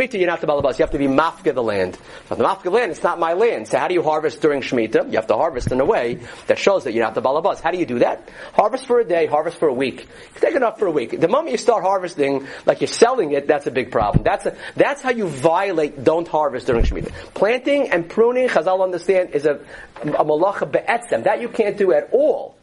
Shemitah, 0.00 0.18
you're 0.18 0.26
not 0.26 0.40
the 0.40 0.46
balabas. 0.46 0.78
You 0.78 0.84
have 0.84 0.92
to 0.92 0.98
be 0.98 1.06
mafka 1.06 1.52
the 1.52 1.62
land. 1.62 1.98
So 2.26 2.34
the 2.34 2.44
mafka 2.44 2.72
land, 2.72 2.92
it's 2.92 3.02
not 3.02 3.18
my 3.18 3.34
land. 3.34 3.68
So 3.68 3.78
how 3.78 3.88
do 3.88 3.92
you 3.92 4.02
harvest 4.02 4.40
during 4.40 4.62
Shemitah? 4.62 5.10
You 5.10 5.16
have 5.16 5.26
to 5.26 5.36
harvest 5.36 5.70
in 5.70 5.82
a 5.82 5.84
way 5.84 6.18
that 6.46 6.58
shows 6.58 6.84
that 6.84 6.94
you're 6.94 7.04
not 7.04 7.14
the 7.14 7.20
balabas. 7.20 7.60
How 7.60 7.70
do 7.72 7.76
you 7.76 7.84
do 7.84 7.98
that? 7.98 8.30
Harvest 8.54 8.86
for 8.86 9.00
a 9.00 9.04
day, 9.04 9.26
harvest 9.26 9.58
for 9.58 9.68
a 9.68 9.74
week. 9.74 10.08
Take 10.36 10.54
enough 10.54 10.78
for 10.78 10.86
a 10.86 10.90
week. 10.90 11.20
The 11.20 11.28
moment 11.28 11.52
you 11.52 11.58
start 11.58 11.84
harvesting, 11.84 12.46
like 12.64 12.80
you're 12.80 12.88
selling 12.88 13.32
it, 13.32 13.46
that's 13.46 13.66
a 13.66 13.70
big 13.70 13.90
problem. 13.92 14.24
That's 14.24 14.46
a, 14.46 14.56
that's 14.76 15.02
how 15.02 15.10
you 15.10 15.28
violate 15.28 16.02
don't 16.02 16.26
harvest 16.26 16.68
during 16.68 16.84
Shemitah. 16.84 17.12
Planting 17.34 17.90
and 17.90 18.08
pruning, 18.08 18.48
Chazal 18.48 18.82
understand, 18.82 19.32
is 19.34 19.44
a, 19.44 19.60
a 19.96 20.24
malacha 20.24 20.72
be'etzem. 20.72 21.24
That 21.24 21.42
you 21.42 21.50
can't 21.50 21.76
do 21.76 21.92
at 21.92 22.08
all. 22.12 22.56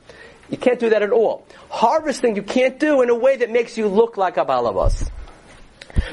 You 0.50 0.58
can't 0.58 0.80
do 0.80 0.90
that 0.90 1.04
at 1.04 1.12
all. 1.12 1.46
Harvesting 1.70 2.36
you 2.36 2.42
can't 2.42 2.80
do 2.80 3.04
in 3.04 3.12
a 3.12 3.16
way 3.16 3.38
that 3.38 3.52
makes 3.52 3.78
you 3.78 3.88
look 3.88 4.18
like 4.18 4.38
a 4.38 4.46
balabas. 4.46 5.12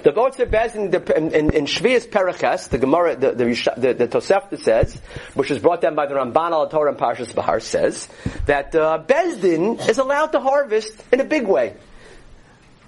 The 0.03 0.11
Votzer 0.11 0.51
Bez 0.51 0.75
in, 0.75 0.95
in, 0.95 1.51
in, 1.53 1.67
Periches, 1.67 2.69
the 2.71 2.79
Gemara, 2.79 3.17
the, 3.17 3.33
the, 3.33 3.45
the, 3.77 3.95
the 3.95 4.09
Tosefta 4.09 4.59
says, 4.59 4.95
which 5.35 5.51
is 5.51 5.59
brought 5.59 5.83
down 5.83 5.95
by 5.95 6.07
the 6.07 6.15
Ramban 6.15 6.53
al 6.53 6.69
Torah 6.69 6.91
and 6.91 6.99
Parshas 6.99 7.35
Behar, 7.35 7.61
says 7.61 8.09
that 8.47 8.75
uh, 8.75 9.03
Bezdin 9.07 9.87
is 9.89 9.99
allowed 9.99 10.29
to 10.29 10.41
harvest 10.41 10.95
in 11.13 11.21
a 11.21 11.25
big 11.25 11.47
way. 11.47 11.75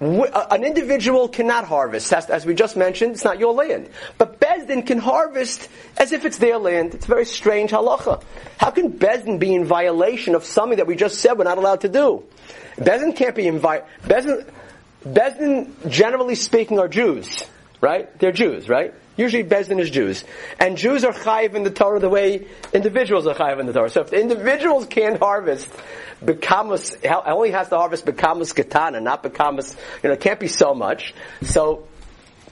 An 0.01 0.63
individual 0.63 1.27
cannot 1.27 1.65
harvest, 1.65 2.11
as 2.13 2.45
we 2.45 2.53
just 2.53 2.77
mentioned, 2.77 3.11
it's 3.11 3.25
not 3.25 3.37
your 3.37 3.53
land. 3.53 3.89
But 4.17 4.39
Bezdin 4.39 4.87
can 4.87 4.97
harvest 4.97 5.69
as 5.97 6.13
if 6.13 6.23
it's 6.23 6.37
their 6.37 6.57
land. 6.57 6.95
It's 6.95 7.05
a 7.05 7.07
very 7.07 7.25
strange 7.25 7.71
halacha. 7.71 8.23
How 8.57 8.71
can 8.71 8.93
Bezdin 8.93 9.39
be 9.39 9.53
in 9.53 9.65
violation 9.65 10.35
of 10.35 10.45
something 10.45 10.77
that 10.77 10.87
we 10.87 10.95
just 10.95 11.19
said 11.19 11.33
we're 11.37 11.43
not 11.43 11.57
allowed 11.57 11.81
to 11.81 11.89
do? 11.89 12.23
Bezdin 12.77 13.15
can't 13.15 13.35
be 13.35 13.45
in 13.45 13.59
violation. 13.59 14.45
Bezdin, 15.05 15.89
generally 15.89 16.35
speaking, 16.35 16.79
are 16.79 16.87
Jews, 16.87 17.45
right? 17.81 18.17
They're 18.19 18.31
Jews, 18.31 18.67
right? 18.67 18.93
Usually 19.15 19.43
Bezdin 19.43 19.79
is 19.79 19.89
Jews. 19.89 20.23
And 20.59 20.77
Jews 20.77 21.03
are 21.03 21.11
chayiv 21.11 21.53
in 21.53 21.63
the 21.63 21.71
Torah 21.71 21.99
the 21.99 22.09
way 22.09 22.47
individuals 22.73 23.27
are 23.27 23.35
chayiv 23.35 23.59
in 23.59 23.65
the 23.65 23.73
Torah. 23.73 23.89
So 23.89 24.01
if 24.01 24.11
the 24.11 24.19
individuals 24.19 24.85
can't 24.85 25.19
harvest 25.19 25.69
bekamus, 26.23 26.95
only 27.25 27.51
has 27.51 27.69
to 27.69 27.77
harvest 27.77 28.05
bekamus 28.05 28.55
katana, 28.55 29.01
not 29.01 29.23
bekamus, 29.23 29.75
you 30.03 30.09
know, 30.09 30.13
it 30.13 30.21
can't 30.21 30.39
be 30.39 30.47
so 30.47 30.73
much. 30.73 31.13
So, 31.41 31.87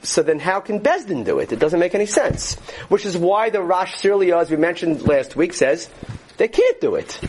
so 0.03 0.23
then 0.23 0.39
how 0.39 0.59
can 0.59 0.81
Bezdin 0.81 1.25
do 1.25 1.39
it? 1.39 1.51
It 1.51 1.59
doesn't 1.59 1.79
make 1.79 1.95
any 1.95 2.05
sense. 2.05 2.55
Which 2.89 3.05
is 3.05 3.17
why 3.17 3.49
the 3.49 3.61
Rosh 3.61 3.95
Sirlia, 3.95 4.41
as 4.41 4.51
we 4.51 4.57
mentioned 4.57 5.07
last 5.07 5.35
week, 5.35 5.53
says 5.53 5.89
they 6.37 6.47
can't 6.47 6.81
do 6.81 6.95
it. 6.95 7.19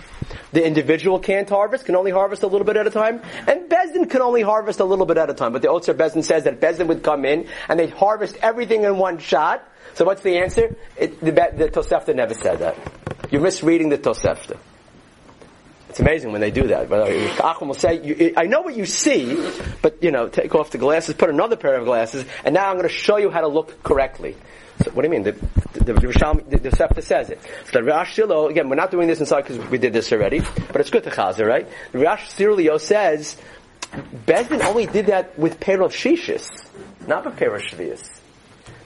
The 0.52 0.64
individual 0.66 1.18
can't 1.18 1.48
harvest, 1.48 1.84
can 1.84 1.94
only 1.96 2.10
harvest 2.10 2.42
a 2.42 2.46
little 2.46 2.64
bit 2.64 2.76
at 2.76 2.86
a 2.86 2.90
time, 2.90 3.20
and 3.46 3.68
Bezdin 3.68 4.08
can 4.08 4.22
only 4.22 4.42
harvest 4.42 4.80
a 4.80 4.84
little 4.84 5.06
bit 5.06 5.18
at 5.18 5.28
a 5.28 5.34
time. 5.34 5.52
But 5.52 5.62
the 5.62 5.68
Otzer 5.68 5.94
Bezdin 5.94 6.24
says 6.24 6.44
that 6.44 6.60
Bezdin 6.60 6.86
would 6.86 7.02
come 7.02 7.24
in 7.24 7.48
and 7.68 7.78
they'd 7.78 7.90
harvest 7.90 8.36
everything 8.40 8.84
in 8.84 8.96
one 8.96 9.18
shot. 9.18 9.62
So 9.94 10.04
what's 10.04 10.22
the 10.22 10.38
answer? 10.38 10.76
It, 10.96 11.20
the, 11.20 11.32
the 11.32 11.68
Tosefta 11.68 12.14
never 12.14 12.34
said 12.34 12.60
that. 12.60 12.76
You're 13.30 13.42
misreading 13.42 13.90
the 13.90 13.98
Tosefta. 13.98 14.58
It's 15.90 16.00
amazing 16.00 16.32
when 16.32 16.40
they 16.40 16.50
do 16.50 16.68
that. 16.68 16.88
But 16.88 17.10
Achim 17.42 17.68
will 17.68 17.74
say, 17.74 18.32
"I 18.36 18.44
know 18.44 18.60
what 18.60 18.76
you 18.76 18.84
see, 18.84 19.36
but 19.80 20.02
you 20.02 20.10
know, 20.10 20.28
take 20.28 20.54
off 20.54 20.70
the 20.70 20.78
glasses, 20.78 21.14
put 21.14 21.30
another 21.30 21.56
pair 21.56 21.76
of 21.76 21.86
glasses, 21.86 22.24
and 22.44 22.54
now 22.54 22.68
I'm 22.68 22.76
going 22.76 22.88
to 22.88 22.94
show 22.94 23.16
you 23.16 23.30
how 23.30 23.40
to 23.40 23.48
look 23.48 23.82
correctly." 23.82 24.36
So 24.82 24.90
what 24.92 25.02
do 25.02 25.08
you 25.08 25.10
mean? 25.10 25.22
The 25.22 25.32
the, 25.32 25.92
the, 25.92 26.58
the, 26.58 26.70
Sefta 26.70 27.02
says 27.02 27.30
it. 27.30 27.40
So 27.66 27.78
the 27.78 27.82
Rash 27.82 28.16
Shilo, 28.16 28.50
again, 28.50 28.68
we're 28.68 28.76
not 28.76 28.90
doing 28.90 29.08
this 29.08 29.20
inside 29.20 29.42
because 29.42 29.58
we 29.70 29.78
did 29.78 29.92
this 29.92 30.12
already, 30.12 30.40
but 30.70 30.80
it's 30.80 30.90
good 30.90 31.04
to 31.04 31.10
chazer, 31.10 31.46
right? 31.46 31.68
The 31.92 31.98
Rash 31.98 32.30
Sirilio 32.30 32.80
says 32.80 33.36
Bezdin 34.26 34.62
only 34.64 34.86
did 34.86 35.06
that 35.06 35.38
with 35.38 35.60
Perov 35.60 35.92
Shishis, 35.92 36.48
not 37.06 37.24
with 37.24 37.36
Perov 37.36 37.62
Shvius. 37.62 38.08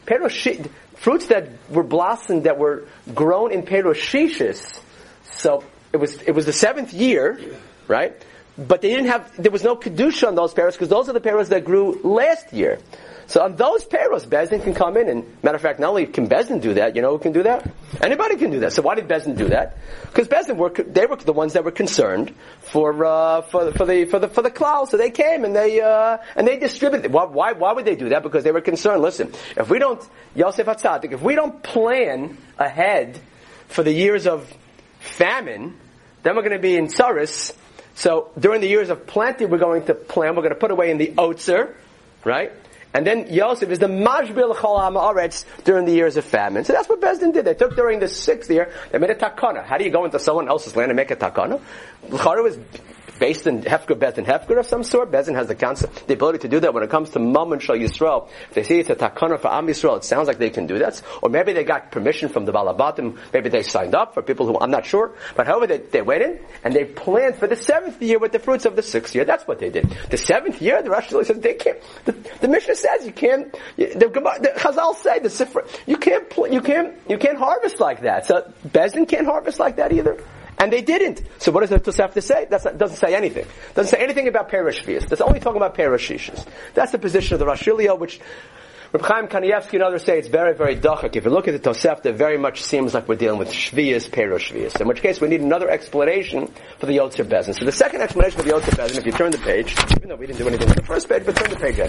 Perov 0.06 0.70
fruits 0.94 1.26
that 1.26 1.48
were 1.68 1.82
blossomed, 1.82 2.44
that 2.44 2.58
were 2.58 2.86
grown 3.14 3.52
in 3.52 3.62
Perov 3.62 3.94
Shishis. 3.94 4.80
So 5.24 5.64
it 5.92 5.96
was 5.96 6.20
it 6.22 6.32
was 6.32 6.46
the 6.46 6.52
seventh 6.52 6.92
year, 6.92 7.40
right? 7.88 8.14
But 8.56 8.80
they 8.82 8.90
didn't 8.90 9.06
have 9.06 9.42
there 9.42 9.50
was 9.50 9.64
no 9.64 9.76
kedusha 9.76 10.28
on 10.28 10.34
those 10.34 10.54
pears 10.54 10.74
because 10.74 10.88
those 10.88 11.08
are 11.08 11.12
the 11.12 11.20
pears 11.20 11.48
that 11.48 11.64
grew 11.64 12.00
last 12.02 12.52
year. 12.52 12.78
So 13.26 13.42
on 13.42 13.56
those 13.56 13.84
peros, 13.84 14.26
Bezdin 14.26 14.62
can 14.62 14.74
come 14.74 14.96
in, 14.96 15.08
and 15.08 15.24
matter 15.42 15.56
of 15.56 15.62
fact, 15.62 15.80
not 15.80 15.90
only 15.90 16.06
can 16.06 16.28
Bezdin 16.28 16.60
do 16.60 16.74
that, 16.74 16.96
you 16.96 17.02
know 17.02 17.10
who 17.10 17.18
can 17.18 17.32
do 17.32 17.42
that? 17.44 17.70
Anybody 18.00 18.36
can 18.36 18.50
do 18.50 18.60
that. 18.60 18.72
So 18.72 18.82
why 18.82 18.94
did 18.94 19.08
Bezdin 19.08 19.36
do 19.36 19.48
that? 19.48 19.76
Because 20.02 20.28
Bezdin 20.28 20.56
were 20.56 20.70
they 20.70 21.06
were 21.06 21.16
the 21.16 21.32
ones 21.32 21.52
that 21.54 21.64
were 21.64 21.70
concerned 21.70 22.34
for 22.60 23.04
uh, 23.04 23.42
for 23.42 23.72
for 23.72 23.86
the 23.86 24.04
for 24.06 24.18
the 24.18 24.28
for 24.28 24.42
the 24.42 24.50
cloud. 24.50 24.88
So 24.88 24.96
they 24.96 25.10
came 25.10 25.44
and 25.44 25.54
they 25.54 25.80
uh, 25.80 26.18
and 26.36 26.46
they 26.46 26.58
distributed. 26.58 27.12
Why, 27.12 27.24
why 27.24 27.52
why 27.52 27.72
would 27.72 27.84
they 27.84 27.96
do 27.96 28.10
that? 28.10 28.22
Because 28.22 28.44
they 28.44 28.52
were 28.52 28.60
concerned. 28.60 29.02
Listen, 29.02 29.32
if 29.56 29.70
we 29.70 29.78
don't 29.78 30.02
Yosef 30.34 30.66
Hatzadik, 30.66 31.12
if 31.12 31.22
we 31.22 31.34
don't 31.34 31.62
plan 31.62 32.36
ahead 32.58 33.20
for 33.68 33.82
the 33.82 33.92
years 33.92 34.26
of 34.26 34.52
famine, 35.00 35.78
then 36.22 36.36
we're 36.36 36.42
going 36.42 36.52
to 36.52 36.58
be 36.58 36.76
in 36.76 36.88
Saris. 36.88 37.52
So 37.94 38.30
during 38.38 38.60
the 38.60 38.68
years 38.68 38.90
of 38.90 39.06
plenty, 39.06 39.44
we're 39.44 39.58
going 39.58 39.84
to 39.86 39.94
plan. 39.94 40.34
We're 40.34 40.42
going 40.42 40.54
to 40.54 40.60
put 40.60 40.70
away 40.70 40.90
in 40.90 40.98
the 40.98 41.08
Otzer, 41.08 41.74
right? 42.24 42.52
And 42.94 43.06
then 43.06 43.32
Yosef 43.32 43.70
is 43.70 43.78
the 43.78 43.86
majbil 43.86 44.54
chol 44.54 44.78
ha'aretz 44.78 45.44
during 45.64 45.86
the 45.86 45.92
years 45.92 46.16
of 46.16 46.24
famine. 46.24 46.64
So 46.64 46.72
that's 46.72 46.88
what 46.88 47.00
Bezdin 47.00 47.32
did. 47.32 47.44
They 47.46 47.54
took 47.54 47.74
during 47.74 48.00
the 48.00 48.08
sixth 48.08 48.50
year, 48.50 48.70
they 48.90 48.98
made 48.98 49.10
a 49.10 49.14
takana. 49.14 49.64
How 49.64 49.78
do 49.78 49.84
you 49.84 49.90
go 49.90 50.04
into 50.04 50.18
someone 50.18 50.48
else's 50.48 50.76
land 50.76 50.90
and 50.90 50.96
make 50.96 51.10
a 51.10 51.16
takana? 51.16 51.60
L'chara 52.10 52.42
was 52.42 52.58
based 53.22 53.46
in 53.46 53.62
Hefker, 53.62 53.92
and 54.18 54.26
Hefker 54.26 54.58
of 54.58 54.66
some 54.66 54.82
sort. 54.82 55.12
Bezin 55.12 55.36
has 55.36 55.46
the 55.46 55.54
concept, 55.54 56.08
the 56.08 56.14
ability 56.14 56.38
to 56.38 56.48
do 56.48 56.58
that 56.58 56.74
when 56.74 56.82
it 56.82 56.90
comes 56.90 57.10
to 57.10 57.20
and 57.20 57.62
Shal 57.62 57.76
Yisrael. 57.76 58.28
If 58.48 58.54
they 58.54 58.64
see 58.64 58.80
it's 58.80 58.90
a 58.90 58.96
takana 58.96 59.38
for 59.38 59.46
Am 59.46 59.68
Yisrael, 59.68 59.98
it 59.98 60.02
sounds 60.02 60.26
like 60.26 60.38
they 60.38 60.50
can 60.50 60.66
do 60.66 60.80
that. 60.80 61.00
Or 61.22 61.28
maybe 61.28 61.52
they 61.52 61.62
got 61.62 61.92
permission 61.92 62.30
from 62.30 62.46
the 62.46 62.52
Balabatim, 62.52 63.16
maybe 63.32 63.48
they 63.48 63.62
signed 63.62 63.94
up 63.94 64.14
for 64.14 64.22
people 64.22 64.46
who, 64.46 64.58
I'm 64.58 64.72
not 64.72 64.86
sure. 64.86 65.14
But 65.36 65.46
however, 65.46 65.68
they, 65.68 65.78
they 65.78 66.02
went 66.02 66.24
in 66.24 66.40
and 66.64 66.74
they 66.74 66.84
planned 66.84 67.36
for 67.36 67.46
the 67.46 67.54
seventh 67.54 68.02
year 68.02 68.18
with 68.18 68.32
the 68.32 68.40
fruits 68.40 68.64
of 68.64 68.74
the 68.74 68.82
sixth 68.82 69.14
year. 69.14 69.24
That's 69.24 69.46
what 69.46 69.60
they 69.60 69.70
did. 69.70 69.96
The 70.10 70.18
seventh 70.18 70.60
year, 70.60 70.82
the 70.82 70.90
Rosh 70.90 71.10
says 71.10 71.28
they 71.28 71.54
can't, 71.54 71.78
the, 72.04 72.16
the 72.40 72.48
Mishnah 72.48 72.74
says 72.74 73.06
you 73.06 73.12
can't, 73.12 73.52
the, 73.76 73.86
the 73.86 74.52
Chazal 74.56 74.96
say, 74.96 75.20
the 75.20 75.28
Sifra, 75.28 75.64
you 75.86 75.96
can't, 75.96 76.24
you 76.50 76.60
can't, 76.60 76.96
you 77.08 77.18
can't 77.18 77.38
harvest 77.38 77.78
like 77.78 78.00
that. 78.00 78.26
So 78.26 78.52
Bezin 78.66 79.06
can't 79.06 79.26
harvest 79.26 79.60
like 79.60 79.76
that 79.76 79.92
either. 79.92 80.18
And 80.62 80.72
they 80.72 80.80
didn't. 80.80 81.22
So 81.38 81.50
what 81.50 81.62
does 81.62 81.70
the 81.70 81.80
Tosefta 81.80 82.22
say? 82.22 82.46
That 82.48 82.78
doesn't 82.78 82.96
say 82.96 83.16
anything. 83.16 83.46
Doesn't 83.74 83.90
say 83.90 84.00
anything 84.00 84.28
about 84.28 84.48
Perishvias. 84.48 85.08
That's 85.08 85.20
only 85.20 85.40
talking 85.40 85.56
about 85.56 85.76
Perishishas. 85.76 86.46
That's 86.74 86.92
the 86.92 87.00
position 87.00 87.34
of 87.34 87.40
the 87.40 87.46
Rashilio, 87.46 87.98
which 87.98 88.20
Reb 88.92 89.02
Chaim 89.02 89.26
Kanievsky 89.26 89.72
and 89.72 89.82
others 89.82 90.04
say 90.04 90.20
it's 90.20 90.28
very, 90.28 90.54
very 90.54 90.76
dachak. 90.76 91.16
If 91.16 91.24
you 91.24 91.32
look 91.32 91.48
at 91.48 91.60
the 91.60 91.70
Tosefta, 91.70 92.06
it 92.06 92.14
very 92.14 92.38
much 92.38 92.62
seems 92.62 92.94
like 92.94 93.08
we're 93.08 93.16
dealing 93.16 93.40
with 93.40 93.48
Shvias, 93.48 94.08
Peroshvias. 94.08 94.80
In 94.80 94.86
which 94.86 95.02
case, 95.02 95.20
we 95.20 95.26
need 95.26 95.40
another 95.40 95.68
explanation 95.68 96.46
for 96.78 96.86
the 96.86 96.96
Yotzer 96.96 97.24
Bezin. 97.24 97.58
So 97.58 97.64
the 97.64 97.72
second 97.72 98.02
explanation 98.02 98.38
for 98.38 98.44
the 98.44 98.52
Yotzer 98.52 98.76
Bezin, 98.76 98.98
if 98.98 99.06
you 99.06 99.10
turn 99.10 99.32
the 99.32 99.38
page, 99.38 99.74
even 99.96 100.10
though 100.10 100.14
we 100.14 100.28
didn't 100.28 100.38
do 100.38 100.46
anything 100.46 100.68
on 100.68 100.76
the 100.76 100.84
first 100.84 101.08
page, 101.08 101.26
but 101.26 101.34
turn 101.34 101.50
the 101.50 101.56
page 101.56 101.80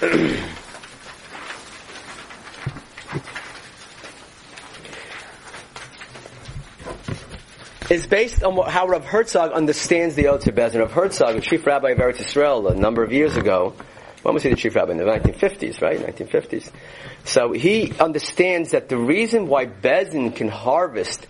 anyway. 0.00 0.40
is 7.90 8.06
based 8.06 8.42
on 8.42 8.56
what, 8.56 8.70
how 8.70 8.86
Rav 8.86 9.04
Herzog 9.04 9.52
understands 9.52 10.14
the 10.14 10.24
Yotzer 10.24 10.54
Bezin. 10.54 10.80
Rav 10.80 10.92
Herzog, 10.92 11.36
the 11.36 11.40
chief 11.40 11.66
rabbi 11.66 11.90
of 11.90 11.98
Eretz 11.98 12.20
Israel, 12.20 12.68
a 12.68 12.74
number 12.74 13.02
of 13.02 13.12
years 13.12 13.36
ago, 13.36 13.74
when 14.22 14.32
was 14.32 14.42
he 14.42 14.48
the 14.48 14.56
chief 14.56 14.74
rabbi? 14.74 14.92
In 14.92 14.98
the 14.98 15.04
1950s, 15.04 15.82
right? 15.82 15.98
1950s. 15.98 16.70
So 17.24 17.52
he 17.52 17.92
understands 17.98 18.70
that 18.70 18.88
the 18.88 18.96
reason 18.96 19.48
why 19.48 19.66
Bezin 19.66 20.34
can 20.34 20.48
harvest 20.48 21.26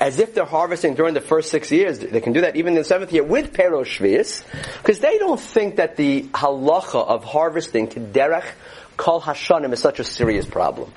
as 0.00 0.18
if 0.18 0.34
they're 0.34 0.44
harvesting 0.44 0.94
during 0.94 1.14
the 1.14 1.20
first 1.20 1.50
six 1.50 1.70
years. 1.70 2.00
They 2.00 2.20
can 2.20 2.32
do 2.32 2.40
that 2.40 2.56
even 2.56 2.72
in 2.72 2.78
the 2.78 2.84
seventh 2.84 3.12
year 3.12 3.22
with 3.22 3.52
Perosh 3.52 3.98
Shvius, 3.98 4.42
because 4.78 4.98
they 4.98 5.18
don't 5.18 5.38
think 5.38 5.76
that 5.76 5.96
the 5.96 6.22
halacha 6.24 7.06
of 7.06 7.22
harvesting 7.22 7.88
to 7.90 8.00
derech 8.00 8.46
kol 8.96 9.20
hashanim 9.20 9.72
is 9.72 9.80
such 9.80 10.00
a 10.00 10.04
serious 10.04 10.44
problem. 10.44 10.92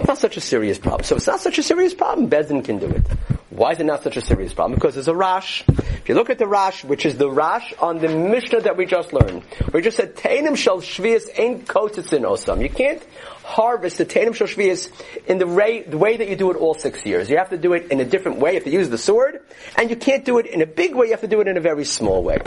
It's 0.00 0.08
not 0.08 0.18
such 0.18 0.36
a 0.36 0.40
serious 0.40 0.78
problem. 0.78 1.04
So 1.04 1.16
it's 1.16 1.26
not 1.26 1.40
such 1.40 1.58
a 1.58 1.62
serious 1.62 1.94
problem. 1.94 2.30
Bezdin 2.30 2.64
can 2.64 2.78
do 2.78 2.86
it. 2.86 3.02
Why 3.50 3.72
is 3.72 3.80
it 3.80 3.84
not 3.84 4.02
such 4.02 4.16
a 4.16 4.22
serious 4.22 4.54
problem? 4.54 4.76
Because 4.76 4.94
there's 4.94 5.08
a 5.08 5.14
Rash. 5.14 5.64
If 5.68 6.08
you 6.08 6.14
look 6.14 6.30
at 6.30 6.38
the 6.38 6.46
Rash, 6.46 6.84
which 6.84 7.04
is 7.04 7.18
the 7.18 7.30
Rash 7.30 7.74
on 7.78 7.98
the 7.98 8.08
Mishnah 8.08 8.62
that 8.62 8.78
we 8.78 8.86
just 8.86 9.12
learned, 9.12 9.42
we 9.72 9.82
just 9.82 9.98
said, 9.98 10.16
Tainim 10.16 10.56
shall 10.56 10.78
shvias 10.80 11.28
ain't 11.38 11.60
in 11.60 12.22
osam. 12.22 12.62
You 12.62 12.70
can't 12.70 13.02
harvest 13.50 13.98
the 13.98 14.04
Tatum 14.04 14.32
Shoshvias 14.32 14.90
in 15.26 15.38
the 15.38 15.46
way, 15.46 15.82
the 15.82 15.98
way 15.98 16.16
that 16.16 16.28
you 16.28 16.36
do 16.36 16.50
it 16.50 16.56
all 16.56 16.74
six 16.74 17.04
years. 17.04 17.28
You 17.28 17.36
have 17.36 17.50
to 17.50 17.58
do 17.58 17.72
it 17.72 17.90
in 17.90 18.00
a 18.00 18.04
different 18.04 18.38
way. 18.38 18.52
You 18.52 18.54
have 18.54 18.64
to 18.64 18.70
use 18.70 18.88
the 18.88 18.98
sword, 18.98 19.42
and 19.76 19.90
you 19.90 19.96
can't 19.96 20.24
do 20.24 20.38
it 20.38 20.46
in 20.46 20.62
a 20.62 20.66
big 20.66 20.94
way. 20.94 21.06
You 21.06 21.12
have 21.12 21.20
to 21.20 21.26
do 21.26 21.40
it 21.40 21.48
in 21.48 21.56
a 21.56 21.60
very 21.60 21.84
small 21.84 22.22
way. 22.22 22.38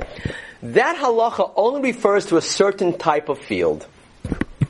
That 0.64 0.96
halacha 0.96 1.52
only 1.56 1.82
refers 1.82 2.28
to 2.28 2.38
a 2.38 2.42
certain 2.42 2.98
type 2.98 3.30
of 3.30 3.38
field. 3.40 3.86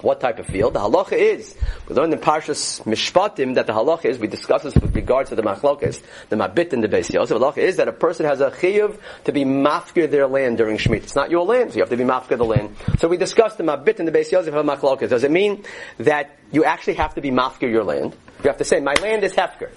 What 0.04 0.20
type 0.20 0.38
of 0.38 0.48
field? 0.48 0.74
The 0.74 0.82
halacha 0.82 1.14
is, 1.14 1.56
we 1.88 1.96
learned 1.96 2.12
in 2.12 2.20
Parshas 2.20 2.84
Mishpatim 2.84 3.56
that 3.56 3.68
the 3.68 3.74
halacha 3.74 4.04
is, 4.06 4.20
we 4.20 4.28
discuss 4.28 4.64
this 4.64 4.76
with 4.76 4.94
regards 4.94 5.30
to 5.30 5.36
the 5.36 5.42
machlokes, 5.42 6.02
the 6.28 6.36
mabit 6.36 6.74
and 6.74 6.84
the 6.84 6.90
beis. 6.90 7.08
The 7.08 7.20
halacha 7.20 7.60
is 7.60 7.78
that 7.78 7.88
a 7.88 7.94
person 7.94 8.26
has 8.26 8.42
a 8.42 8.52
chiyuv 8.52 9.00
to 9.24 9.32
be 9.32 9.46
mafkir 9.46 10.12
their 10.12 10.28
land 10.28 10.58
during 10.58 10.78
Shemitah. 10.78 11.04
It's 11.04 11.16
not 11.16 11.32
your 11.32 11.46
land, 11.46 11.72
so 11.72 11.78
you 11.78 11.84
have 11.84 11.90
to 11.90 11.96
be 11.96 12.04
mafkir 12.04 12.38
the 12.38 12.44
land. 12.44 12.76
So 13.00 13.08
we 13.08 13.16
discussed 13.16 13.58
the 13.58 13.64
mabit 13.64 14.00
and 14.00 14.08
the 14.08 14.12
beis 14.12 14.30
Yosef 14.30 14.54
of 14.54 14.66
machlokes. 14.66 15.08
Does 15.08 15.24
it 15.24 15.32
mean 15.32 15.64
that 16.00 16.38
you 16.52 16.66
actually 16.66 16.96
have 16.96 17.16
to 17.16 17.22
be 17.22 17.32
mafkir 17.32 17.72
your 17.72 17.86
land? 17.86 18.14
You 18.44 18.50
have 18.50 18.58
to 18.58 18.66
say, 18.66 18.82
my 18.82 18.96
land 18.96 19.24
is 19.24 19.32
hefker. 19.34 19.72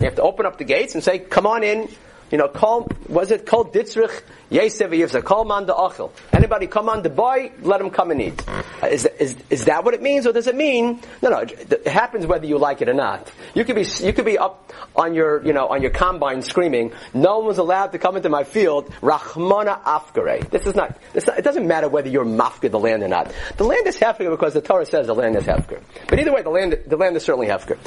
You 0.00 0.06
have 0.06 0.16
to 0.16 0.22
open 0.22 0.46
up 0.46 0.58
the 0.58 0.64
gates 0.64 0.96
and 0.96 1.04
say, 1.04 1.20
come 1.20 1.46
on 1.46 1.62
in, 1.62 1.88
you 2.30 2.38
know, 2.38 2.48
call, 2.48 2.88
was 3.08 3.30
it 3.30 3.46
called 3.46 3.72
Ditzrich 3.72 4.22
Yesev 4.50 4.90
Yivza? 4.90 5.22
Call 5.22 5.44
man 5.44 5.66
the 5.66 5.74
Achel. 5.74 6.10
Anybody 6.32 6.66
come 6.66 6.88
on 6.88 7.02
the 7.02 7.10
boy, 7.10 7.52
let 7.62 7.80
him 7.80 7.90
come 7.90 8.10
and 8.10 8.22
eat. 8.22 8.44
Is, 8.84 9.04
is, 9.04 9.36
is 9.50 9.64
that 9.66 9.84
what 9.84 9.94
it 9.94 10.02
means, 10.02 10.26
or 10.26 10.32
does 10.32 10.46
it 10.46 10.54
mean, 10.54 11.00
no, 11.22 11.30
no, 11.30 11.38
it 11.40 11.86
happens 11.86 12.26
whether 12.26 12.46
you 12.46 12.58
like 12.58 12.82
it 12.82 12.88
or 12.88 12.94
not. 12.94 13.30
You 13.54 13.64
could 13.64 13.76
be, 13.76 13.86
you 14.00 14.12
could 14.12 14.24
be 14.24 14.38
up 14.38 14.72
on 14.94 15.14
your, 15.14 15.44
you 15.44 15.52
know, 15.52 15.68
on 15.68 15.82
your 15.82 15.90
combine 15.90 16.42
screaming, 16.42 16.92
no 17.12 17.38
one 17.38 17.48
was 17.48 17.58
allowed 17.58 17.92
to 17.92 17.98
come 17.98 18.16
into 18.16 18.28
my 18.28 18.44
field, 18.44 18.86
Rachmana 19.00 19.82
Afgare. 19.82 20.48
This 20.50 20.66
is 20.66 20.74
not, 20.74 20.96
this 21.12 21.28
it 21.28 21.42
doesn't 21.42 21.66
matter 21.66 21.88
whether 21.88 22.08
you're 22.08 22.24
mafka 22.24 22.70
the 22.70 22.78
land 22.78 23.02
or 23.02 23.08
not. 23.08 23.32
The 23.56 23.64
land 23.64 23.86
is 23.86 23.96
hefker 23.96 24.30
because 24.30 24.54
the 24.54 24.60
Torah 24.60 24.86
says 24.86 25.06
the 25.06 25.14
land 25.14 25.36
is 25.36 25.44
hefker. 25.44 25.82
But 26.08 26.18
either 26.18 26.32
way, 26.32 26.42
the 26.42 26.50
land, 26.50 26.78
the 26.86 26.96
land 26.96 27.16
is 27.16 27.24
certainly 27.24 27.48
hefker. 27.48 27.78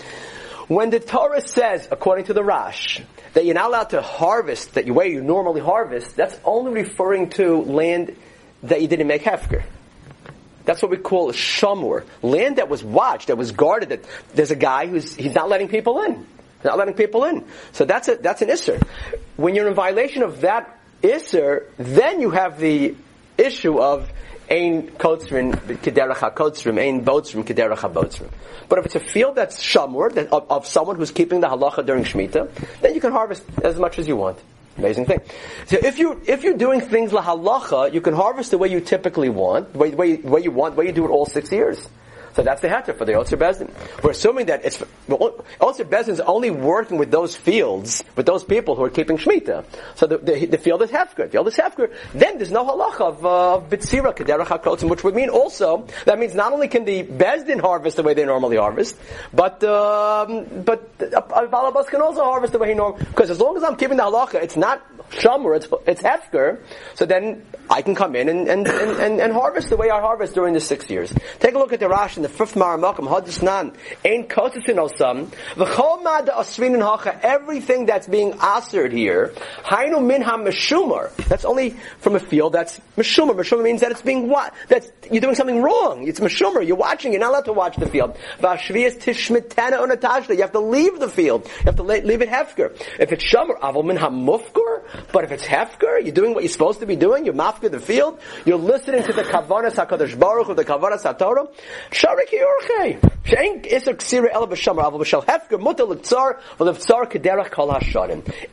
When 0.68 0.90
the 0.90 1.00
Torah 1.00 1.42
says, 1.42 1.88
according 1.92 2.26
to 2.26 2.34
the 2.34 2.44
Rash, 2.44 3.02
that 3.34 3.46
you're 3.46 3.56
not 3.56 3.68
allowed 3.68 3.90
to 3.92 4.02
harvest 4.02 4.76
that 4.76 4.90
way 4.90 5.10
you 5.10 5.22
normally 5.22 5.62
harvest, 5.62 6.16
that's 6.16 6.38
only 6.46 6.72
referring 6.72 7.30
to 7.32 7.62
land 7.62 8.16
that 8.64 8.82
you 8.82 8.88
didn't 8.88 9.08
make 9.08 9.24
hefker. 9.24 9.64
That's 10.66 10.82
what 10.82 10.92
we 10.92 10.98
call 10.98 11.30
a 11.30 11.34
shamur. 11.34 12.06
Land 12.22 12.58
that 12.58 12.70
was 12.70 12.84
watched, 12.84 13.28
that 13.28 13.38
was 13.38 13.52
guarded, 13.52 13.90
that 13.90 14.06
there's 14.34 14.52
a 14.52 14.56
guy 14.56 14.88
who's, 14.88 15.16
he's 15.16 15.36
not 15.36 15.50
letting 15.50 15.68
people 15.68 16.02
in. 16.04 16.26
Not 16.64 16.78
letting 16.78 16.94
people 16.94 17.26
in. 17.26 17.46
So 17.74 17.84
that's 17.84 18.08
a, 18.08 18.16
that's 18.16 18.42
an 18.42 18.48
isser. 18.48 18.82
When 19.36 19.56
you're 19.56 19.68
in 19.68 19.74
violation 19.74 20.24
of 20.24 20.42
that 20.42 20.80
isser, 21.02 21.66
then 21.78 22.22
you 22.22 22.30
have 22.30 22.60
the 22.60 22.96
issue 23.38 23.82
of 23.82 24.10
Ein 24.50 24.92
kotzrim 24.98 25.54
kederach 25.54 26.18
hakotzrim, 26.18 26.78
ein 26.78 27.04
botzrim 27.04 27.44
kederach 27.44 27.80
habotzrim. 27.80 28.30
But 28.70 28.80
if 28.80 28.86
it's 28.86 28.96
a 28.96 29.00
field 29.00 29.36
that's 29.36 29.62
shamur, 29.62 30.14
that, 30.14 30.32
of, 30.32 30.50
of, 30.50 30.68
someone 30.68 30.96
who's 30.96 31.12
keeping 31.12 31.42
the 31.42 31.48
halacha 31.48 31.86
during 31.86 32.04
Shemitah, 32.04 32.50
then 32.82 32.94
you 32.94 33.02
can 33.02 33.12
harvest 33.12 33.44
as 33.64 33.78
much 33.78 34.00
as 34.00 34.08
you 34.08 34.16
want. 34.16 34.38
Amazing 34.78 35.06
thing. 35.06 35.22
So 35.68 35.78
if 35.82 36.00
you 36.00 36.22
if 36.26 36.44
you're 36.44 36.58
doing 36.58 36.82
things 36.82 37.14
la 37.14 37.24
halacha, 37.24 37.94
you 37.94 38.02
can 38.02 38.14
harvest 38.14 38.52
the 38.52 38.58
way 38.58 38.70
you 38.70 38.82
typically 38.82 39.30
want, 39.30 39.72
the 39.74 39.80
way, 39.80 39.90
the 39.92 39.98
way, 39.98 40.16
the 40.16 40.28
way 40.28 40.42
you 40.42 40.52
want, 40.52 40.76
the 40.76 40.80
way 40.80 40.88
you 40.88 40.94
do 40.94 41.06
it 41.06 41.10
all 41.10 41.26
six 41.26 41.52
years. 41.52 41.88
So 42.36 42.42
that's 42.42 42.62
the 42.62 42.68
heter 42.68 42.98
for 42.98 43.06
the 43.06 43.14
Otzer 43.14 43.38
Bezdin. 43.38 43.70
We're 44.04 44.12
assuming 44.12 44.48
that 44.48 44.66
it's, 44.66 44.78
Otzer 45.08 45.86
Bezdin 45.86 46.10
is 46.10 46.20
only 46.20 46.50
working 46.52 46.98
with 46.98 47.12
those 47.12 47.36
fields, 47.36 48.04
with 48.16 48.26
those 48.26 48.44
people 48.44 48.76
who 48.76 48.84
are 48.84 48.90
keeping 48.90 49.18
Shemitah. 49.18 49.66
So 49.96 50.08
the, 50.08 50.18
the, 50.18 50.46
the 50.48 50.58
field 50.58 50.82
is 50.82 50.90
Hefker. 50.90 51.26
The 51.26 51.30
field 51.30 51.48
is 51.48 51.56
Hefker. 51.56 51.94
Then 52.14 52.38
there's 52.38 52.52
no 52.52 52.66
halacha 52.66 53.02
of, 53.02 53.26
uh, 53.26 53.62
Bitsira, 53.70 54.16
Kederach 54.16 54.48
HaKrotzim, 54.48 54.90
which 54.90 55.04
would 55.04 55.16
mean 55.16 55.30
also, 55.30 55.88
that 56.06 56.18
means 56.18 56.34
not 56.34 56.54
only 56.54 56.68
can 56.68 56.86
the 56.86 57.04
Bezdin 57.04 57.62
harvest 57.62 57.98
the 57.98 58.04
way 58.04 58.14
they 58.14 58.26
normally 58.26 58.58
harvest, 58.58 58.98
but, 59.34 59.64
um, 59.64 60.64
but 60.64 60.90
a, 61.00 61.22
Balabas 61.48 61.88
can 61.88 62.02
also 62.02 62.24
harvest 62.24 62.54
the 62.54 62.60
way 62.60 62.70
he 62.70 62.74
normally, 62.74 63.06
because 63.06 63.30
as 63.30 63.40
long 63.40 63.58
as 63.58 63.64
I'm 63.64 63.76
keeping 63.76 63.98
the 63.98 64.04
halacha, 64.04 64.42
it's 64.42 64.58
not 64.58 64.82
Shamur, 65.12 65.56
it's, 65.56 65.68
it's 65.86 66.02
Hefker, 66.02 66.60
so 66.96 67.06
then 67.06 67.46
I 67.70 67.82
can 67.82 67.94
come 67.96 68.16
in 68.16 68.30
and, 68.30 68.48
and, 68.48 68.68
and, 68.68 69.22
and, 69.22 69.34
harvest 69.34 69.70
the 69.70 69.78
way 69.78 69.90
I 69.90 70.00
harvest 70.00 70.34
during 70.34 70.54
the 70.54 70.60
six 70.60 70.90
years. 70.90 71.14
Take 71.40 71.56
a 71.56 71.60
look 71.60 71.74
at 71.74 71.80
the 71.80 71.88
Rash 71.88 72.18
in 72.24 72.32
the 72.32 72.38
fifth 72.38 72.56
Maramakam, 72.56 73.08
Hadisnan, 73.08 73.76
Ein 74.06 74.28
Kotisin 74.28 74.78
Osam, 74.78 75.28
V'chol 75.56 76.04
Mad 76.04 76.30
Asrin 76.30 76.80
Hacha, 76.82 77.20
everything 77.22 77.86
that's 77.86 78.08
being 78.08 78.32
asered 78.34 78.94
here, 78.94 79.34
Hainu 79.66 80.06
Minha 80.06 80.38
Meshumar, 80.38 81.14
that's 81.28 81.44
only 81.44 81.72
from 82.00 82.16
a 82.16 82.20
field 82.20 82.54
that's 82.54 82.80
Meshumar. 82.96 83.36
Meshumar 83.36 83.64
means 83.64 83.82
that 83.82 83.92
it's 83.92 84.02
being 84.02 84.30
what? 84.30 84.54
That's, 84.70 84.90
you're 85.12 85.22
doing 85.22 85.36
something 85.36 85.62
wrong. 85.62 86.08
It's 86.08 86.22
Meshumar, 86.22 86.66
you're 86.66 86.78
watching, 86.78 87.12
you're 87.12 87.20
not 87.20 87.32
allowed 87.32 87.46
to 87.46 87.54
watch 87.54 87.76
the 87.76 87.88
field. 87.88 88.18
V'ashvias 88.40 89.00
Tishmitana 89.00 89.86
Unatashla, 89.86 90.36
you 90.36 90.42
have 90.42 90.54
to 90.54 90.60
leave 90.60 91.00
the 91.00 91.10
field. 91.10 91.46
You 91.60 91.66
have 91.66 91.76
to 91.76 91.84
leave 91.84 92.22
it 92.22 92.30
Hefker. 92.30 92.74
If 93.00 93.12
it's 93.12 93.26
Shumar, 93.26 93.60
Avol 93.60 93.84
Minha 93.84 94.10
Mufkur, 94.10 94.84
but 95.12 95.26
if 95.26 95.32
it's 95.32 95.46
Hefker, 95.46 96.02
you're 96.02 96.14
doing 96.14 96.34
what 96.34 96.44
you're 96.44 96.52
supposed 96.52 96.80
to 96.80 96.86
be 96.86 96.96
doing, 96.96 97.26
you're 97.26 97.34
mafker 97.34 97.70
the 97.70 97.80
field, 97.80 98.20
you're 98.46 98.58
listening 98.58 99.04
to 99.04 99.14
the 99.14 99.24
Kavanas 99.24 99.76
HaKadosh 99.76 100.18
Baruch, 100.18 100.50
or 100.50 100.56
the 100.56 100.66
Kavanas 100.66 101.04
HaTorah, 101.04 101.52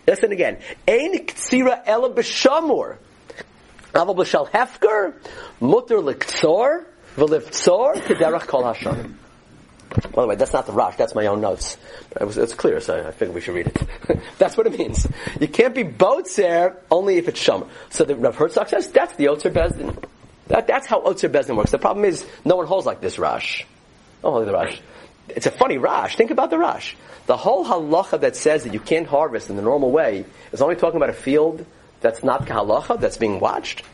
Listen 0.07 0.33
again. 0.33 0.59
Ein 0.89 1.27
Ksira 1.27 1.83
Ela 1.87 2.11
B'Shamor 2.11 2.97
Aval 3.93 4.17
B'Shal 4.17 4.51
Hefker 4.51 5.15
Mutter 5.61 6.01
L'Tzar 6.01 6.85
V'L'Tzar 7.17 7.95
Kederach 7.97 8.47
Kol 8.47 8.63
HaShadim. 8.63 9.15
By 10.15 10.23
the 10.23 10.29
way, 10.29 10.37
that's 10.37 10.53
not 10.53 10.67
the 10.67 10.73
Rash, 10.73 10.97
that's 10.97 11.15
my 11.17 11.27
own 11.27 11.41
notes. 11.41 11.77
It 12.19 12.25
was, 12.25 12.39
it's 12.39 12.55
clear, 12.55 12.81
so 12.81 13.09
I 13.09 13.11
figured 13.11 13.35
we 13.35 13.41
should 13.41 13.57
read 13.57 13.67
it. 13.67 14.21
that's 14.39 14.57
what 14.57 14.67
it 14.69 14.79
means. 14.79 15.07
You 15.41 15.49
can't 15.49 15.75
be 15.75 15.83
Botzer 15.83 16.77
only 16.91 17.17
if 17.17 17.27
it's 17.27 17.41
Sham. 17.41 17.65
So 17.91 18.05
the 18.05 18.15
Rav 18.15 18.37
Herzog 18.37 18.69
says 18.69 18.89
that's 18.89 19.17
the 19.17 19.27
Otzer 19.27 19.51
Bezdin. 19.51 20.01
That, 20.51 20.67
that's 20.67 20.87
how 20.87 21.01
Otzer 21.03 21.31
Bezdin 21.31 21.57
works. 21.57 21.71
The 21.71 21.79
problem 21.79 22.05
is, 22.05 22.27
no 22.45 22.57
one 22.57 22.67
holds 22.67 22.85
like 22.85 23.01
this 23.01 23.21
Rash. 23.21 23.65
Oh, 24.25 24.45
the 24.45 24.53
Rash. 24.53 24.81
It's 25.29 25.47
a 25.47 25.51
funny 25.51 25.79
Rash. 25.79 26.17
Think 26.17 26.33
about 26.33 26.51
the 26.51 26.59
Rash. 26.59 26.97
The 27.27 27.37
whole 27.37 27.65
halacha 27.65 28.21
that 28.23 28.35
says 28.35 28.65
that 28.65 28.75
you 28.75 28.81
can't 28.81 29.07
harvest 29.07 29.49
in 29.49 29.55
the 29.55 29.63
normal 29.63 29.93
way 29.93 30.25
is 30.51 30.61
only 30.61 30.75
talking 30.75 30.97
about 30.97 31.09
a 31.09 31.15
field 31.15 31.65
that's 32.01 32.25
not 32.25 32.47
halacha, 32.47 33.01
that's 33.01 33.17
being 33.17 33.39
watched. 33.39 33.85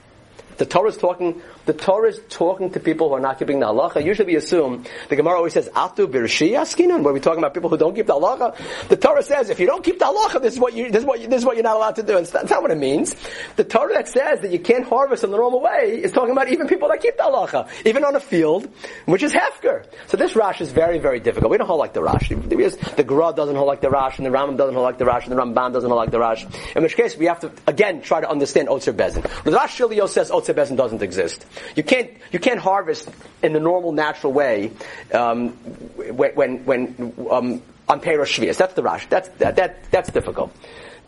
The 0.58 0.66
Torah 0.66 0.88
is 0.88 0.96
talking 0.96 1.42
the 1.66 1.72
Torah 1.72 2.08
is 2.08 2.20
talking 2.28 2.70
to 2.70 2.80
people 2.80 3.08
who 3.08 3.16
are 3.16 3.20
not 3.20 3.40
keeping 3.40 3.58
the 3.58 3.66
halacha. 3.66 4.04
Usually 4.04 4.26
we 4.26 4.36
assume, 4.36 4.84
the 5.08 5.16
Gemara 5.16 5.36
always 5.36 5.52
says, 5.52 5.68
Atu 5.70 6.06
birshi 6.06 6.52
askinan, 6.52 7.02
where 7.02 7.12
we're 7.12 7.18
talking 7.18 7.40
about 7.40 7.54
people 7.54 7.68
who 7.68 7.76
don't 7.76 7.94
keep 7.94 8.06
the 8.06 8.14
halacha. 8.14 8.56
The 8.88 8.96
Torah 8.96 9.22
says, 9.22 9.50
if 9.50 9.58
you 9.58 9.66
don't 9.66 9.82
keep 9.82 9.98
the 9.98 10.04
halacha, 10.04 10.40
this 10.40 10.54
is 10.54 10.60
what 10.60 10.74
you, 10.74 10.92
this 10.92 11.00
is 11.00 11.04
what 11.04 11.20
you, 11.20 11.26
this 11.26 11.40
is 11.40 11.44
what 11.44 11.56
you're 11.56 11.64
not 11.64 11.76
allowed 11.76 11.96
to 11.96 12.04
do. 12.04 12.16
And 12.16 12.26
that's 12.26 12.50
not 12.50 12.62
what 12.62 12.70
it 12.70 12.78
means. 12.78 13.16
The 13.56 13.64
Torah 13.64 13.94
that 13.94 14.08
says 14.08 14.40
that 14.42 14.52
you 14.52 14.60
can't 14.60 14.86
harvest 14.86 15.24
in 15.24 15.32
the 15.32 15.36
normal 15.36 15.60
way 15.60 16.00
is 16.00 16.12
talking 16.12 16.30
about 16.30 16.48
even 16.48 16.68
people 16.68 16.88
that 16.88 17.00
keep 17.00 17.16
the 17.16 17.24
halacha, 17.24 17.68
even 17.84 18.04
on 18.04 18.14
a 18.14 18.20
field, 18.20 18.72
which 19.06 19.24
is 19.24 19.32
hefker. 19.32 19.84
So 20.06 20.16
this 20.16 20.36
Rash 20.36 20.60
is 20.60 20.70
very, 20.70 21.00
very 21.00 21.18
difficult. 21.18 21.50
We 21.50 21.58
don't 21.58 21.66
hold 21.66 21.80
like 21.80 21.94
the 21.94 22.02
Rash. 22.02 22.28
The 22.28 23.04
Gra 23.04 23.32
doesn't 23.34 23.56
hold 23.56 23.66
like 23.66 23.80
the 23.80 23.90
Rash, 23.90 24.18
and 24.18 24.26
the 24.26 24.30
Rambam 24.30 24.56
doesn't 24.56 24.74
hold 24.74 24.84
like 24.84 24.98
the 24.98 25.04
Rash, 25.04 25.26
and 25.26 25.32
the 25.32 25.42
Ramban 25.42 25.72
doesn't 25.72 25.90
hold 25.90 25.98
like 25.98 26.12
the 26.12 26.20
Rash. 26.20 26.46
In 26.76 26.84
which 26.84 26.94
case, 26.94 27.16
we 27.16 27.26
have 27.26 27.40
to, 27.40 27.50
again, 27.66 28.02
try 28.02 28.20
to 28.20 28.30
understand 28.30 28.68
Otzer 28.68 28.92
Bezin. 28.92 29.22
The 29.42 29.50
Rash 29.50 29.78
Shilio 29.78 30.08
says 30.08 30.30
Otzer 30.30 30.45
Bezin 30.54 30.76
doesn't 30.76 31.02
exist. 31.02 31.46
You 31.74 31.82
can't, 31.82 32.10
you 32.32 32.38
can't 32.38 32.60
harvest 32.60 33.08
in 33.42 33.52
the 33.52 33.60
normal, 33.60 33.92
natural 33.92 34.32
way 34.32 34.72
um, 35.12 35.50
when 35.50 36.64
when 36.64 37.14
um, 37.30 37.62
on 37.88 38.00
Perosh 38.00 38.38
Shvias. 38.38 38.56
That's 38.56 38.74
the 38.74 38.82
Rash. 38.82 39.06
That's 39.06 39.28
that, 39.38 39.56
that 39.56 39.90
that's 39.90 40.10
difficult. 40.10 40.54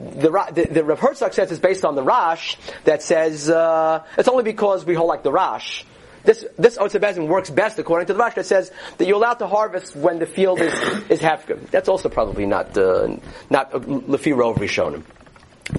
The, 0.00 0.30
the, 0.52 0.68
the 0.70 0.84
Rav 0.84 1.00
Herzog 1.00 1.34
says 1.34 1.50
is 1.50 1.58
based 1.58 1.84
on 1.84 1.96
the 1.96 2.04
Rash 2.04 2.56
that 2.84 3.02
says 3.02 3.50
uh, 3.50 4.04
it's 4.16 4.28
only 4.28 4.44
because 4.44 4.84
we 4.84 4.94
hold 4.94 5.08
like 5.08 5.24
the 5.24 5.32
Rash. 5.32 5.84
This 6.22 6.44
this 6.58 6.78
Otzebezim 6.78 7.26
works 7.26 7.50
best 7.50 7.78
according 7.78 8.06
to 8.08 8.12
the 8.12 8.18
Rash 8.18 8.34
that 8.34 8.46
says 8.46 8.70
that 8.98 9.06
you're 9.06 9.16
allowed 9.16 9.38
to 9.40 9.46
harvest 9.46 9.96
when 9.96 10.18
the 10.18 10.26
field 10.26 10.60
is 10.60 10.72
is 11.08 11.20
half 11.20 11.46
good. 11.46 11.66
That's 11.70 11.88
also 11.88 12.08
probably 12.08 12.46
not 12.46 12.76
uh, 12.76 13.16
not 13.50 13.74
uh, 13.74 13.78
Lefi 13.80 14.34
Rov 14.34 14.58
Rishonim. 14.58 15.04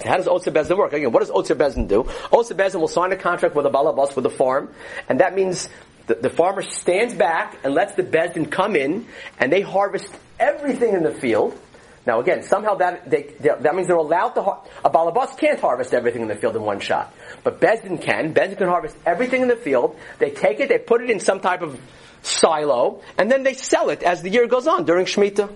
How 0.06 0.18
does 0.18 0.28
Otzer 0.28 0.54
Bezin 0.54 0.78
work? 0.78 0.94
Again, 0.94 1.12
what 1.12 1.22
does 1.22 1.32
Otzer 1.32 1.56
Bezin 1.56 1.88
do? 1.88 2.04
Otzer 2.32 2.56
Bezin 2.56 2.80
will 2.80 2.88
sign 2.88 3.12
a 3.12 3.16
contract 3.16 3.56
with 3.56 3.66
a 3.66 3.70
balabas 3.70 4.16
with 4.16 4.24
the 4.24 4.30
farm, 4.30 4.74
and 5.08 5.20
that 5.20 5.34
means 5.34 5.68
the, 6.06 6.16
the, 6.16 6.30
farmer 6.30 6.62
stands 6.62 7.14
back 7.14 7.58
and 7.64 7.74
lets 7.74 7.94
the 7.94 8.04
Bezdin 8.04 8.52
come 8.52 8.76
in, 8.76 9.08
and 9.40 9.52
they 9.52 9.62
harvest 9.62 10.14
everything 10.40 10.94
in 10.94 11.04
the 11.04 11.14
field. 11.14 11.60
Now 12.06 12.20
again, 12.20 12.44
somehow 12.44 12.76
that, 12.76 13.10
they, 13.10 13.34
that 13.42 13.76
means 13.76 13.88
they're 13.88 13.96
allowed 13.96 14.30
to, 14.30 14.42
har- 14.42 14.64
a 14.84 14.90
balabas 14.90 15.38
can't 15.38 15.60
harvest 15.60 15.94
everything 15.94 16.22
in 16.22 16.28
the 16.28 16.36
field 16.36 16.56
in 16.56 16.62
one 16.62 16.80
shot. 16.80 17.14
But 17.44 17.60
Bezdin 17.60 18.02
can. 18.02 18.34
Bezdin 18.34 18.58
can 18.58 18.68
harvest 18.68 18.96
everything 19.06 19.42
in 19.42 19.48
the 19.48 19.56
field. 19.56 19.98
They 20.20 20.32
take 20.32 20.60
it, 20.60 20.70
they 20.70 20.78
put 20.78 21.02
it 21.02 21.10
in 21.10 21.20
some 21.20 21.40
type 21.40 21.62
of 21.62 21.80
silo, 22.22 23.02
and 23.18 23.32
then 23.32 23.44
they 23.44 23.54
sell 23.54 23.90
it 23.90 24.04
as 24.04 24.22
the 24.22 24.30
year 24.30 24.48
goes 24.48 24.68
on 24.68 24.86
during 24.86 25.06
Shemitah. 25.06 25.52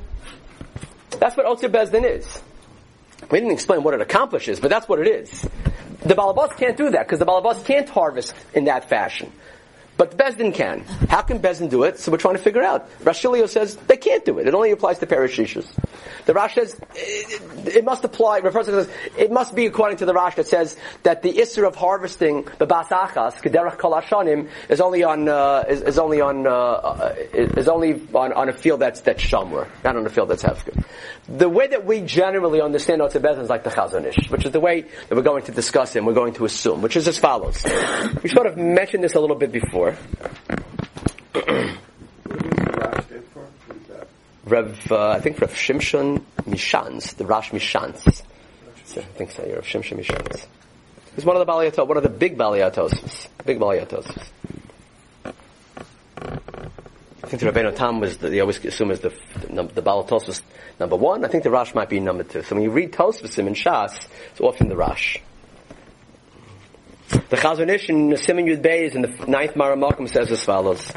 That's 1.19 1.37
what 1.37 1.45
Otzer 1.45 1.69
Bezdin 1.69 2.03
is. 2.03 2.41
We 3.31 3.39
didn't 3.39 3.53
explain 3.53 3.83
what 3.83 3.93
it 3.93 4.01
accomplishes, 4.01 4.59
but 4.59 4.69
that's 4.69 4.87
what 4.87 4.99
it 4.99 5.07
is. 5.07 5.47
The 6.05 6.15
balabas 6.15 6.57
can't 6.57 6.75
do 6.75 6.89
that 6.91 7.07
because 7.07 7.19
the 7.19 7.25
balabas 7.25 7.63
can't 7.65 7.87
harvest 7.87 8.33
in 8.53 8.65
that 8.65 8.89
fashion. 8.89 9.31
But 9.95 10.17
Bezdin 10.17 10.53
can. 10.53 10.81
How 11.09 11.21
can 11.21 11.39
Bezdin 11.39 11.69
do 11.69 11.83
it? 11.83 11.99
So 11.99 12.11
we're 12.11 12.17
trying 12.17 12.35
to 12.35 12.41
figure 12.41 12.63
out. 12.63 12.89
Rashilio 13.01 13.47
says 13.47 13.75
they 13.75 13.97
can't 13.97 14.25
do 14.25 14.39
it. 14.39 14.47
It 14.47 14.55
only 14.55 14.71
applies 14.71 14.99
to 14.99 15.05
parashishas. 15.05 15.67
The 16.25 16.33
Rash 16.33 16.55
says 16.55 16.79
it, 16.95 17.75
it 17.75 17.85
must 17.85 18.03
apply. 18.03 18.41
says 18.41 18.89
it 19.17 19.31
must 19.31 19.53
be 19.53 19.67
according 19.67 19.97
to 19.97 20.05
the 20.05 20.13
Rash 20.13 20.35
that 20.35 20.47
says 20.47 20.75
that 21.03 21.21
the 21.21 21.37
issue 21.37 21.65
of 21.65 21.75
harvesting 21.75 22.43
the 22.57 22.65
basachas 22.65 23.35
kederach 23.41 23.77
kol 23.77 23.93
is 24.69 24.81
only 24.81 25.03
on 25.03 25.27
uh, 25.27 25.63
is, 25.69 25.81
is, 25.81 25.99
only 25.99 26.21
on 26.21 26.47
uh, 26.47 27.13
is 27.33 27.67
only 27.67 28.01
on, 28.13 28.33
on 28.33 28.49
a 28.49 28.53
field 28.53 28.79
that's 28.79 29.01
that's 29.01 29.23
shamur, 29.23 29.67
not 29.83 29.95
on 29.95 30.05
a 30.05 30.09
field 30.09 30.29
that's 30.29 30.43
hefker. 30.43 30.83
The 31.27 31.49
way 31.49 31.67
that 31.67 31.85
we 31.85 32.01
generally 32.01 32.61
understand 32.61 33.01
Otze 33.01 33.21
Bezdin 33.21 33.43
is 33.43 33.49
like 33.49 33.63
the 33.63 33.69
Chazon 33.69 34.05
Ish, 34.05 34.29
which 34.29 34.45
is 34.45 34.51
the 34.51 34.59
way 34.59 34.81
that 34.81 35.15
we're 35.15 35.21
going 35.21 35.43
to 35.43 35.51
discuss 35.51 35.95
and 35.95 36.05
we're 36.05 36.13
going 36.13 36.33
to 36.33 36.45
assume, 36.45 36.81
which 36.81 36.95
is 36.95 37.07
as 37.07 37.17
follows. 37.19 37.63
We 38.23 38.29
sort 38.29 38.47
of 38.47 38.57
mentioned 38.57 39.03
this 39.03 39.13
a 39.15 39.19
little 39.19 39.35
bit 39.35 39.51
before. 39.51 39.82
Rev, 44.45 44.91
uh, 44.91 45.09
I 45.09 45.19
think 45.19 45.39
Rev 45.39 45.53
Shimshon 45.53 46.21
Mishans, 46.43 47.15
the 47.15 47.25
Rash 47.25 47.51
Mishans. 47.51 48.23
I 48.95 49.01
think 49.01 49.31
so, 49.31 49.45
you're 49.45 49.55
Rev 49.55 49.65
Shimshon 49.65 49.99
Mishans. 49.99 50.45
He's 51.15 51.25
one 51.25 51.35
of 51.35 51.45
the 51.45 51.51
Baliatos, 51.51 51.87
one 51.87 51.97
of 51.97 52.03
the 52.03 52.09
big 52.09 52.37
Baliatos. 52.37 53.27
Big 53.45 53.59
Baliatos. 53.59 54.29
I 57.23 57.27
think 57.27 57.41
the 57.41 57.51
Rabbeinu 57.51 57.75
Tam 57.75 57.99
was, 57.99 58.17
the, 58.17 58.29
they 58.29 58.39
always 58.41 58.63
assume 58.63 58.91
is 58.91 58.99
the, 58.99 59.13
the, 59.49 59.63
the 59.63 59.81
was 59.81 60.41
number 60.79 60.95
one. 60.95 61.25
I 61.25 61.29
think 61.29 61.43
the 61.43 61.51
Rash 61.51 61.73
might 61.73 61.89
be 61.89 61.99
number 61.99 62.23
two. 62.23 62.43
So 62.43 62.55
when 62.55 62.63
you 62.63 62.71
read 62.71 62.91
Tosvasim 62.91 63.47
in 63.47 63.53
Shas, 63.53 64.07
it's 64.31 64.41
often 64.41 64.69
the 64.69 64.75
Rash. 64.75 65.19
The 67.13 67.37
Chazon 67.37 67.69
Ish 67.69 67.89
in 67.89 68.17
Simon 68.17 68.47
Yud 68.47 68.63
Beis 68.63 68.95
in 68.95 69.03
the 69.03 69.25
ninth 69.27 69.53
Maramakum 69.53 70.09
says 70.09 70.31
as 70.31 70.43
follows. 70.43 70.91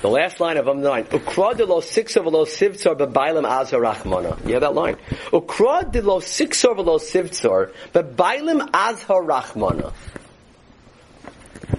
The 0.00 0.08
last 0.08 0.38
line 0.38 0.56
of 0.58 0.68
um 0.68 0.80
nine. 0.80 1.04
Ukra 1.06 1.56
de 1.56 1.66
lo 1.66 1.80
sixer 1.80 2.22
velo 2.22 2.44
sivtzor 2.44 2.96
bebailim 2.96 3.44
azar 3.44 3.80
rachmana. 3.80 4.46
You 4.46 4.54
have 4.54 4.60
that 4.60 4.74
line. 4.74 4.96
Ukra 5.32 5.92
lo 6.04 6.20
sixer 6.20 6.72
velo 6.74 6.98
sivtzor 6.98 7.72
bebailim 7.92 8.70
azar. 8.72 9.92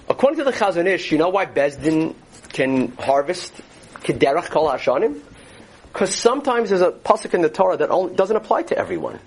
According 0.09 0.39
to 0.39 0.43
the 0.43 0.51
Chazon 0.51 0.85
Ish, 0.85 1.13
you 1.13 1.17
know 1.17 1.29
why 1.29 1.45
Bezdin 1.45 2.13
can 2.49 2.91
harvest 2.97 3.53
kederach 4.01 4.49
kol 4.49 4.67
hashanim? 4.69 5.21
Because 5.93 6.13
sometimes 6.13 6.69
there's 6.69 6.81
a 6.81 6.91
pasuk 6.91 7.33
in 7.33 7.41
the 7.41 7.49
Torah 7.49 7.77
that 7.77 8.15
doesn't 8.17 8.35
apply 8.35 8.63
to 8.63 8.77
everyone. 8.77 9.19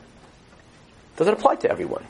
Doesn't 1.17 1.35
apply 1.35 1.57
to 1.57 1.71
everyone. 1.71 2.05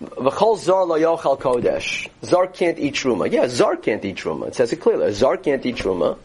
V'chol 0.00 0.56
zar 0.58 0.84
kodesh. 0.84 2.08
Zar 2.24 2.46
can't 2.46 2.78
eat 2.78 2.94
truma. 2.94 3.30
Yeah, 3.30 3.48
zar 3.48 3.76
can't 3.76 4.04
eat 4.04 4.16
truma. 4.16 4.48
It 4.48 4.54
says 4.54 4.72
it 4.72 4.76
clearly. 4.76 5.12
Zar 5.12 5.36
can't 5.36 5.64
eat 5.66 5.76
truma, 5.76 6.18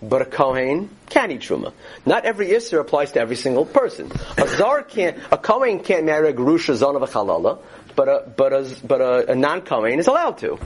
but 0.00 0.22
a 0.22 0.24
kohen 0.24 0.90
can 1.10 1.32
eat 1.32 1.40
truma. 1.40 1.72
Not 2.04 2.24
every 2.24 2.48
isser 2.48 2.80
applies 2.80 3.12
to 3.12 3.20
every 3.20 3.34
single 3.34 3.66
person. 3.66 4.12
A 4.38 4.46
zar 4.46 4.82
can't, 4.82 5.18
a 5.32 5.38
kohen 5.38 5.80
can't 5.80 6.04
marry 6.04 6.28
a 6.30 6.32
gerusha 6.32 6.76
zon 6.76 6.94
of 6.94 7.02
a 7.02 7.06
chalala, 7.06 7.58
but 7.96 8.08
a 8.08 8.32
but 8.36 8.52
a 8.52 8.76
but 8.84 9.00
a, 9.00 9.32
a 9.32 9.34
non 9.34 9.62
kohen 9.62 9.98
is 9.98 10.06
allowed 10.06 10.38
to. 10.38 10.58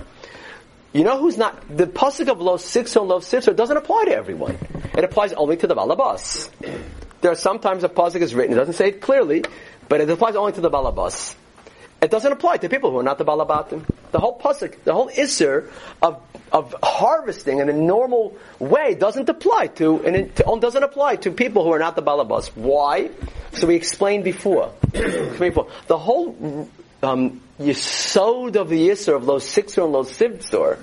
You 0.92 1.04
know 1.04 1.18
who's 1.18 1.38
not 1.38 1.54
the 1.74 1.86
pasuk 1.86 2.28
of 2.28 2.40
lo 2.40 2.58
six 2.58 2.96
and 2.96 3.08
lo 3.08 3.20
six 3.20 3.46
doesn't 3.46 3.76
apply 3.76 4.06
to 4.06 4.14
everyone. 4.14 4.58
It 4.92 5.04
applies 5.04 5.32
only 5.32 5.56
to 5.58 5.66
the 5.66 5.74
balabas. 5.74 6.50
There 7.20 7.30
are 7.30 7.36
sometimes 7.36 7.84
a 7.84 7.88
pasuk 7.88 8.20
is 8.20 8.34
written, 8.34 8.54
it 8.54 8.58
doesn't 8.58 8.74
say 8.74 8.88
it 8.88 9.00
clearly, 9.00 9.44
but 9.88 10.00
it 10.00 10.08
applies 10.08 10.36
only 10.36 10.52
to 10.52 10.60
the 10.60 10.70
balabas. 10.70 11.34
It 12.00 12.10
doesn't 12.10 12.32
apply 12.32 12.56
to 12.58 12.68
people 12.70 12.90
who 12.90 12.98
are 12.98 13.02
not 13.02 13.18
the 13.18 13.26
balabatim. 13.26 13.84
The 14.10 14.20
whole 14.20 14.38
pasuk, 14.38 14.84
the 14.84 14.94
whole 14.94 15.10
isser 15.10 15.70
of 16.00 16.22
of 16.50 16.74
harvesting 16.82 17.58
in 17.58 17.68
a 17.68 17.72
normal 17.72 18.36
way 18.58 18.94
doesn't 18.94 19.28
apply 19.28 19.68
to 19.68 20.04
and 20.04 20.16
it 20.16 20.34
doesn't 20.34 20.82
apply 20.82 21.16
to 21.16 21.30
people 21.30 21.62
who 21.62 21.72
are 21.72 21.78
not 21.78 21.96
the 21.96 22.02
balabas. 22.02 22.48
Why? 22.56 23.10
So 23.52 23.66
we 23.66 23.76
explained 23.76 24.24
before. 24.24 24.72
the 24.92 25.98
whole 25.98 26.68
um, 27.02 27.40
yisod 27.60 28.56
of 28.56 28.68
the 28.68 28.88
isser 28.88 29.14
of 29.14 29.26
those 29.26 29.46
sixer 29.46 29.84
and 29.84 29.94
those 29.94 30.10
sivtzor 30.10 30.78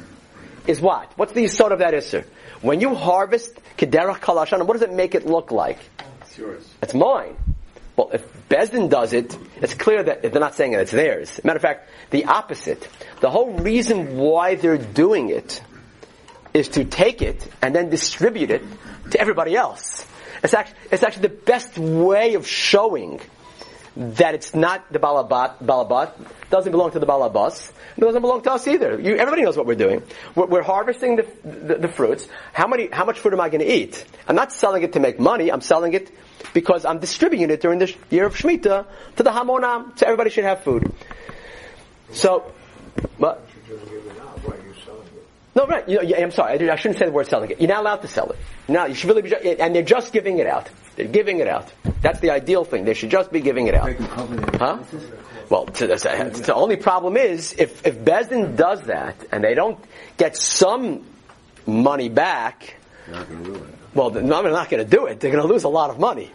is 0.67 0.79
what? 0.79 1.11
What's 1.17 1.33
the 1.33 1.43
yisod 1.43 1.71
of 1.71 1.79
that 1.79 1.93
isser? 1.93 2.25
When 2.61 2.79
you 2.79 2.95
harvest 2.95 3.53
kederach 3.77 4.19
kalashan, 4.19 4.65
what 4.65 4.73
does 4.73 4.83
it 4.83 4.93
make 4.93 5.15
it 5.15 5.25
look 5.25 5.51
like? 5.51 5.79
It's 6.37 6.93
yours. 6.93 6.93
Mine. 6.93 7.35
Well, 7.95 8.11
if 8.13 8.47
Besdin 8.47 8.89
does 8.89 9.13
it, 9.13 9.35
it's 9.59 9.73
clear 9.73 10.03
that 10.03 10.21
they're 10.21 10.39
not 10.39 10.53
saying 10.53 10.73
that 10.73 10.81
it's 10.81 10.91
theirs. 10.91 11.39
Matter 11.43 11.57
of 11.57 11.63
fact, 11.63 11.89
the 12.11 12.25
opposite. 12.25 12.87
The 13.21 13.29
whole 13.29 13.53
reason 13.53 14.17
why 14.17 14.53
they're 14.55 14.77
doing 14.77 15.29
it 15.29 15.61
is 16.53 16.69
to 16.69 16.85
take 16.85 17.23
it 17.23 17.47
and 17.61 17.75
then 17.75 17.89
distribute 17.89 18.51
it 18.51 18.61
to 19.11 19.19
everybody 19.19 19.55
else. 19.55 20.05
It's 20.43 20.53
actually, 20.53 20.77
it's 20.91 21.03
actually 21.03 21.23
the 21.23 21.35
best 21.35 21.77
way 21.79 22.35
of 22.35 22.47
showing 22.47 23.19
that 23.97 24.35
it's 24.35 24.53
not 24.53 24.91
the 24.93 24.99
balabat, 24.99 25.63
balabat, 25.63 26.11
doesn't 26.51 26.71
belong 26.71 26.91
to 26.91 26.99
the 26.99 27.07
balabas, 27.07 27.71
it 27.97 28.01
doesn't 28.01 28.21
belong 28.21 28.43
to 28.43 28.51
us 28.51 28.67
either. 28.67 28.99
You, 28.99 29.15
everybody 29.15 29.41
knows 29.41 29.57
what 29.57 29.65
we're 29.65 29.75
doing. 29.75 30.03
We're, 30.35 30.45
we're 30.45 30.61
harvesting 30.61 31.15
the, 31.15 31.27
the, 31.43 31.75
the, 31.75 31.87
fruits. 31.87 32.27
How 32.53 32.67
many, 32.67 32.89
how 32.91 33.05
much 33.05 33.19
fruit 33.19 33.33
am 33.33 33.41
I 33.41 33.49
going 33.49 33.61
to 33.61 33.71
eat? 33.71 34.05
I'm 34.27 34.35
not 34.35 34.51
selling 34.51 34.83
it 34.83 34.93
to 34.93 34.99
make 34.99 35.19
money, 35.19 35.51
I'm 35.51 35.61
selling 35.61 35.93
it 35.93 36.11
because 36.53 36.85
I'm 36.85 36.99
distributing 36.99 37.49
it 37.49 37.59
during 37.59 37.79
the 37.79 37.93
year 38.11 38.27
of 38.27 38.35
Shemitah 38.35 38.85
to 39.15 39.23
the 39.23 39.31
Hamonam, 39.31 39.97
so 39.97 40.05
everybody 40.05 40.29
should 40.29 40.43
have 40.43 40.63
food. 40.63 40.93
So, 42.13 42.51
but, 43.19 43.47
no, 45.57 45.65
right. 45.65 45.89
You 45.89 46.03
know, 46.03 46.15
I'm 46.17 46.29
sorry. 46.29 46.69
I, 46.69 46.75
shouldn't 46.75 46.99
say 46.99 47.05
the 47.07 47.11
word 47.11 47.27
selling 47.27 47.49
it. 47.49 47.59
You're 47.59 47.69
not 47.69 47.79
allowed 47.79 48.03
to 48.03 48.07
sell 48.07 48.29
it. 48.29 48.37
No, 48.67 48.85
you 48.85 48.93
should 48.93 49.09
really 49.09 49.23
be, 49.23 49.59
and 49.59 49.73
they're 49.73 49.81
just 49.81 50.13
giving 50.13 50.37
it 50.37 50.45
out. 50.45 50.69
They're 50.95 51.07
giving 51.07 51.39
it 51.39 51.47
out. 51.47 51.73
That's 52.01 52.19
the 52.19 52.29
ideal 52.29 52.63
thing. 52.63 52.85
They 52.85 52.93
should 52.93 53.09
just 53.09 53.31
be 53.31 53.41
giving 53.41 53.65
it 53.65 53.73
out. 53.73 53.95
Huh? 53.95 54.77
Well, 55.49 55.65
to 55.65 55.87
the, 55.87 55.95
to 55.95 56.11
uh, 56.11 56.29
the 56.29 56.53
only 56.53 56.75
problem 56.75 57.17
is 57.17 57.53
if 57.57 57.87
if 57.87 57.97
Bezdin 57.97 58.55
does 58.55 58.83
that 58.83 59.15
and 59.31 59.43
they 59.43 59.55
don't 59.55 59.83
get 60.17 60.37
some 60.37 61.03
money 61.65 62.09
back. 62.09 62.75
Well, 63.95 64.11
they're 64.11 64.21
not 64.21 64.69
going 64.69 64.83
to 64.83 64.85
do 64.85 65.07
it. 65.07 65.19
They're 65.19 65.31
going 65.31 65.41
to 65.41 65.51
lose 65.51 65.63
a 65.63 65.69
lot 65.69 65.89
of 65.89 65.97
money. 65.97 66.29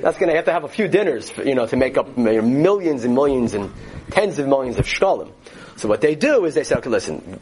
That's 0.00 0.18
going 0.18 0.28
to 0.28 0.36
have 0.36 0.44
to 0.46 0.52
have 0.52 0.64
a 0.64 0.68
few 0.68 0.86
dinners, 0.86 1.32
you 1.38 1.54
know, 1.54 1.66
to 1.66 1.76
make 1.76 1.96
up 1.96 2.18
millions 2.18 3.04
and 3.04 3.14
millions 3.14 3.54
and 3.54 3.72
tens 4.10 4.38
of 4.38 4.46
millions 4.46 4.76
of 4.78 4.84
shkalim. 4.84 5.32
So 5.76 5.88
what 5.88 6.02
they 6.02 6.14
do 6.14 6.44
is 6.44 6.54
they 6.54 6.64
say, 6.64 6.74
okay, 6.76 6.90
listen, 6.90 7.40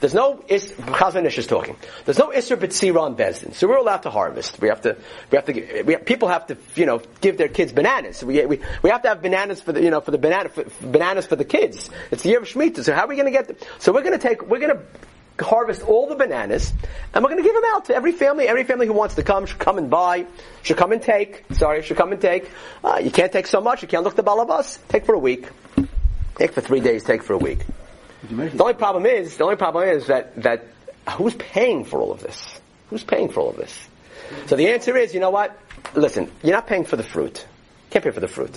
there's 0.00 0.14
no 0.14 0.44
is 0.48 0.72
Chazon 0.72 1.24
Ish 1.24 1.38
is 1.38 1.46
talking. 1.46 1.76
There's 2.04 2.18
no 2.18 2.28
Isser 2.28 2.56
B'tzira 2.56 3.00
on 3.00 3.16
Bezdin, 3.16 3.54
so 3.54 3.66
we're 3.66 3.78
allowed 3.78 4.02
to 4.02 4.10
harvest. 4.10 4.60
We 4.60 4.68
have 4.68 4.82
to. 4.82 4.96
We 5.30 5.36
have 5.36 5.46
to. 5.46 5.82
We 5.84 5.92
have, 5.94 6.04
people 6.04 6.28
have 6.28 6.46
to. 6.48 6.56
You 6.74 6.86
know, 6.86 7.00
give 7.20 7.38
their 7.38 7.48
kids 7.48 7.72
bananas. 7.72 8.22
We, 8.22 8.44
we 8.44 8.60
we 8.82 8.90
have 8.90 9.02
to 9.02 9.08
have 9.08 9.22
bananas 9.22 9.60
for 9.60 9.72
the 9.72 9.82
you 9.82 9.90
know 9.90 10.00
for 10.00 10.10
the 10.10 10.18
banana 10.18 10.50
for, 10.50 10.64
bananas 10.82 11.26
for 11.26 11.36
the 11.36 11.44
kids. 11.44 11.88
It's 12.10 12.22
the 12.22 12.28
year 12.30 12.40
of 12.40 12.46
Shemitah. 12.46 12.84
So 12.84 12.92
how 12.92 13.04
are 13.04 13.08
we 13.08 13.16
going 13.16 13.26
to 13.26 13.32
get? 13.32 13.48
Them? 13.48 13.56
So 13.78 13.92
we're 13.92 14.02
going 14.02 14.18
to 14.18 14.28
take. 14.28 14.46
We're 14.46 14.60
going 14.60 14.76
to 14.76 15.44
harvest 15.44 15.82
all 15.82 16.08
the 16.08 16.14
bananas, 16.14 16.72
and 17.14 17.24
we're 17.24 17.30
going 17.30 17.42
to 17.42 17.48
give 17.48 17.54
them 17.54 17.70
out 17.74 17.86
to 17.86 17.94
every 17.94 18.12
family. 18.12 18.48
Every 18.48 18.64
family 18.64 18.86
who 18.86 18.92
wants 18.92 19.14
to 19.14 19.22
come 19.22 19.46
should 19.46 19.58
come 19.58 19.78
and 19.78 19.88
buy, 19.88 20.26
should 20.62 20.76
come 20.76 20.92
and 20.92 21.00
take. 21.00 21.44
Sorry, 21.52 21.80
should 21.82 21.96
come 21.96 22.12
and 22.12 22.20
take. 22.20 22.50
Uh, 22.84 23.00
you 23.02 23.10
can't 23.10 23.32
take 23.32 23.46
so 23.46 23.62
much. 23.62 23.80
You 23.80 23.88
can't 23.88 24.04
look 24.04 24.16
the 24.16 24.22
balabas. 24.22 24.78
Take 24.88 25.06
for 25.06 25.14
a 25.14 25.18
week. 25.18 25.48
Take 26.36 26.52
for 26.52 26.60
three 26.60 26.80
days. 26.80 27.02
Take 27.02 27.22
for 27.22 27.32
a 27.32 27.38
week. 27.38 27.60
The 28.28 28.62
only 28.62 28.74
problem 28.74 29.06
is, 29.06 29.36
the 29.36 29.44
only 29.44 29.56
problem 29.56 29.88
is 29.88 30.06
that, 30.06 30.34
that 30.42 30.66
who's 31.10 31.34
paying 31.34 31.84
for 31.84 32.00
all 32.00 32.12
of 32.12 32.20
this? 32.20 32.60
Who's 32.90 33.04
paying 33.04 33.28
for 33.28 33.40
all 33.40 33.50
of 33.50 33.56
this? 33.56 33.88
So 34.46 34.56
the 34.56 34.68
answer 34.68 34.96
is, 34.96 35.14
you 35.14 35.20
know 35.20 35.30
what? 35.30 35.58
Listen, 35.94 36.30
you're 36.42 36.54
not 36.54 36.66
paying 36.66 36.84
for 36.84 36.96
the 36.96 37.02
fruit. 37.02 37.46
You 37.86 37.90
can't 37.90 38.04
pay 38.04 38.10
for 38.10 38.20
the 38.20 38.28
fruit. 38.28 38.56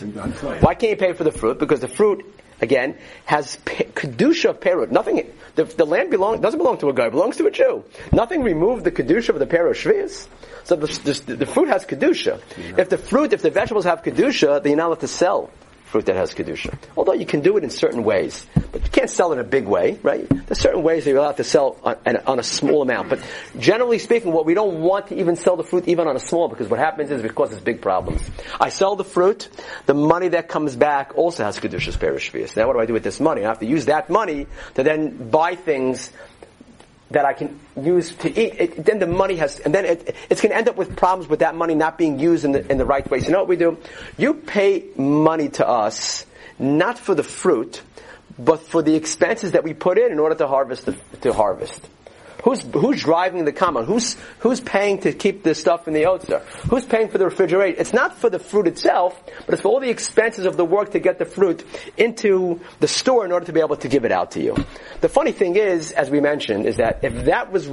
Why 0.62 0.74
can't 0.74 0.92
you 0.92 0.98
pay 0.98 1.14
for 1.14 1.24
the 1.24 1.32
fruit? 1.32 1.60
Because 1.60 1.80
the 1.80 1.88
fruit, 1.88 2.26
again, 2.62 2.98
has 3.26 3.58
kedusha 3.66 4.50
of 4.50 4.60
perut. 4.60 4.92
Nothing. 4.92 5.32
The, 5.56 5.66
the 5.66 5.86
land 5.86 6.10
belong, 6.10 6.42
doesn't 6.42 6.58
belong 6.58 6.78
to 6.80 6.90
a 6.90 6.94
guy. 6.94 7.08
It 7.08 7.12
belongs 7.12 7.38
to 7.38 7.46
a 7.46 7.52
Jew. 7.52 7.84
Nothing 8.12 8.44
removed 8.44 8.84
the 8.84 8.92
kedusha 8.92 9.30
of 9.30 9.40
the 9.40 9.46
perut 9.46 9.76
shvius. 9.76 10.28
So 10.64 10.76
the, 10.76 10.88
the, 10.88 11.36
the, 11.36 11.46
fruit 11.46 11.68
has 11.70 11.86
kedusha. 11.86 12.42
If 12.78 12.90
the 12.90 12.98
fruit, 12.98 13.34
if 13.34 13.42
the 13.42 13.52
vegetables 13.52 13.86
have 13.86 14.04
kedusha, 14.04 14.62
then 14.62 14.72
you're 14.72 14.78
not 14.78 14.88
allowed 14.88 15.00
to 15.02 15.08
sell 15.08 15.52
fruit 15.90 16.06
that 16.06 16.16
has 16.16 16.34
kedusha. 16.34 16.78
Although 16.96 17.14
you 17.14 17.26
can 17.26 17.42
do 17.42 17.58
it 17.58 17.64
in 17.64 17.72
certain 17.72 18.04
ways, 18.04 18.46
but 18.72 18.84
you 18.84 18.90
can't 18.90 19.10
sell 19.10 19.34
in 19.34 19.40
a 19.40 19.44
big 19.44 19.66
way, 19.66 19.98
right? 20.04 20.28
There's 20.30 20.60
certain 20.60 20.84
ways 20.84 21.04
that 21.04 21.10
you're 21.10 21.20
allowed 21.20 21.38
to 21.38 21.44
sell 21.44 21.78
on, 21.84 22.18
on, 22.28 22.40
a 22.40 22.44
small 22.44 22.84
amount. 22.84 23.10
But 23.10 23.20
generally 23.58 23.98
speaking, 23.98 24.32
what 24.32 24.46
we 24.46 24.54
don't 24.54 24.82
want 24.82 25.08
to 25.08 25.20
even 25.20 25.36
sell 25.36 25.56
the 25.56 25.64
fruit 25.64 25.88
even 25.88 26.08
on 26.08 26.16
a 26.16 26.20
small, 26.20 26.48
because 26.48 26.70
what 26.70 26.80
happens 26.80 27.10
is 27.10 27.24
it 27.24 27.34
causes 27.34 27.60
big 27.60 27.82
problems. 27.82 28.22
I 28.60 28.70
sell 28.70 28.96
the 28.96 29.04
fruit, 29.04 29.50
the 29.88 29.96
money 29.96 30.30
that 30.30 30.48
comes 30.48 30.76
back 30.76 31.18
also 31.18 31.44
has 31.44 31.60
kedusha's 31.60 31.98
perishvius. 31.98 32.56
Now, 32.56 32.68
what 32.68 32.74
do 32.74 32.80
I 32.80 32.86
do 32.86 32.94
with 32.94 33.04
this 33.04 33.20
money? 33.20 33.44
I 33.44 33.48
have 33.48 33.60
to 33.60 33.66
use 33.66 33.86
that 33.86 34.10
money 34.10 34.46
to 34.76 34.84
then 34.84 35.30
buy 35.30 35.56
things 35.56 36.12
that 37.12 37.26
I 37.26 37.34
can 37.34 37.60
use 37.80 38.12
to 38.18 38.30
eat, 38.30 38.56
it, 38.60 38.86
then 38.86 39.00
the 39.00 39.08
money 39.08 39.36
has, 39.38 39.60
and 39.60 39.74
then 39.74 39.86
it, 39.86 40.16
it's 40.30 40.42
going 40.42 40.52
to 40.52 40.58
end 40.58 40.70
up 40.70 40.78
with 40.78 40.96
problems 40.96 41.30
with 41.30 41.40
that 41.40 41.56
money 41.56 41.74
not 41.74 41.98
being 41.98 42.20
used 42.20 42.46
in 42.46 42.52
the, 42.52 42.72
in 42.72 42.78
the 42.78 42.86
right 42.86 43.10
way. 43.10 43.20
So 43.20 43.28
you 43.28 43.32
know 43.32 43.40
what 43.40 43.48
we 43.48 43.56
do? 43.56 43.78
You 44.18 44.36
pay 44.36 44.86
money 44.96 45.50
to 45.50 45.68
us, 45.68 46.26
not 46.60 47.00
for 47.00 47.16
the 47.16 47.24
fruit, 47.24 47.82
but 48.38 48.62
for 48.62 48.82
the 48.82 48.96
expenses 48.96 49.54
that 49.54 49.64
we 49.64 49.74
put 49.74 49.98
in 49.98 50.12
in 50.12 50.20
order 50.20 50.36
to 50.36 50.48
harvest 50.48 50.86
the, 50.86 50.96
to 51.22 51.34
harvest. 51.34 51.88
Who's, 52.44 52.62
who's 52.62 53.02
driving 53.02 53.44
the 53.44 53.52
combine? 53.52 53.86
Who's, 53.86 54.16
who's 54.40 54.62
paying 54.62 55.00
to 55.02 55.12
keep 55.12 55.44
this 55.44 55.60
stuff 55.60 55.88
in 55.88 55.94
the 55.94 56.04
Otzer? 56.04 56.42
Who's 56.70 56.86
paying 56.86 57.10
for 57.10 57.18
the 57.18 57.26
refrigeration? 57.26 57.80
It's 57.80 57.92
not 57.92 58.18
for 58.18 58.30
the 58.30 58.40
fruit 58.40 58.68
itself, 58.68 59.22
but 59.46 59.54
it's 59.54 59.62
for 59.62 59.68
all 59.68 59.80
the 59.82 59.90
expenses 59.90 60.46
of 60.46 60.56
the 60.56 60.64
work 60.64 60.92
to 60.92 61.00
get 61.00 61.20
the 61.20 61.26
fruit 61.26 61.66
into 61.98 62.62
the 62.80 62.88
store 62.88 63.26
in 63.26 63.34
order 63.34 63.46
to 63.48 63.54
be 63.54 63.60
able 63.60 63.76
to 63.78 63.90
give 63.90 64.06
it 64.06 64.12
out 64.12 64.32
to 64.32 64.42
you. 64.42 64.56
The 65.02 65.10
funny 65.10 65.34
thing 65.34 65.58
is, 65.58 65.92
as 65.92 66.10
we 66.10 66.22
mentioned, 66.22 66.66
is 66.66 66.78
that 66.78 67.04
if 67.04 67.26
that 67.26 67.52
was, 67.52 67.68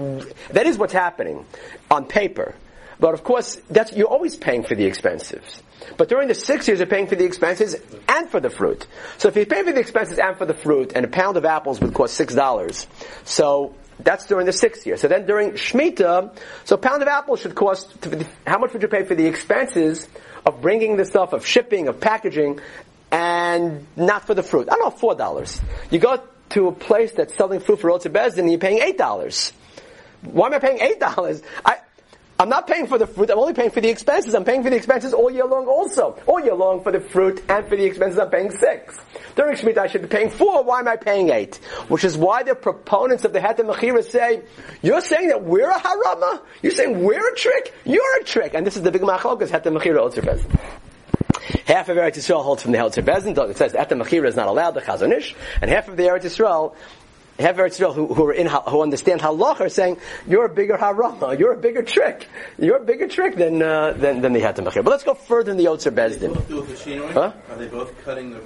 that 0.50 0.66
is 0.66 0.78
what's 0.78 0.92
happening 0.92 1.46
on 1.88 2.06
paper. 2.06 2.54
But 2.98 3.14
of 3.14 3.22
course, 3.22 3.56
that's, 3.70 3.92
you're 3.92 4.08
always 4.08 4.36
paying 4.36 4.64
for 4.64 4.74
the 4.74 4.86
expenses. 4.86 5.62
But 5.96 6.08
during 6.08 6.28
the 6.28 6.34
six 6.34 6.66
years, 6.66 6.80
you're 6.80 6.88
paying 6.88 7.06
for 7.06 7.14
the 7.14 7.24
expenses 7.24 7.76
and 8.08 8.30
for 8.30 8.40
the 8.40 8.50
fruit. 8.50 8.86
So 9.18 9.28
if 9.28 9.36
you 9.36 9.46
pay 9.46 9.62
for 9.62 9.72
the 9.72 9.80
expenses 9.80 10.18
and 10.18 10.36
for 10.36 10.46
the 10.46 10.54
fruit, 10.54 10.92
and 10.94 11.04
a 11.04 11.08
pound 11.08 11.36
of 11.36 11.44
apples 11.44 11.80
would 11.80 11.94
cost 11.94 12.14
six 12.14 12.34
dollars, 12.34 12.86
so 13.24 13.74
that's 13.98 14.26
during 14.26 14.46
the 14.46 14.52
sixth 14.52 14.86
year. 14.86 14.96
So 14.96 15.08
then 15.08 15.26
during 15.26 15.52
Shemitah, 15.52 16.36
so 16.64 16.74
a 16.74 16.78
pound 16.78 17.02
of 17.02 17.08
apples 17.08 17.40
should 17.40 17.54
cost, 17.54 18.06
how 18.46 18.58
much 18.58 18.72
would 18.72 18.82
you 18.82 18.88
pay 18.88 19.04
for 19.04 19.14
the 19.14 19.26
expenses 19.26 20.08
of 20.44 20.60
bringing 20.60 20.96
the 20.96 21.04
stuff, 21.04 21.32
of 21.32 21.46
shipping, 21.46 21.88
of 21.88 22.00
packaging, 22.00 22.60
and 23.10 23.86
not 23.96 24.26
for 24.26 24.34
the 24.34 24.42
fruit? 24.42 24.68
I 24.70 24.74
don't 24.76 24.84
know, 24.84 24.90
four 24.90 25.14
dollars. 25.14 25.60
You 25.90 25.98
go 25.98 26.22
to 26.50 26.68
a 26.68 26.72
place 26.72 27.12
that's 27.12 27.34
selling 27.36 27.60
fruit 27.60 27.80
for 27.80 27.90
Rotzer 27.90 28.12
Bezdin 28.12 28.38
and 28.38 28.50
you're 28.50 28.60
paying 28.60 28.82
eight 28.82 28.98
dollars. 28.98 29.52
Why 30.22 30.46
am 30.48 30.54
I 30.54 30.58
paying 30.58 30.80
eight 30.80 31.00
dollars? 31.00 31.42
I'm 32.38 32.50
not 32.50 32.66
paying 32.66 32.86
for 32.86 32.98
the 32.98 33.06
fruit, 33.06 33.30
I'm 33.30 33.38
only 33.38 33.54
paying 33.54 33.70
for 33.70 33.80
the 33.80 33.88
expenses. 33.88 34.34
I'm 34.34 34.44
paying 34.44 34.62
for 34.62 34.68
the 34.68 34.76
expenses 34.76 35.14
all 35.14 35.30
year 35.30 35.46
long 35.46 35.66
also. 35.66 36.18
All 36.26 36.38
year 36.38 36.54
long 36.54 36.82
for 36.82 36.92
the 36.92 37.00
fruit 37.00 37.42
and 37.48 37.66
for 37.66 37.76
the 37.76 37.84
expenses 37.84 38.18
I'm 38.18 38.28
paying 38.28 38.50
six. 38.50 38.98
During 39.36 39.56
Shemitah 39.56 39.78
I 39.78 39.86
should 39.86 40.02
be 40.02 40.08
paying 40.08 40.28
four, 40.28 40.62
why 40.62 40.80
am 40.80 40.88
I 40.88 40.96
paying 40.96 41.30
eight? 41.30 41.56
Which 41.88 42.04
is 42.04 42.16
why 42.16 42.42
the 42.42 42.54
proponents 42.54 43.24
of 43.24 43.32
the 43.32 43.38
Heter 43.40 43.60
Mechira 43.60 44.04
say, 44.04 44.42
you're 44.82 45.00
saying 45.00 45.28
that 45.28 45.44
we're 45.44 45.70
a 45.70 45.78
harama? 45.78 46.42
You're 46.62 46.72
saying 46.72 47.02
we're 47.02 47.32
a 47.32 47.36
trick? 47.36 47.74
You're 47.86 48.20
a 48.20 48.24
trick. 48.24 48.52
And 48.52 48.66
this 48.66 48.76
is 48.76 48.82
the 48.82 48.92
big 48.92 49.02
machlokas 49.02 49.48
Heter 49.48 49.74
Mechira 49.74 49.98
Otzer 49.98 50.22
Bezin. 50.22 50.50
Half 51.64 51.88
of 51.88 51.96
Eretz 51.96 52.16
Yisrael 52.16 52.42
holds 52.42 52.62
from 52.62 52.72
the 52.72 52.78
Helzer 52.78 53.04
Bezin. 53.04 53.36
It 53.50 53.56
says 53.56 53.72
Heter 53.72 54.00
Mechira 54.02 54.26
is 54.28 54.36
not 54.36 54.48
allowed, 54.48 54.72
the 54.72 54.82
Chazon 54.82 55.16
Ish. 55.16 55.34
And 55.62 55.70
half 55.70 55.88
of 55.88 55.96
the 55.96 56.02
Eretz 56.02 56.24
Yisrael 56.24 56.74
have 57.38 57.56
Eretz 57.56 57.78
Yisrael 57.78 57.94
who, 57.94 58.12
who 58.12 58.26
are 58.26 58.32
in 58.32 58.46
who 58.46 58.82
understand 58.82 59.20
halach 59.20 59.60
are 59.60 59.68
saying 59.68 59.98
you're 60.26 60.46
a 60.46 60.54
bigger 60.54 60.76
harama, 60.76 61.38
you're 61.38 61.52
a 61.52 61.58
bigger 61.58 61.82
trick, 61.82 62.28
you're 62.58 62.76
a 62.78 62.84
bigger 62.84 63.08
trick 63.08 63.36
than 63.36 63.62
uh, 63.62 63.92
than, 63.92 64.20
than 64.20 64.32
the 64.32 64.40
hatam 64.40 64.64
But 64.64 64.86
let's 64.86 65.04
go 65.04 65.14
further 65.14 65.50
in 65.50 65.56
the 65.56 65.64
Yotzer 65.64 65.92
Bezdin. 65.92 67.12
Huh? 67.12 67.32
Are 67.50 67.56
they 67.56 67.68
both 67.68 67.92
cutting 68.04 68.30
the? 68.30 68.40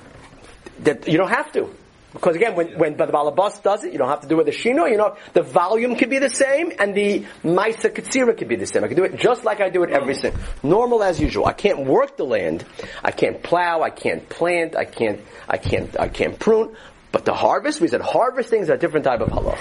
That 0.81 1.09
you 1.09 1.19
don't 1.19 1.29
have 1.31 1.53
to. 1.53 1.71
Because 2.13 2.35
again, 2.35 2.57
when, 2.57 2.77
when 2.77 2.97
the 2.97 3.07
Balabas 3.07 3.63
does 3.63 3.85
it, 3.85 3.93
you 3.93 3.99
don't 3.99 4.09
have 4.09 4.23
to 4.23 4.29
do 4.29 4.35
it 4.41 4.45
with 4.45 4.47
the 4.47 4.53
Shino, 4.53 4.91
you 4.91 4.97
know, 4.97 5.17
the 5.33 5.43
volume 5.43 5.95
could 5.95 6.11
be 6.11 6.19
the 6.19 6.29
same 6.29 6.73
and 6.79 6.95
the 6.95 7.25
Maisa 7.45 7.89
Katsira 7.89 8.37
could 8.37 8.49
be 8.49 8.57
the 8.57 8.67
same. 8.67 8.83
I 8.83 8.89
can 8.89 8.97
do 8.97 9.05
it 9.05 9.17
just 9.17 9.45
like 9.45 9.61
I 9.61 9.71
do 9.71 9.85
it 9.85 9.91
every 9.91 10.15
single, 10.15 10.41
normal 10.63 11.05
as 11.05 11.21
usual. 11.21 11.47
I 11.47 11.53
can't 11.53 11.87
work 11.87 12.17
the 12.17 12.25
land, 12.25 12.65
I 13.05 13.13
can't 13.13 13.43
plow, 13.43 13.83
I 13.83 13.91
can't 13.91 14.29
plant, 14.29 14.75
I 14.75 14.87
can't, 14.87 15.21
I 15.49 15.57
can't, 15.57 16.01
I 16.01 16.09
can't 16.09 16.37
prune, 16.37 16.75
but 17.13 17.25
the 17.25 17.35
harvest, 17.35 17.81
we 17.81 17.89
said 17.89 18.01
harvesting 18.01 18.63
is 18.63 18.69
a 18.69 18.77
different 18.77 19.05
type 19.05 19.21
of 19.21 19.29
halach. 19.29 19.59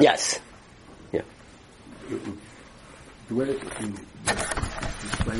yes. 0.00 0.40
Yeah. 1.12 1.22
The 3.28 3.34
way 3.34 3.50
explain 3.50 3.96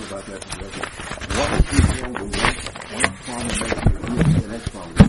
about 0.02 0.24
that 0.26 0.44
is 0.44 0.54
what 1.36 1.50
is 1.52 1.66
the 1.68 1.86
deal 1.94 2.12
with 2.12 2.36
one 3.28 3.48
farm 3.50 4.32
the 4.40 4.48
next 4.48 4.68
farm? 4.70 5.04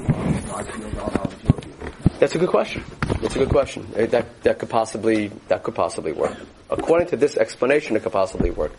That's 2.19 2.33
a 2.33 2.37
good 2.39 2.49
question. 2.49 2.83
That's 3.21 3.35
a 3.35 3.39
good 3.39 3.49
question. 3.49 3.87
That, 3.93 4.41
that 4.43 4.59
could 4.59 4.69
possibly, 4.69 5.27
that 5.49 5.63
could 5.63 5.75
possibly 5.75 6.13
work. 6.13 6.35
According 6.69 7.09
to 7.09 7.17
this 7.17 7.37
explanation, 7.37 7.95
it 7.95 8.03
could 8.03 8.13
possibly 8.13 8.51
work. 8.51 8.71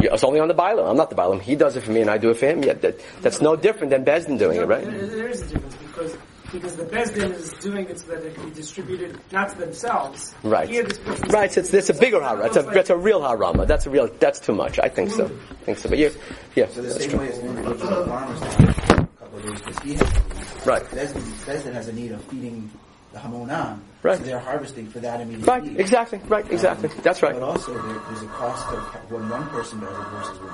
It's 0.00 0.24
only 0.24 0.40
on 0.40 0.48
the 0.48 0.54
Bailam. 0.54 0.88
I'm 0.88 0.96
not 0.96 1.10
the 1.10 1.16
Bailam. 1.16 1.40
He 1.40 1.56
does 1.56 1.76
it 1.76 1.82
for 1.82 1.90
me 1.90 2.00
and 2.00 2.10
I 2.10 2.18
do 2.18 2.30
it 2.30 2.36
for 2.36 2.46
him. 2.46 2.62
Yeah, 2.62 2.74
that, 2.74 3.00
that's 3.20 3.40
no 3.40 3.56
different 3.56 3.90
than 3.90 4.04
Bezdin 4.04 4.38
doing 4.38 4.58
it, 4.58 4.66
right? 4.66 4.84
There, 4.84 5.06
there 5.06 5.28
is 5.28 5.42
a 5.42 5.46
difference 5.46 5.76
because 5.76 6.16
because 6.52 6.76
the 6.76 6.84
Bezdin 6.84 7.32
is 7.34 7.52
doing 7.60 7.88
it 7.88 7.98
so 7.98 8.06
that 8.06 8.24
it 8.24 8.34
can 8.34 8.48
be 8.48 8.54
distributed 8.54 9.20
not 9.32 9.50
to 9.50 9.58
themselves. 9.58 10.34
Right. 10.42 10.68
Here, 10.68 10.88
right. 11.28 11.52
So 11.52 11.60
it's, 11.60 11.74
it's 11.74 11.90
a 11.90 11.94
bigger 11.94 12.20
harama. 12.20 12.46
It's 12.46 12.56
a, 12.56 12.62
that's 12.62 12.90
a 12.90 12.96
real 12.96 13.20
harama. 13.20 13.66
That's 13.66 13.86
a 13.86 13.90
real. 13.90 14.08
That's 14.18 14.40
too 14.40 14.54
much. 14.54 14.78
I 14.78 14.88
think 14.88 15.10
so. 15.10 15.26
Mm-hmm. 15.26 15.52
I 15.52 15.64
think 15.64 15.78
so. 15.78 15.88
But 15.90 15.98
yeah, 15.98 16.08
yeah. 16.54 16.68
So 16.68 16.82
the 16.82 16.90
same 16.90 17.10
true. 17.10 17.18
way 17.18 17.28
as 17.28 17.38
when 17.40 17.56
we 17.56 17.62
go 17.62 17.72
to 17.74 17.78
the 17.78 18.06
farmers 18.06 18.42
a 18.42 19.06
couple 19.18 19.38
of 19.38 19.44
days 19.44 19.60
because 19.60 19.78
he 19.80 19.94
has 19.94 20.66
right. 20.66 20.82
Bezdin, 20.84 21.22
Bezdin 21.44 21.72
has 21.74 21.88
a 21.88 21.92
need 21.92 22.12
of 22.12 22.24
feeding 22.24 22.70
the 23.12 23.18
Hamonam. 23.18 23.80
Right. 24.02 24.18
So 24.18 24.24
they're 24.24 24.38
harvesting 24.38 24.86
for 24.88 25.00
that 25.00 25.20
immediate 25.20 25.46
Right. 25.46 25.64
need. 25.64 25.80
Exactly. 25.80 26.20
Right. 26.28 26.50
Exactly. 26.50 26.88
Um, 26.88 26.96
That's 27.02 27.22
right. 27.22 27.34
But 27.34 27.42
also 27.42 27.72
there, 27.74 27.82
there's 28.08 28.22
a 28.22 28.26
cost 28.28 28.66
of 28.72 29.10
when 29.10 29.28
one 29.28 29.48
person 29.48 29.80
does 29.80 29.90
it 29.90 30.08
versus 30.10 30.38
when 30.38 30.50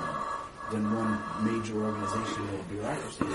than 0.71 0.93
one 0.93 1.21
major 1.43 1.83
organization 1.83 2.49
or 2.49 2.63
bureaucracy. 2.69 3.25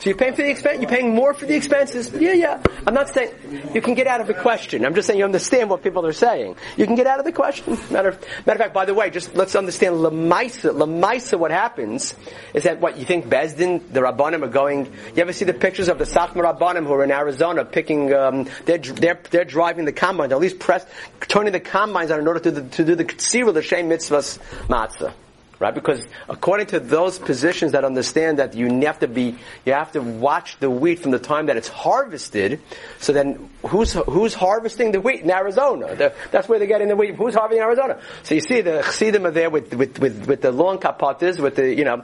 So 0.00 0.08
you're 0.08 0.16
paying 0.16 0.34
for 0.34 0.42
the 0.42 0.50
expense. 0.50 0.80
You're 0.80 0.90
paying 0.90 1.14
more 1.14 1.34
for 1.34 1.46
the 1.46 1.54
expenses. 1.54 2.12
Yeah, 2.12 2.32
yeah. 2.32 2.62
I'm 2.86 2.94
not 2.94 3.08
saying 3.12 3.32
you 3.74 3.80
can 3.80 3.94
get 3.94 4.06
out 4.06 4.20
of 4.20 4.26
the 4.26 4.34
question. 4.34 4.84
I'm 4.84 4.94
just 4.94 5.06
saying 5.06 5.18
you 5.18 5.24
understand 5.24 5.70
what 5.70 5.82
people 5.82 6.06
are 6.06 6.12
saying. 6.12 6.56
You 6.76 6.86
can 6.86 6.94
get 6.94 7.06
out 7.06 7.18
of 7.18 7.24
the 7.24 7.32
question. 7.32 7.78
Matter 7.90 8.10
of, 8.10 8.20
matter 8.46 8.52
of 8.52 8.58
fact, 8.58 8.74
by 8.74 8.84
the 8.84 8.94
way, 8.94 9.10
just 9.10 9.34
let's 9.34 9.54
understand 9.54 9.96
Lamaisa. 9.96 10.72
Lamaisa, 10.72 11.38
what 11.38 11.50
happens 11.50 12.14
is 12.54 12.64
that 12.64 12.80
what 12.80 12.98
you 12.98 13.04
think 13.04 13.26
Bezdin, 13.26 13.92
the 13.92 14.00
Rabbanim 14.00 14.42
are 14.42 14.48
going. 14.48 14.86
You 15.14 15.22
ever 15.22 15.32
see 15.32 15.44
the 15.44 15.54
pictures 15.54 15.88
of 15.88 15.98
the 15.98 16.04
Sachma 16.04 16.36
Rabbanim 16.36 16.86
who 16.86 16.92
are 16.92 17.04
in 17.04 17.10
Arizona 17.10 17.64
picking? 17.64 18.12
Um, 18.12 18.48
they're 18.64 18.78
they're 18.78 19.20
they're 19.30 19.44
driving 19.44 19.84
the 19.84 19.92
combines, 19.92 20.32
at 20.32 20.38
least 20.38 20.58
press 20.58 20.84
turning 21.20 21.52
the 21.52 21.60
combines 21.60 22.10
on 22.10 22.20
in 22.20 22.26
order 22.26 22.40
to, 22.40 22.50
the, 22.50 22.62
to 22.62 22.84
do 22.84 22.94
the 22.94 23.04
tzira, 23.04 23.52
the 23.54 23.62
shem 23.62 23.88
mitzvahs 23.88 24.38
matzah 24.68 25.12
right? 25.60 25.74
Because 25.74 26.04
according 26.28 26.66
to 26.68 26.80
those 26.80 27.20
positions 27.20 27.72
that 27.72 27.84
understand 27.84 28.40
that 28.40 28.54
you 28.54 28.68
have 28.80 28.98
to 29.00 29.06
be, 29.06 29.36
you 29.64 29.72
have 29.72 29.92
to 29.92 30.00
watch 30.00 30.58
the 30.58 30.68
wheat 30.68 30.98
from 30.98 31.12
the 31.12 31.20
time 31.20 31.46
that 31.46 31.56
it's 31.56 31.68
harvested. 31.68 32.60
So 32.98 33.12
then, 33.12 33.50
who's 33.64 33.92
who's 33.92 34.34
harvesting 34.34 34.90
the 34.90 35.00
wheat 35.00 35.20
in 35.20 35.30
Arizona? 35.30 35.94
The, 35.94 36.14
that's 36.32 36.48
where 36.48 36.58
they're 36.58 36.66
getting 36.66 36.88
the 36.88 36.96
wheat. 36.96 37.14
Who's 37.14 37.34
harvesting 37.34 37.62
Arizona? 37.62 38.00
So 38.24 38.34
you 38.34 38.40
see 38.40 38.62
the 38.62 38.82
chassidim 38.82 39.26
are 39.26 39.30
there 39.30 39.50
with 39.50 39.72
with 39.74 39.98
with, 40.00 40.26
with 40.26 40.40
the 40.40 40.50
long 40.50 40.78
kapatas, 40.78 41.38
with 41.38 41.56
the 41.56 41.72
you 41.72 41.84
know 41.84 42.02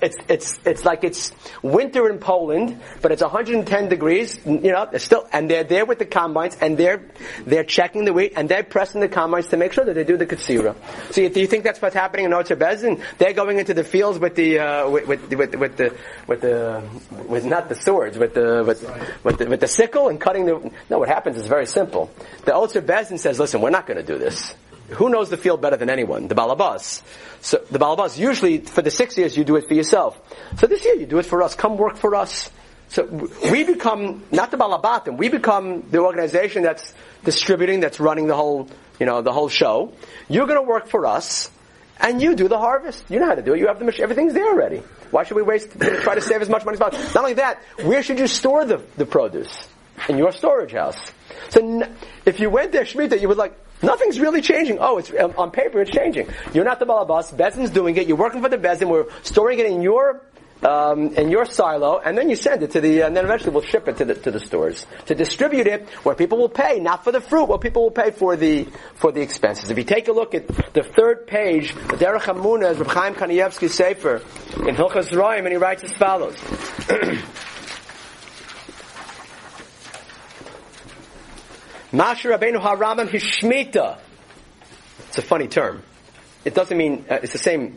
it's 0.00 0.16
it's 0.28 0.58
it's 0.64 0.84
like 0.84 1.04
it's 1.04 1.32
winter 1.62 2.08
in 2.08 2.18
Poland, 2.18 2.80
but 3.00 3.12
it's 3.12 3.22
110 3.22 3.88
degrees. 3.88 4.38
You 4.44 4.72
know, 4.72 4.88
still, 4.96 5.26
and 5.32 5.50
they're 5.50 5.64
there 5.64 5.84
with 5.84 5.98
the 5.98 6.06
combines, 6.06 6.56
and 6.60 6.76
they're 6.76 7.02
they're 7.44 7.64
checking 7.64 8.04
the 8.04 8.12
weight, 8.12 8.34
and 8.36 8.48
they're 8.48 8.62
pressing 8.62 9.00
the 9.00 9.08
combines 9.08 9.48
to 9.48 9.56
make 9.56 9.72
sure 9.72 9.84
that 9.84 9.94
they 9.94 10.04
do 10.04 10.16
the 10.16 10.26
katsira. 10.26 10.74
So, 11.12 11.22
you, 11.22 11.28
do 11.28 11.40
you 11.40 11.46
think 11.46 11.64
that's 11.64 11.80
what's 11.82 11.94
happening 11.94 12.26
in 12.26 12.32
Bezin? 12.32 13.02
They're 13.18 13.32
going 13.32 13.58
into 13.58 13.74
the 13.74 13.84
fields 13.84 14.18
with 14.18 14.34
the 14.34 14.58
uh, 14.58 14.88
with, 14.90 15.06
with, 15.06 15.32
with 15.32 15.54
with 15.56 15.76
the 15.76 15.96
with 16.26 16.40
the 16.40 16.82
with 17.26 17.44
not 17.44 17.68
the 17.68 17.74
swords, 17.74 18.18
with 18.18 18.34
the 18.34 18.64
with 18.66 18.82
with 19.24 19.38
the, 19.38 19.46
with 19.46 19.60
the 19.60 19.68
sickle 19.68 20.08
and 20.08 20.20
cutting 20.20 20.46
the. 20.46 20.70
No, 20.90 20.98
what 20.98 21.08
happens 21.08 21.36
is 21.36 21.46
very 21.46 21.66
simple. 21.66 22.10
The 22.44 22.54
Bezin 22.82 23.18
says, 23.18 23.38
"Listen, 23.38 23.60
we're 23.60 23.70
not 23.70 23.86
to 23.98 24.02
do 24.02 24.18
this." 24.18 24.54
Who 24.94 25.08
knows 25.08 25.30
the 25.30 25.36
field 25.36 25.60
better 25.60 25.76
than 25.76 25.90
anyone? 25.90 26.28
The 26.28 26.34
Balabas. 26.34 27.02
So 27.40 27.58
the 27.70 27.78
Balabas, 27.78 28.18
usually 28.18 28.58
for 28.58 28.82
the 28.82 28.90
six 28.90 29.16
years 29.16 29.36
you 29.36 29.44
do 29.44 29.56
it 29.56 29.66
for 29.66 29.74
yourself. 29.74 30.20
So 30.58 30.66
this 30.66 30.84
year 30.84 30.94
you 30.94 31.06
do 31.06 31.18
it 31.18 31.26
for 31.26 31.42
us. 31.42 31.54
Come 31.54 31.76
work 31.76 31.96
for 31.96 32.14
us. 32.14 32.50
So 32.88 33.04
we 33.50 33.64
become, 33.64 34.22
not 34.30 34.50
the 34.50 34.58
Balabatim, 34.58 35.16
we 35.16 35.30
become 35.30 35.88
the 35.90 36.00
organization 36.00 36.62
that's 36.62 36.92
distributing, 37.24 37.80
that's 37.80 37.98
running 37.98 38.26
the 38.26 38.36
whole, 38.36 38.68
you 39.00 39.06
know, 39.06 39.22
the 39.22 39.32
whole 39.32 39.48
show. 39.48 39.94
You're 40.28 40.46
gonna 40.46 40.62
work 40.62 40.88
for 40.88 41.06
us, 41.06 41.50
and 41.98 42.20
you 42.20 42.34
do 42.34 42.48
the 42.48 42.58
harvest. 42.58 43.04
You 43.08 43.20
know 43.20 43.26
how 43.26 43.34
to 43.34 43.42
do 43.42 43.54
it. 43.54 43.60
You 43.60 43.68
have 43.68 43.78
the 43.78 43.86
machine. 43.86 44.02
Everything's 44.02 44.34
there 44.34 44.46
already. 44.46 44.82
Why 45.10 45.24
should 45.24 45.36
we 45.36 45.42
waste, 45.42 45.70
try 45.78 46.14
to 46.14 46.20
save 46.20 46.42
as 46.42 46.50
much 46.50 46.64
money 46.64 46.74
as 46.74 46.80
possible? 46.80 47.04
Not 47.14 47.16
only 47.16 47.34
that, 47.34 47.62
where 47.82 48.02
should 48.02 48.18
you 48.18 48.26
store 48.26 48.64
the, 48.64 48.82
the 48.96 49.06
produce? 49.06 49.68
In 50.08 50.18
your 50.18 50.32
storage 50.32 50.72
house. 50.72 50.98
So 51.50 51.86
if 52.26 52.40
you 52.40 52.50
went 52.50 52.72
there, 52.72 52.84
Shemitah, 52.84 53.20
you 53.20 53.28
would 53.28 53.36
like, 53.36 53.54
Nothing's 53.82 54.20
really 54.20 54.40
changing. 54.40 54.78
Oh, 54.80 54.98
it's 54.98 55.12
um, 55.18 55.34
on 55.36 55.50
paper 55.50 55.80
it's 55.80 55.90
changing. 55.90 56.28
You're 56.52 56.64
not 56.64 56.78
the 56.78 56.86
balabas. 56.86 57.34
Bezin's 57.36 57.70
doing 57.70 57.96
it. 57.96 58.06
You're 58.06 58.16
working 58.16 58.42
for 58.42 58.48
the 58.48 58.58
bezin. 58.58 58.88
We're 58.88 59.06
storing 59.22 59.58
it 59.58 59.66
in 59.66 59.82
your 59.82 60.22
um, 60.62 61.14
in 61.14 61.30
your 61.30 61.44
silo, 61.44 61.98
and 61.98 62.16
then 62.16 62.30
you 62.30 62.36
send 62.36 62.62
it 62.62 62.70
to 62.72 62.80
the, 62.80 63.00
and 63.00 63.16
then 63.16 63.24
eventually 63.24 63.50
we'll 63.50 63.64
ship 63.64 63.88
it 63.88 63.96
to 63.96 64.04
the 64.04 64.14
to 64.14 64.30
the 64.30 64.40
stores 64.40 64.86
to 65.06 65.14
distribute 65.14 65.66
it 65.66 65.88
where 66.04 66.14
people 66.14 66.38
will 66.38 66.48
pay, 66.48 66.78
not 66.78 67.04
for 67.04 67.12
the 67.12 67.20
fruit, 67.20 67.46
where 67.46 67.58
people 67.58 67.82
will 67.82 67.90
pay 67.90 68.10
for 68.10 68.36
the 68.36 68.68
for 68.94 69.12
the 69.12 69.20
expenses. 69.20 69.70
If 69.70 69.78
you 69.78 69.84
take 69.84 70.08
a 70.08 70.12
look 70.12 70.34
at 70.34 70.46
the 70.72 70.82
third 70.82 71.26
page, 71.26 71.74
Derech 71.74 72.22
Emunah 72.22 72.72
is 72.72 72.78
Reb 72.78 72.88
Chaim 72.88 73.14
Kanievsky's 73.14 73.74
sefer 73.74 74.16
in 74.56 74.76
Hilchas 74.76 75.10
Roim, 75.10 75.40
and 75.40 75.48
he 75.48 75.56
writes 75.56 75.82
as 75.82 75.92
follows. 75.92 76.36
Masha 81.92 82.28
Rabbeinu 82.28 82.60
Harambam 82.60 83.08
Hishmita. 83.08 83.98
It's 85.08 85.18
a 85.18 85.22
funny 85.22 85.46
term. 85.46 85.82
It 86.44 86.54
doesn't 86.54 86.76
mean, 86.76 87.04
uh, 87.10 87.18
it's 87.22 87.32
the 87.32 87.38
same, 87.38 87.76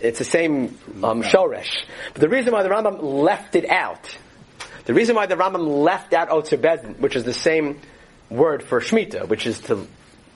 it's 0.00 0.20
the 0.20 0.24
same 0.24 0.78
um, 1.02 1.22
shoresh. 1.22 1.84
But 2.12 2.20
the 2.20 2.28
reason 2.28 2.52
why 2.52 2.62
the 2.62 2.68
Rambam 2.68 3.02
left 3.02 3.56
it 3.56 3.68
out, 3.68 4.16
The 4.84 4.94
reason 4.94 5.16
why 5.16 5.26
the 5.26 5.34
Rambam 5.34 5.82
left 5.82 6.12
out 6.12 6.28
Otzer 6.28 6.98
which 6.98 7.16
is 7.16 7.24
the 7.24 7.32
same 7.32 7.80
word 8.30 8.62
for 8.62 8.80
Shemitah, 8.80 9.28
which 9.28 9.46
is 9.46 9.58
to 9.62 9.86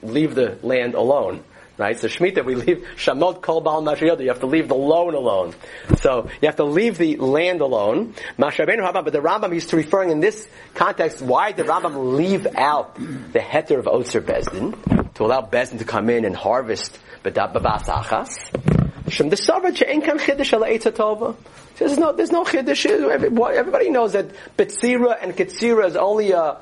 leave 0.03 0.35
the 0.35 0.57
land 0.61 0.93
alone. 0.93 1.43
Right? 1.79 1.97
So 1.97 2.09
Shemitah, 2.09 2.43
we 2.43 2.55
leave 2.55 2.85
Shamot 2.97 3.41
Kol 3.41 3.61
Baal 3.61 3.81
Mashiach. 3.81 4.19
You 4.19 4.27
have 4.27 4.41
to 4.41 4.47
leave 4.47 4.67
the 4.67 4.75
loan 4.75 5.13
alone. 5.13 5.55
So 6.01 6.29
you 6.41 6.47
have 6.49 6.57
to 6.57 6.65
leave 6.65 6.97
the 6.97 7.15
land 7.15 7.61
alone. 7.61 8.15
Mashabenu 8.37 8.79
Rambam, 8.79 9.05
but 9.05 9.13
the 9.13 9.19
Rambam 9.19 9.67
to 9.69 9.75
referring 9.77 10.11
in 10.11 10.19
this 10.19 10.45
context, 10.75 11.21
why 11.21 11.53
did 11.53 11.67
Rambam 11.67 12.17
leave 12.17 12.45
out 12.57 12.95
the 12.95 13.39
heter 13.39 13.79
of 13.79 13.85
Otzer 13.85 14.19
Bezdin 14.19 15.13
to 15.13 15.23
allow 15.23 15.41
Bezdin 15.41 15.79
to 15.79 15.85
come 15.85 16.09
in 16.09 16.25
and 16.25 16.35
harvest 16.35 16.99
B'das 17.23 17.85
Achas? 17.85 19.09
Shem 19.09 19.29
the 19.29 19.37
Savra 19.37 19.73
She'en 19.73 20.01
Kan 20.01 20.19
Chiddush 20.19 20.51
Ala 20.51 20.67
Eitz. 20.67 21.37
There's 21.77 21.97
no, 21.97 22.11
there's 22.11 22.33
no 22.33 22.43
Chiddush. 22.43 22.85
Everybody 22.85 23.89
knows 23.89 24.11
that 24.11 24.31
Betzira 24.57 25.17
and 25.21 25.33
Ketzira 25.33 25.85
is 25.87 25.95
only 25.95 26.31
a, 26.33 26.57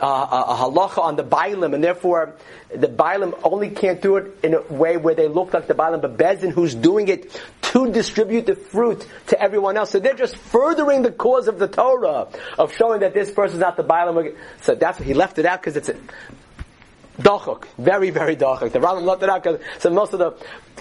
a, 0.00 0.06
a 0.06 0.56
halacha 0.58 0.98
on 0.98 1.16
the 1.16 1.24
Bailim, 1.24 1.74
and 1.74 1.82
therefore 1.82 2.34
the 2.74 2.86
Bailim 2.86 3.38
only 3.42 3.70
can't 3.70 4.00
do 4.00 4.16
it 4.16 4.38
in 4.42 4.54
a 4.54 4.62
way 4.62 4.96
where 4.96 5.14
they 5.14 5.28
look 5.28 5.54
like 5.54 5.66
the 5.66 5.74
Bailim, 5.74 6.02
but 6.02 6.16
Bezin 6.16 6.50
who's 6.50 6.74
doing 6.74 7.08
it 7.08 7.40
to 7.62 7.90
distribute 7.92 8.46
the 8.46 8.54
fruit 8.54 9.06
to 9.28 9.40
everyone 9.40 9.76
else. 9.76 9.90
So 9.90 9.98
they're 9.98 10.14
just 10.14 10.36
furthering 10.36 11.02
the 11.02 11.12
cause 11.12 11.48
of 11.48 11.58
the 11.58 11.68
Torah 11.68 12.28
of 12.58 12.74
showing 12.74 13.00
that 13.00 13.14
this 13.14 13.30
person's 13.30 13.60
not 13.60 13.76
the 13.76 13.84
Bailim. 13.84 14.36
So 14.62 14.74
that's 14.74 14.98
why 14.98 15.06
he 15.06 15.14
left 15.14 15.38
it 15.38 15.46
out 15.46 15.60
because 15.60 15.76
it's 15.76 15.88
a 15.88 15.96
Dachuk, 17.18 17.64
very, 17.78 18.10
very 18.10 18.36
dachuk. 18.36 18.70
The 18.70 18.78
Rambam 18.78 19.02
left 19.02 19.24
it 19.24 19.28
out 19.28 19.42
because 19.42 19.60
so 19.80 19.90
most 19.90 20.12
of 20.12 20.20
the 20.20 20.36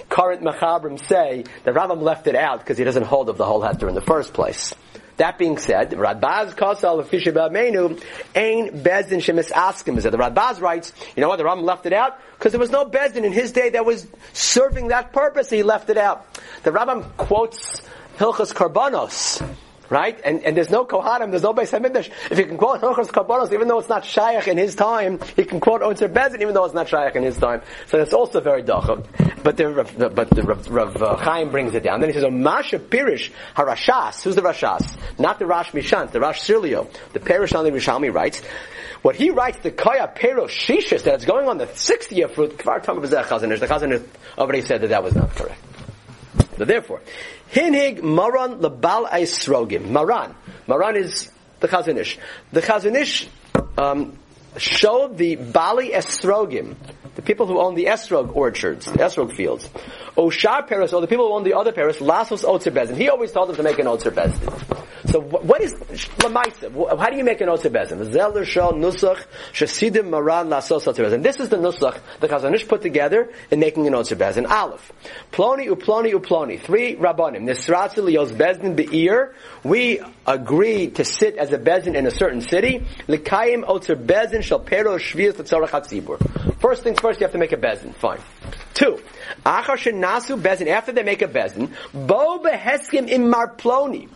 current 0.08 0.43
Machabrim 0.43 0.99
say 0.99 1.43
the 1.63 1.71
Rambam 1.71 2.01
left 2.01 2.27
it 2.27 2.36
out 2.36 2.60
because 2.60 2.77
he 2.77 2.84
doesn't 2.84 3.06
hold 3.06 3.30
of 3.30 3.38
the 3.38 3.45
whole 3.45 3.62
heter 3.62 3.89
in 3.89 3.95
the 3.95 4.01
first 4.01 4.34
place. 4.34 4.75
That 5.17 5.38
being 5.38 5.58
said, 5.58 5.91
Radbaz 5.91 6.56
Kosal 6.56 6.99
of 6.99 7.51
Menu 7.51 7.99
Ain 8.36 8.84
Bezdin 8.84 9.17
Shemis 9.17 9.51
Askim. 9.51 9.97
Is 9.97 10.03
that 10.03 10.12
the 10.12 10.17
Radbaz 10.17 10.62
writes, 10.62 10.93
you 11.15 11.21
know 11.21 11.27
what, 11.27 11.38
the 11.38 11.43
Rambam 11.43 11.63
left 11.63 11.86
it 11.86 11.93
out 11.93 12.19
because 12.38 12.51
there 12.51 12.60
was 12.60 12.69
no 12.69 12.86
Bezdin 12.86 13.23
in 13.23 13.34
his 13.34 13.51
day 13.51 13.69
that 13.69 13.86
was 13.86 14.08
serving 14.34 14.89
that 14.89 15.13
purpose. 15.13 15.49
He 15.49 15.63
left 15.63 15.89
it 15.89 15.97
out. 15.97 16.25
The 16.63 16.71
Rambam 16.71 17.17
quotes 17.17 17.82
Hilchas 18.17 18.53
Karbanos 18.53 19.43
right? 19.89 20.19
And, 20.23 20.43
and 20.43 20.56
there's 20.56 20.69
no 20.69 20.86
Kohanim, 20.86 21.32
there's 21.32 21.43
no 21.43 21.54
Beis 21.54 21.78
Hamikdash. 21.78 22.12
If 22.32 22.38
you 22.38 22.45
can 22.45 22.58
quote 22.58 22.82
Hilchos 22.82 23.08
Karbanos, 23.08 23.54
even 23.54 23.67
though 23.67 23.80
it's 23.80 23.89
not 23.89 24.06
Shaykh 24.06 24.47
in 24.47 24.58
his 24.58 24.76
time, 24.76 25.19
he 25.36 25.45
can 25.45 25.60
quote 25.60 25.82
Otzer 25.82 26.12
Bezin, 26.12 26.41
even 26.41 26.54
though 26.54 26.65
it's 26.65 26.73
not 26.73 26.88
Shaykh 26.88 27.15
in 27.15 27.23
his 27.23 27.38
time. 27.38 27.62
So 27.88 27.97
that's 27.97 28.13
also 28.13 28.41
very 28.41 28.63
dacham. 28.63 29.04
But 29.43 29.58
the, 29.58 30.12
but 30.13 30.30
the 30.30 30.43
Rav, 30.43 30.69
Rav 30.69 31.02
uh, 31.02 31.15
Chaim 31.17 31.50
brings 31.50 31.73
it 31.73 31.84
down. 31.84 32.00
Then 32.02 32.10
he 32.10 32.13
says, 32.13 32.30
Masha 32.32 32.80
Pirish 32.80 33.32
Harashas. 33.56 34.23
Who's 34.23 34.36
the 34.36 34.41
Rashas? 34.41 34.97
Not 35.19 35.39
the 35.39 35.45
Rash 35.45 35.71
Mishant, 35.71 36.12
the 36.12 36.19
Rash 36.19 36.41
Sirilio. 36.41 36.89
The 37.13 37.19
Pirish 37.19 37.58
on 37.58 37.63
the 37.63 37.71
Yerushalmi 37.71 38.13
writes, 38.13 38.41
what 39.02 39.15
he 39.15 39.30
writes, 39.30 39.60
the 39.60 39.71
Kaya 39.71 40.12
Pero 40.13 40.47
Shishis, 40.47 41.04
that 41.04 41.15
it's 41.15 41.26
going 41.26 41.47
on 41.47 41.58
the 41.58 41.67
60th 41.67 42.12
year 42.12 42.28
fruit, 42.28 42.58
Kvar 42.58 42.82
Tam 42.82 43.00
the 43.00 43.08
Chazon 43.08 43.93
Ish 43.93 44.02
already 44.38 44.62
said 44.62 44.82
that 44.82 44.88
that 44.88 45.04
was 45.04 45.15
not 45.15 45.30
correct. 45.36 45.66
Therefore, 46.65 47.02
Hinhig 47.52 48.02
Maran 48.02 48.60
Lebal 48.60 49.10
Eisrogim. 49.10 49.89
Maran. 49.89 50.36
Maran 50.67 50.96
is 50.96 51.32
the 51.60 51.67
Chazon 51.67 51.98
Ish. 51.98 52.17
The 52.52 52.62
Chazon 52.62 52.96
Ish 52.96 53.28
um, 53.78 54.17
showed 54.58 55.17
the 55.17 55.36
Bali 55.36 55.91
Esrogim, 55.91 56.76
the 57.15 57.22
people 57.22 57.48
who 57.48 57.60
own 57.60 57.76
the 57.76 57.86
Esrog 57.86 58.36
orchards, 58.36 58.86
the 58.86 59.00
Esrog 59.00 59.34
fields. 59.34 59.70
Oshar 60.17 60.67
Paris, 60.67 60.93
or 60.93 61.01
the 61.01 61.08
people 61.08 61.27
who 61.27 61.34
own 61.34 61.43
the 61.43 61.53
other 61.53 61.71
Paris, 61.71 61.97
Lasos 61.97 62.43
Otzer 62.43 62.71
Bezin. 62.71 62.97
He 62.97 63.08
always 63.08 63.32
told 63.32 63.49
them 63.49 63.56
to 63.56 63.63
make 63.63 63.77
an 63.77 63.86
Otzer 63.86 64.12
Bezin. 64.12 64.84
So 65.08 65.21
what 65.21 65.62
is 65.62 65.73
Lamaisa? 65.75 66.99
How 66.99 67.10
do 67.10 67.17
you 67.17 67.23
make 67.23 67.39
an 67.39 67.47
Otzer 67.47 67.69
Bezin? 67.69 68.12
Zeller 68.12 68.43
Shal 68.43 68.73
Nusach 68.73 69.23
Shasidim 69.53 70.10
Maran 70.10 70.47
Lasos 70.47 70.86
Otzer 70.88 71.06
Bezin. 71.06 71.21
This 71.21 71.39
is 71.39 71.49
the 71.49 71.58
Nusach 71.58 71.99
the 72.19 72.27
Chazon 72.27 72.56
Ish 72.56 72.67
put 72.67 72.82
together 72.82 73.32
in 73.51 73.60
making 73.60 73.86
an 73.88 73.93
Otzer 73.93 74.17
Bezin. 74.17 74.49
Aleph. 74.49 74.91
Ploni 75.32 75.69
uploni 75.69 76.13
uploni. 76.13 76.60
Three 76.60 76.95
Rabbanim. 76.95 77.43
Nisratzi 77.43 78.03
Lios 78.03 78.32
Bezin 78.32 78.75
Be'ir. 78.75 79.36
We 79.63 80.01
agree 80.28 80.90
to 80.92 81.06
sit 81.06 81.38
as 81.38 81.54
a 81.54 81.58
Bezin 81.58 81.96
in 81.96 82.06
a 82.06 82.12
certain 82.12 82.42
city. 82.42 82.86
First 86.60 86.84
things 86.84 87.00
first, 87.00 87.20
you 87.20 87.26
have 87.26 87.32
to 87.32 87.38
make 87.38 87.54
a 87.54 87.58
Bezin. 87.58 87.96
Fine. 87.96 88.20
Two. 88.74 89.00
Achar 89.46 89.78
Shenasu 89.78 90.42
Bezin. 90.42 90.68
After 90.68 90.92
they 90.92 91.04
make 91.04 91.22
a 91.22 91.28
Bezin, 91.28 91.72
Bo 91.94 92.40
Beheskim 92.40 93.08
Im 93.08 93.32
Marploni. 93.32 94.10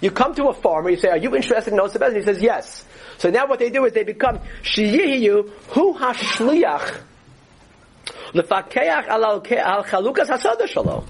You 0.00 0.10
come 0.10 0.34
to 0.36 0.46
a 0.48 0.54
farmer, 0.54 0.90
you 0.90 0.96
say, 0.96 1.08
are 1.08 1.16
you 1.16 1.34
interested 1.34 1.72
in 1.72 1.80
Osa 1.80 1.98
Bezin? 1.98 2.16
He 2.16 2.22
says, 2.22 2.40
yes. 2.40 2.84
So 3.18 3.30
now 3.30 3.46
what 3.46 3.58
they 3.58 3.68
do 3.68 3.84
is 3.84 3.92
they 3.92 4.04
become 4.04 4.38
Shiyihiyu 4.62 5.50
Hu 5.70 5.94
Hashliach 5.94 7.00
Lefakeach 8.32 9.08
Al 9.08 9.40
Chalukas 9.84 10.28
Hasada 10.28 10.68
Shalom. 10.68 11.04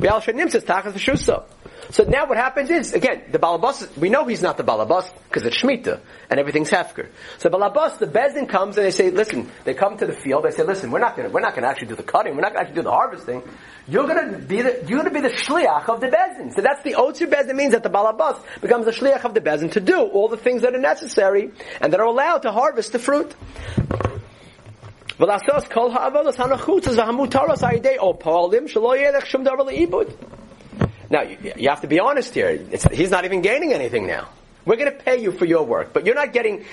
Be'al 0.00 0.20
Shenim 0.20 0.50
says 0.50 0.64
Tachas 0.64 0.92
V'shusa. 0.92 1.44
So 1.90 2.04
now 2.04 2.26
what 2.26 2.36
happens 2.36 2.70
is, 2.70 2.92
again, 2.92 3.22
the 3.30 3.38
balabas, 3.38 3.96
we 3.96 4.08
know 4.08 4.24
he's 4.24 4.42
not 4.42 4.56
the 4.56 4.64
balabas 4.64 5.12
because 5.24 5.44
it's 5.44 5.56
Shemitah 5.56 6.00
and 6.30 6.40
everything's 6.40 6.70
Hefker. 6.70 7.08
So 7.38 7.48
balabas, 7.48 7.98
the 7.98 8.06
Bezdin 8.06 8.48
comes 8.48 8.76
and 8.76 8.86
they 8.86 8.90
say, 8.90 9.10
listen, 9.10 9.50
they 9.64 9.74
come 9.74 9.96
to 9.98 10.06
the 10.06 10.12
field, 10.12 10.44
they 10.44 10.50
say, 10.50 10.64
listen, 10.64 10.90
we're 10.90 10.98
not 10.98 11.16
gonna, 11.16 11.28
we're 11.28 11.40
not 11.40 11.54
gonna 11.54 11.68
actually 11.68 11.88
do 11.88 11.96
the 11.96 12.02
cutting, 12.02 12.34
we're 12.34 12.42
not 12.42 12.52
gonna 12.52 12.62
actually 12.62 12.76
do 12.76 12.82
the 12.82 12.90
harvesting. 12.90 13.42
You're 13.88 14.06
gonna 14.06 14.38
be 14.38 14.62
the, 14.62 14.84
you're 14.88 14.98
gonna 14.98 15.10
be 15.10 15.20
the 15.20 15.30
shliach 15.30 15.88
of 15.88 16.00
the 16.00 16.08
Bezdin. 16.08 16.54
So 16.54 16.62
that's 16.62 16.82
the 16.82 16.94
Otzer 16.94 17.28
Bezdin 17.28 17.54
means 17.54 17.72
that 17.72 17.82
the 17.82 17.90
balabas 17.90 18.42
becomes 18.60 18.84
the 18.84 18.92
shliach 18.92 19.24
of 19.24 19.34
the 19.34 19.40
Bezdin 19.40 19.72
to 19.72 19.80
do 19.80 20.00
all 20.00 20.28
the 20.28 20.36
things 20.36 20.62
that 20.62 20.74
are 20.74 20.80
necessary 20.80 21.50
and 21.80 21.92
that 21.92 22.00
are 22.00 22.06
allowed 22.06 22.42
to 22.42 22.52
harvest 22.52 22.92
the 22.92 22.98
fruit. 22.98 23.34
Now, 31.10 31.22
you, 31.22 31.36
you 31.56 31.68
have 31.68 31.82
to 31.82 31.86
be 31.86 32.00
honest 32.00 32.34
here. 32.34 32.48
It's, 32.70 32.84
he's 32.84 33.10
not 33.10 33.24
even 33.24 33.42
gaining 33.42 33.72
anything 33.72 34.06
now. 34.06 34.28
We're 34.64 34.76
going 34.76 34.90
to 34.90 34.98
pay 34.98 35.22
you 35.22 35.30
for 35.30 35.44
your 35.44 35.62
work, 35.62 35.92
but 35.92 36.04
you're 36.06 36.16
not 36.16 36.32
getting. 36.32 36.64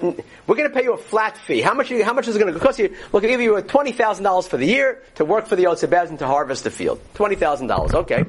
We're 0.00 0.14
going 0.46 0.68
to 0.68 0.70
pay 0.70 0.84
you 0.84 0.92
a 0.92 0.98
flat 0.98 1.36
fee. 1.36 1.60
How 1.60 1.74
much? 1.74 1.88
How 1.88 2.12
much 2.12 2.28
is 2.28 2.36
it 2.36 2.38
going 2.38 2.54
to 2.54 2.60
cost 2.60 2.78
you? 2.78 2.94
We're 3.10 3.20
going 3.20 3.32
to 3.32 3.38
give 3.38 3.40
you 3.40 3.60
twenty 3.62 3.90
thousand 3.90 4.22
dollars 4.22 4.46
for 4.46 4.56
the 4.56 4.66
year 4.66 5.02
to 5.16 5.24
work 5.24 5.48
for 5.48 5.56
the 5.56 5.64
Otzebez 5.64 6.10
and 6.10 6.18
to 6.20 6.28
harvest 6.28 6.62
the 6.62 6.70
field. 6.70 7.00
Twenty 7.14 7.34
thousand 7.34 7.66
dollars. 7.66 7.92
Okay, 7.92 8.24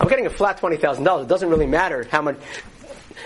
I'm 0.00 0.08
getting 0.08 0.26
a 0.26 0.30
flat 0.30 0.58
twenty 0.58 0.78
thousand 0.78 1.04
dollars. 1.04 1.26
It 1.26 1.28
doesn't 1.28 1.48
really 1.48 1.66
matter 1.66 2.08
how 2.10 2.22
much. 2.22 2.38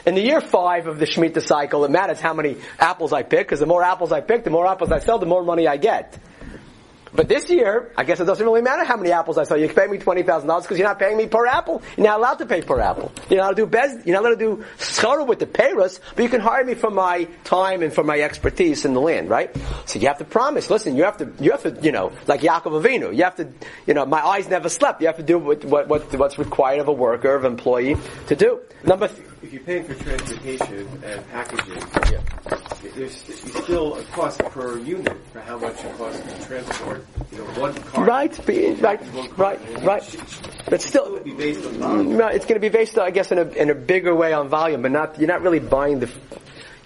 In 0.05 0.15
the 0.15 0.21
year 0.21 0.43
five 0.43 0.87
of 0.87 0.99
the 0.99 1.07
Shemitah 1.07 1.43
cycle, 1.43 1.87
it 1.87 1.91
matters 1.91 2.21
how 2.21 2.35
many 2.35 2.57
apples 2.79 3.15
I 3.15 3.23
pick, 3.23 3.47
because 3.47 3.61
the 3.61 3.67
more 3.67 3.83
apples 3.83 4.13
I 4.13 4.21
pick, 4.21 4.45
the 4.45 4.51
more 4.51 4.67
apples 4.67 4.93
I 4.93 4.99
sell, 4.99 5.19
the 5.19 5.27
more 5.27 5.43
money 5.43 5.67
I 5.67 5.79
get. 5.79 6.19
But 7.13 7.29
this 7.29 7.51
year, 7.51 7.93
I 7.97 8.05
guess 8.05 8.21
it 8.21 8.25
doesn't 8.25 8.45
really 8.45 8.63
matter 8.63 8.85
how 8.85 8.97
many 8.97 9.11
apples 9.13 9.37
I 9.37 9.45
sell. 9.45 9.57
You 9.57 9.69
pay 9.69 9.87
me 9.87 9.99
twenty 9.99 10.23
thousand 10.23 10.49
dollars 10.49 10.65
because 10.65 10.79
you're 10.79 10.87
not 10.87 10.99
paying 10.99 11.17
me 11.17 11.27
per 11.27 11.47
apple. 11.47 11.83
You're 11.97 12.07
not 12.07 12.19
allowed 12.19 12.35
to 12.35 12.47
pay 12.47 12.63
per 12.63 12.81
apple. 12.81 13.11
You're 13.29 13.39
not 13.39 13.47
allowed 13.47 13.57
to 13.57 13.63
do 13.63 13.67
bez, 13.67 14.07
You're 14.07 14.15
not 14.15 14.25
allowed 14.25 14.39
to 14.39 14.57
do 14.57 14.65
schara 14.79 15.27
with 15.27 15.39
the 15.41 15.47
payros, 15.47 16.01
but 16.15 16.23
you 16.23 16.29
can 16.29 16.41
hire 16.41 16.65
me 16.65 16.75
for 16.75 16.91
my 16.91 17.25
time 17.45 17.83
and 17.83 17.93
for 17.93 18.05
my 18.05 18.21
expertise 18.21 18.85
in 18.85 18.95
the 18.95 19.01
land, 19.01 19.29
right? 19.29 19.55
So 19.87 19.99
you 19.99 20.07
have 20.07 20.19
to 20.19 20.25
promise. 20.25 20.71
Listen, 20.71 20.97
you 20.97 21.05
have 21.05 21.17
to, 21.19 21.33
you 21.41 21.51
have 21.51 21.63
to, 21.63 21.77
you 21.83 21.93
know, 21.93 22.13
like 22.27 22.43
Yaakov 22.43 22.83
Avinu. 22.83 23.15
You 23.15 23.25
have 23.25 23.37
to, 23.37 23.49
you 23.87 23.95
know, 23.95 24.07
my 24.07 24.25
eyes 24.25 24.49
never 24.49 24.69
slept. 24.69 25.01
You 25.01 25.09
have 25.09 25.17
to 25.17 25.23
do 25.23 25.39
what, 25.39 25.65
what, 25.65 25.89
what 25.89 26.15
what's 26.15 26.39
required 26.39 26.81
of 26.81 26.89
a 26.89 26.93
worker, 26.93 27.35
of 27.35 27.45
employee 27.45 27.97
to 28.29 28.37
do. 28.37 28.61
Number. 28.85 29.09
Th- 29.09 29.27
if 29.43 29.53
you're 29.53 29.63
paying 29.63 29.85
for 29.85 29.95
transportation 29.95 30.87
and 31.05 31.31
packaging, 31.31 31.83
yeah. 32.13 32.21
there's 32.95 33.15
still 33.15 33.95
a 33.95 34.03
cost 34.05 34.39
per 34.39 34.79
unit 34.79 35.17
for 35.33 35.41
how 35.41 35.59
much 35.59 35.83
it 35.83 35.97
costs 35.97 36.21
to 36.21 36.47
transport. 36.47 37.07
You 37.33 37.39
know, 37.39 37.45
one 37.61 37.75
car. 37.75 38.05
Right, 38.05 38.47
be, 38.47 38.73
right, 38.75 39.01
right, 39.39 39.61
right. 39.83 40.17
But 40.69 40.83
still, 40.83 41.21
be 41.21 41.33
based 41.33 41.65
on 41.65 41.73
volume. 41.75 42.17
No, 42.17 42.27
it's 42.29 42.45
going 42.45 42.61
to 42.61 42.61
be 42.61 42.69
based, 42.69 42.99
I 42.99 43.11
guess, 43.11 43.33
in 43.33 43.39
a 43.39 43.49
in 43.51 43.71
a 43.71 43.75
bigger 43.75 44.15
way 44.15 44.33
on 44.33 44.49
volume, 44.49 44.83
but 44.83 44.91
not. 44.91 45.19
You're 45.19 45.29
not 45.29 45.43
really 45.43 45.61
buying 45.61 46.01
the. 46.01 46.11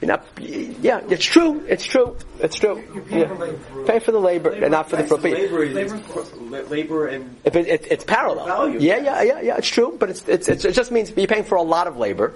You're 0.05 0.17
not. 0.17 0.27
Yeah, 0.38 1.01
it's 1.09 1.25
true. 1.25 1.64
It's 1.67 1.85
true. 1.85 2.17
It's 2.40 2.57
true. 2.57 2.83
pay, 3.09 3.21
yeah. 3.21 3.35
for 3.35 3.85
pay 3.85 3.99
for 3.99 4.12
the 4.12 4.21
labor, 4.21 4.51
labor 4.51 4.64
and 4.64 4.73
not 4.73 4.90
for 4.90 4.97
the 4.97 5.05
fruit. 5.05 5.23
Labor, 5.23 5.67
labor, 5.67 6.64
labor 6.69 7.07
and 7.07 7.37
it, 7.45 7.57
it, 7.57 7.87
it's 7.90 8.05
parallel. 8.05 8.47
Value. 8.47 8.81
Yeah, 8.81 8.99
yeah, 8.99 9.23
yeah, 9.23 9.40
yeah. 9.40 9.57
It's 9.57 9.69
true, 9.69 9.97
but 9.99 10.11
it's, 10.11 10.29
it's, 10.29 10.49
it's, 10.49 10.64
it 10.64 10.73
just 10.73 10.93
means 10.93 11.12
you're 11.17 11.27
paying 11.27 11.45
for 11.45 11.57
a 11.57 11.62
lot 11.62 11.87
of 11.87 11.97
labor 11.97 12.35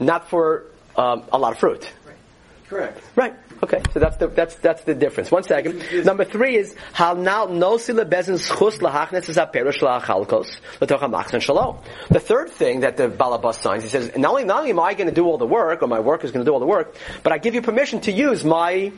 not 0.00 0.28
for 0.28 0.64
um, 0.96 1.22
a 1.32 1.38
lot 1.38 1.52
of 1.52 1.58
fruit. 1.58 1.88
Correct. 2.68 3.00
Right. 3.14 3.34
Okay. 3.62 3.82
So 3.92 4.00
that's 4.00 4.16
the 4.16 4.28
that's 4.28 4.54
that's 4.56 4.82
the 4.84 4.94
difference. 4.94 5.30
One 5.30 5.42
second. 5.42 5.84
Number 6.04 6.24
three 6.24 6.56
is 6.56 6.74
how 6.92 7.12
now 7.12 7.44
no 7.44 7.76
sila 7.76 8.06
bezin 8.06 8.38
schus 8.38 8.78
lahachnes 8.78 9.28
is 9.28 9.36
aperish 9.36 9.80
lachalkos 9.80 10.60
l'toch 10.80 11.42
shalom. 11.42 11.78
The 12.10 12.20
third 12.20 12.50
thing 12.50 12.80
that 12.80 12.96
the 12.96 13.08
balabas 13.08 13.60
signs, 13.60 13.82
he 13.82 13.90
says, 13.90 14.16
not 14.16 14.30
only 14.30 14.44
not 14.44 14.60
only 14.60 14.70
am 14.70 14.80
I 14.80 14.94
going 14.94 15.08
to 15.08 15.14
do 15.14 15.26
all 15.26 15.36
the 15.36 15.46
work, 15.46 15.82
or 15.82 15.88
my 15.88 16.00
work 16.00 16.24
is 16.24 16.30
going 16.30 16.44
to 16.44 16.48
do 16.48 16.54
all 16.54 16.60
the 16.60 16.66
work, 16.66 16.94
but 17.22 17.32
I 17.32 17.38
give 17.38 17.54
you 17.54 17.60
permission 17.60 18.00
to 18.02 18.12
use 18.12 18.44
my 18.44 18.92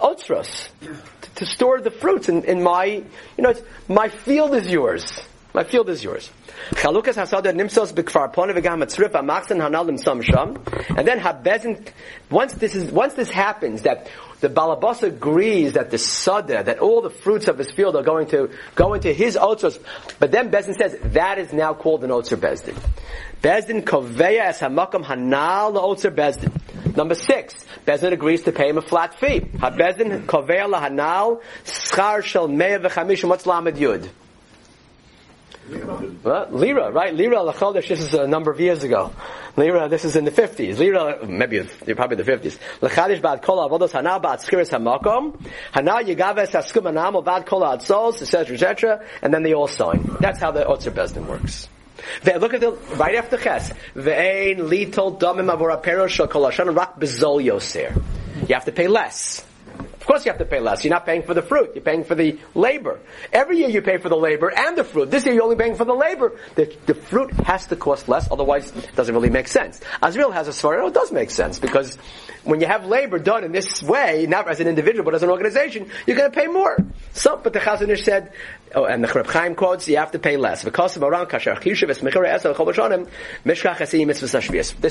otzros 0.00 0.68
to, 0.80 1.30
to 1.36 1.46
store 1.46 1.80
the 1.80 1.90
fruits 1.90 2.28
in, 2.28 2.44
in 2.44 2.62
my 2.62 2.84
you 2.84 3.04
know 3.38 3.54
my 3.88 4.08
field 4.08 4.54
is 4.54 4.68
yours. 4.68 5.20
My 5.58 5.64
field 5.64 5.90
is 5.90 6.04
yours. 6.04 6.30
Chalukas 6.70 7.16
hasada 7.16 7.52
nimsos 7.52 7.92
b'kfar 7.92 8.32
pona 8.32 8.54
v'gam 8.54 8.80
atzrif 8.80 9.10
amaxen 9.10 9.58
hanal 9.58 9.90
limsam 9.90 10.22
sham. 10.22 10.56
And 10.96 11.04
then 11.04 11.18
habezin, 11.18 11.84
once 12.30 12.52
this 12.52 12.76
is, 12.76 12.92
once 12.92 13.14
this 13.14 13.28
happens, 13.28 13.82
that 13.82 14.08
the 14.38 14.48
balabas 14.48 15.02
agrees 15.02 15.72
that 15.72 15.90
the 15.90 15.98
sada, 15.98 16.62
that 16.62 16.78
all 16.78 17.02
the 17.02 17.10
fruits 17.10 17.48
of 17.48 17.58
his 17.58 17.72
field 17.72 17.96
are 17.96 18.04
going 18.04 18.28
to 18.28 18.50
go 18.76 18.94
into 18.94 19.12
his 19.12 19.36
otzos, 19.36 19.82
but 20.20 20.30
then 20.30 20.52
Bezdin 20.52 20.76
says 20.76 20.96
that 21.02 21.38
is 21.38 21.52
now 21.52 21.74
called 21.74 22.04
an 22.04 22.10
otzer 22.10 22.36
Bezdin. 22.36 22.80
Bezdin 23.42 23.82
koveya 23.82 24.50
es 24.50 24.60
hamakam 24.60 25.02
hanal 25.02 25.74
otzer 25.74 26.14
Bezdin. 26.14 26.96
Number 26.96 27.16
six, 27.16 27.56
Bezdin 27.84 28.12
agrees 28.12 28.44
to 28.44 28.52
pay 28.52 28.68
him 28.68 28.78
a 28.78 28.82
flat 28.82 29.18
fee. 29.18 29.40
HaBezdin 29.40 30.24
koveya 30.26 30.72
lahanal 30.72 31.42
schar 31.64 32.22
shel 32.22 32.46
meya 32.46 32.78
v'chamish 32.80 33.24
what's 33.24 33.44
yud? 33.44 34.08
Well, 35.68 36.48
Lira, 36.50 36.90
right? 36.90 37.14
Lira 37.14 37.36
Lachodesh, 37.38 37.88
this 37.88 38.00
is 38.00 38.14
a 38.14 38.26
number 38.26 38.50
of 38.50 38.58
years 38.58 38.84
ago. 38.84 39.12
Lira, 39.56 39.88
this 39.88 40.04
is 40.04 40.16
in 40.16 40.24
the 40.24 40.30
50s. 40.30 40.78
Lira, 40.78 41.26
maybe, 41.26 41.68
probably 41.94 42.16
the 42.16 42.22
50s. 42.22 42.58
Lechadish 42.80 43.20
bad 43.20 43.42
kol 43.42 43.58
avodos 43.58 43.92
hana 43.92 44.18
bad 44.18 44.38
skiris 44.38 44.70
hamakom. 44.70 45.38
Hana 45.72 45.96
yigaves 46.04 46.50
haskum 46.50 46.88
anam 46.88 47.22
bad 47.22 47.44
kol 47.44 47.62
adsos, 47.62 48.22
etc., 48.22 48.54
etc. 48.54 49.04
And 49.20 49.34
then 49.34 49.42
they 49.42 49.52
all 49.52 49.68
sign. 49.68 50.08
That's 50.20 50.40
how 50.40 50.52
the 50.52 50.64
Otzer 50.64 50.90
Bezdin 50.90 51.26
works. 51.26 51.68
Look 52.24 52.54
at 52.54 52.60
the, 52.60 52.72
right 52.96 53.16
after 53.16 53.36
Ches. 53.36 53.70
Ve'ein 53.94 54.58
litol 54.58 55.18
damim 55.20 55.54
avor 55.54 55.78
apero 55.78 56.08
shal 56.08 56.28
kol 56.28 56.48
rak 56.48 56.98
bezol 56.98 57.44
yoser. 57.44 58.02
You 58.48 58.54
have 58.54 58.64
to 58.64 58.72
pay 58.72 58.88
less. 58.88 59.44
Of 60.08 60.14
course 60.14 60.24
you 60.24 60.32
have 60.32 60.38
to 60.38 60.46
pay 60.46 60.60
less. 60.60 60.84
You're 60.84 60.94
not 60.94 61.04
paying 61.04 61.20
for 61.20 61.34
the 61.34 61.42
fruit. 61.42 61.72
You're 61.74 61.84
paying 61.84 62.02
for 62.02 62.14
the 62.14 62.38
labor. 62.54 62.98
Every 63.30 63.58
year 63.58 63.68
you 63.68 63.82
pay 63.82 63.98
for 63.98 64.08
the 64.08 64.16
labor 64.16 64.50
and 64.50 64.74
the 64.74 64.82
fruit. 64.82 65.10
This 65.10 65.26
year 65.26 65.34
you're 65.34 65.42
only 65.42 65.56
paying 65.56 65.74
for 65.74 65.84
the 65.84 65.92
labor. 65.92 66.34
The, 66.54 66.74
the 66.86 66.94
fruit 66.94 67.30
has 67.44 67.66
to 67.66 67.76
cost 67.76 68.08
less, 68.08 68.26
otherwise 68.30 68.74
it 68.74 68.96
doesn't 68.96 69.14
really 69.14 69.28
make 69.28 69.48
sense. 69.48 69.80
Azriel 70.02 70.32
has 70.32 70.48
a 70.48 70.54
story. 70.54 70.82
it 70.86 70.94
does 70.94 71.12
make 71.12 71.30
sense 71.30 71.58
because 71.58 71.96
when 72.44 72.60
you 72.60 72.66
have 72.66 72.86
labor 72.86 73.18
done 73.18 73.44
in 73.44 73.52
this 73.52 73.82
way, 73.82 74.24
not 74.26 74.48
as 74.48 74.60
an 74.60 74.68
individual 74.68 75.04
but 75.04 75.14
as 75.14 75.22
an 75.22 75.28
organization, 75.28 75.90
you're 76.06 76.16
going 76.16 76.30
to 76.30 76.34
pay 76.34 76.46
more. 76.46 76.78
So, 77.12 77.36
but 77.36 77.52
the 77.52 77.58
Chazon 77.58 77.90
Ish 77.90 78.04
said, 78.04 78.32
oh, 78.74 78.86
and 78.86 79.04
the 79.04 79.08
Chreb 79.08 79.26
Chaim 79.26 79.54
quotes, 79.54 79.86
you 79.88 79.98
have 79.98 80.12
to 80.12 80.18
pay 80.18 80.38
less. 80.38 80.62
This 80.62 80.72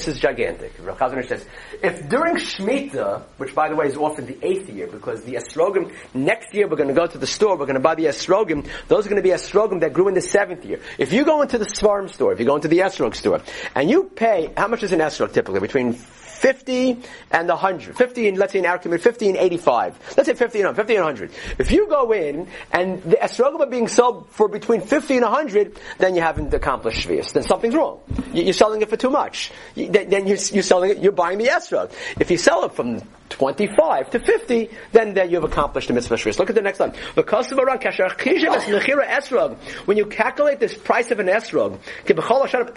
is 0.07 0.19
gigantic. 0.19 0.77
Chazon 0.77 1.17
Ish 1.17 1.27
says, 1.27 1.45
if 1.81 2.07
during 2.07 2.35
Shemitah, 2.35 3.23
which 3.37 3.55
by 3.55 3.69
the 3.69 3.75
way 3.75 3.87
is 3.87 3.97
often 3.97 4.27
the 4.27 4.37
eighth 4.45 4.69
year, 4.69 4.85
because 4.87 5.06
the 5.15 5.33
estrogim, 5.35 5.93
next 6.13 6.53
year 6.53 6.67
we're 6.67 6.77
going 6.77 6.89
to 6.89 6.95
go 6.95 7.07
to 7.07 7.17
the 7.17 7.27
store, 7.27 7.57
we're 7.57 7.65
going 7.65 7.75
to 7.75 7.79
buy 7.79 7.95
the 7.95 8.05
estrogim, 8.05 8.67
those 8.87 9.05
are 9.05 9.09
going 9.09 9.21
to 9.21 9.27
be 9.27 9.33
estrogim 9.33 9.81
that 9.81 9.93
grew 9.93 10.07
in 10.07 10.13
the 10.13 10.21
seventh 10.21 10.65
year. 10.65 10.79
If 10.97 11.13
you 11.13 11.25
go 11.25 11.41
into 11.41 11.57
the 11.57 11.65
Svarm 11.65 12.09
store, 12.09 12.33
if 12.33 12.39
you 12.39 12.45
go 12.45 12.55
into 12.55 12.67
the 12.67 12.79
estrog 12.79 13.15
store, 13.15 13.41
and 13.75 13.89
you 13.89 14.05
pay, 14.05 14.51
how 14.55 14.67
much 14.67 14.83
is 14.83 14.91
an 14.91 14.99
estrog 14.99 15.33
typically? 15.33 15.59
Between 15.59 15.97
50 16.37 16.99
and 17.31 17.49
100. 17.49 17.97
50 17.97 18.27
and, 18.29 18.37
let's 18.37 18.53
say 18.53 18.59
in 18.59 18.65
our 18.65 18.77
community, 18.77 19.03
50 19.03 19.29
and 19.29 19.37
85. 19.37 19.99
Let's 20.17 20.29
say 20.29 20.35
50 20.35 20.59
and 20.59 20.67
100. 20.67 20.75
50 20.77 20.95
and 20.95 21.05
100. 21.05 21.31
If 21.59 21.71
you 21.71 21.87
go 21.87 22.11
in 22.11 22.47
and 22.71 23.03
the 23.03 23.17
estrogim 23.17 23.59
are 23.59 23.65
being 23.65 23.87
sold 23.87 24.29
for 24.29 24.47
between 24.47 24.81
50 24.81 25.15
and 25.15 25.23
100, 25.23 25.79
then 25.97 26.15
you 26.15 26.21
haven't 26.21 26.53
accomplished 26.53 27.07
shvius. 27.07 27.33
Then 27.33 27.43
something's 27.43 27.75
wrong. 27.75 27.99
You're 28.33 28.53
selling 28.53 28.81
it 28.81 28.89
for 28.89 28.97
too 28.97 29.09
much. 29.09 29.51
Then 29.75 30.27
you're 30.27 30.37
selling 30.37 30.91
it, 30.91 30.99
you're 30.99 31.11
buying 31.11 31.37
the 31.37 31.47
estrog. 31.47 31.91
If 32.19 32.31
you 32.31 32.37
sell 32.37 32.63
it 32.65 32.73
from 32.73 33.01
25 33.29 34.11
to 34.11 34.19
50, 34.19 34.69
then, 34.93 35.13
then 35.13 35.29
you've 35.29 35.43
accomplished 35.43 35.89
the 35.89 35.93
mitzvah 35.93 36.15
shvius. 36.15 36.39
Look 36.39 36.49
at 36.49 36.55
the 36.55 36.61
next 36.61 36.79
line. 36.79 36.93
When 39.85 39.97
you 39.97 40.05
calculate 40.05 40.59
this 40.59 40.73
price 40.73 41.11
of 41.11 41.19
an 41.19 41.27
esrog, 41.27 41.77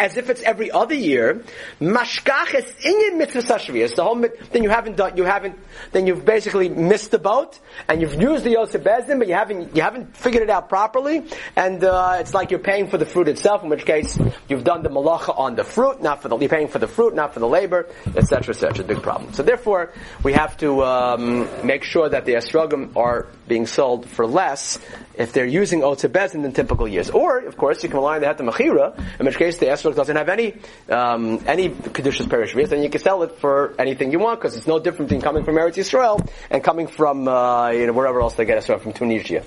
as 0.00 0.16
if 0.16 0.30
it's 0.30 0.42
every 0.42 0.70
other 0.70 0.94
year, 0.94 1.44
mashkach 1.80 2.84
in 2.84 3.18
mitzvah 3.18 3.42
shvius. 3.56 3.94
The 3.94 4.04
whole 4.04 4.16
then 4.16 4.62
you 4.62 4.70
haven't 4.70 4.96
done, 4.96 5.16
you 5.16 5.24
haven't, 5.24 5.58
then 5.92 6.06
you've 6.06 6.24
basically 6.24 6.68
missed 6.68 7.10
the 7.10 7.18
boat, 7.18 7.58
and 7.88 8.00
you've 8.00 8.20
used 8.20 8.44
the 8.44 8.50
Yosef 8.50 8.82
Bezdin, 8.82 9.18
but 9.18 9.28
you 9.28 9.34
haven't, 9.34 9.74
you 9.74 9.82
haven't 9.82 10.16
figured 10.16 10.42
it 10.42 10.50
out 10.50 10.68
properly, 10.68 11.24
and 11.56 11.82
uh, 11.84 12.16
it's 12.20 12.34
like 12.34 12.50
you're 12.50 12.60
paying 12.60 12.88
for 12.88 12.98
the 12.98 13.06
fruit 13.06 13.28
itself, 13.28 13.62
in 13.62 13.68
which 13.68 13.84
case 13.84 14.18
you've 14.48 14.64
done 14.64 14.82
the 14.82 14.90
malacha 14.90 15.36
on 15.38 15.56
the 15.56 15.64
fruit, 15.64 16.02
not 16.02 16.22
for 16.22 16.28
the, 16.28 16.36
you're 16.36 16.48
paying 16.48 16.68
for 16.68 16.78
the 16.78 16.88
fruit, 16.88 17.14
not 17.14 17.34
for 17.34 17.40
the 17.40 17.48
labor, 17.48 17.88
etc., 18.16 18.54
etc. 18.54 18.84
Big 18.84 19.02
problem. 19.02 19.32
So 19.32 19.42
therefore, 19.42 19.92
we 20.22 20.32
have 20.32 20.56
to 20.58 20.84
um, 20.84 21.48
make 21.66 21.84
sure 21.84 22.08
that 22.08 22.24
the 22.24 22.34
estrogim 22.34 22.96
are 22.96 23.26
being 23.50 23.66
sold 23.66 24.08
for 24.08 24.26
less 24.26 24.78
if 25.14 25.34
they're 25.34 25.44
using 25.44 25.80
Otzebez 25.80 26.34
in 26.34 26.42
the 26.42 26.52
typical 26.52 26.86
years. 26.88 27.10
Or, 27.10 27.40
of 27.40 27.56
course, 27.58 27.82
you 27.82 27.88
can 27.90 27.98
rely 27.98 28.14
on 28.14 28.22
the 28.22 28.44
Mechira, 28.44 28.96
in 29.18 29.26
which 29.26 29.36
case 29.36 29.58
the 29.58 29.66
estrog 29.66 29.96
doesn't 29.96 30.16
have 30.16 30.28
any, 30.30 30.54
um, 30.88 31.42
any 31.46 31.68
Kedushas 31.68 32.30
Perish 32.30 32.54
then 32.70 32.82
you 32.82 32.88
can 32.88 33.00
sell 33.00 33.22
it 33.24 33.32
for 33.38 33.74
anything 33.78 34.12
you 34.12 34.20
want, 34.20 34.38
because 34.38 34.56
it's 34.56 34.68
no 34.68 34.78
different 34.78 35.10
than 35.10 35.20
coming 35.20 35.44
from 35.44 35.56
Eretz 35.56 35.74
Yisrael 35.74 36.26
and 36.48 36.62
coming 36.62 36.86
from, 36.86 37.26
uh, 37.26 37.70
you 37.70 37.86
know, 37.86 37.92
wherever 37.92 38.20
else 38.20 38.34
they 38.36 38.44
get 38.44 38.62
estrog 38.62 38.80
from 38.80 38.92
Tunisia. 38.92 39.42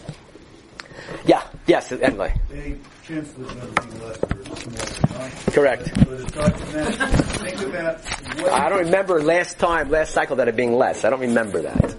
Yeah, 1.25 1.41
yes, 1.65 1.91
anyway. 1.91 2.35
They 2.49 2.75
chance 3.07 3.31
there's 3.33 3.55
never 3.55 3.81
for 3.81 5.51
Correct. 5.51 5.91
But 5.95 6.07
it's 6.07 6.35
hard 6.35 6.57
to 6.57 6.69
imagine. 6.69 7.07
Think 7.43 7.61
about 7.61 7.99
what 8.39 8.51
I 8.51 8.69
don't 8.69 8.85
remember 8.85 9.21
last 9.21 9.59
time, 9.59 9.89
last 9.89 10.13
cycle 10.13 10.35
that 10.37 10.47
it 10.47 10.55
being 10.55 10.73
less. 10.73 11.05
I 11.05 11.09
don't 11.09 11.21
remember 11.21 11.61
that. 11.61 11.95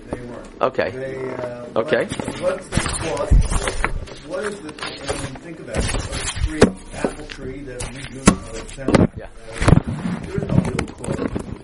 Okay. 0.65 0.91
They, 0.91 1.31
uh, 1.35 1.67
Okay. 1.77 2.05
What, 2.07 2.41
what's 2.41 2.69
the 2.69 2.81
cost? 2.81 4.27
What 4.27 4.45
is 4.45 4.61
the, 4.61 4.73
I 4.83 5.25
mean, 5.25 5.35
think 5.43 5.61
about 5.61 5.77
it. 5.77 5.95
A 5.95 6.41
tree, 6.41 6.61
apple 6.95 7.27
tree 7.27 7.61
that 7.65 7.91
we 7.93 8.03
do, 8.15 8.25
send, 8.69 9.11
Yeah. 9.15 9.27
uh, 9.27 10.21
there 10.25 10.37
is 10.39 10.45
no 10.49 10.57
real 10.57 10.87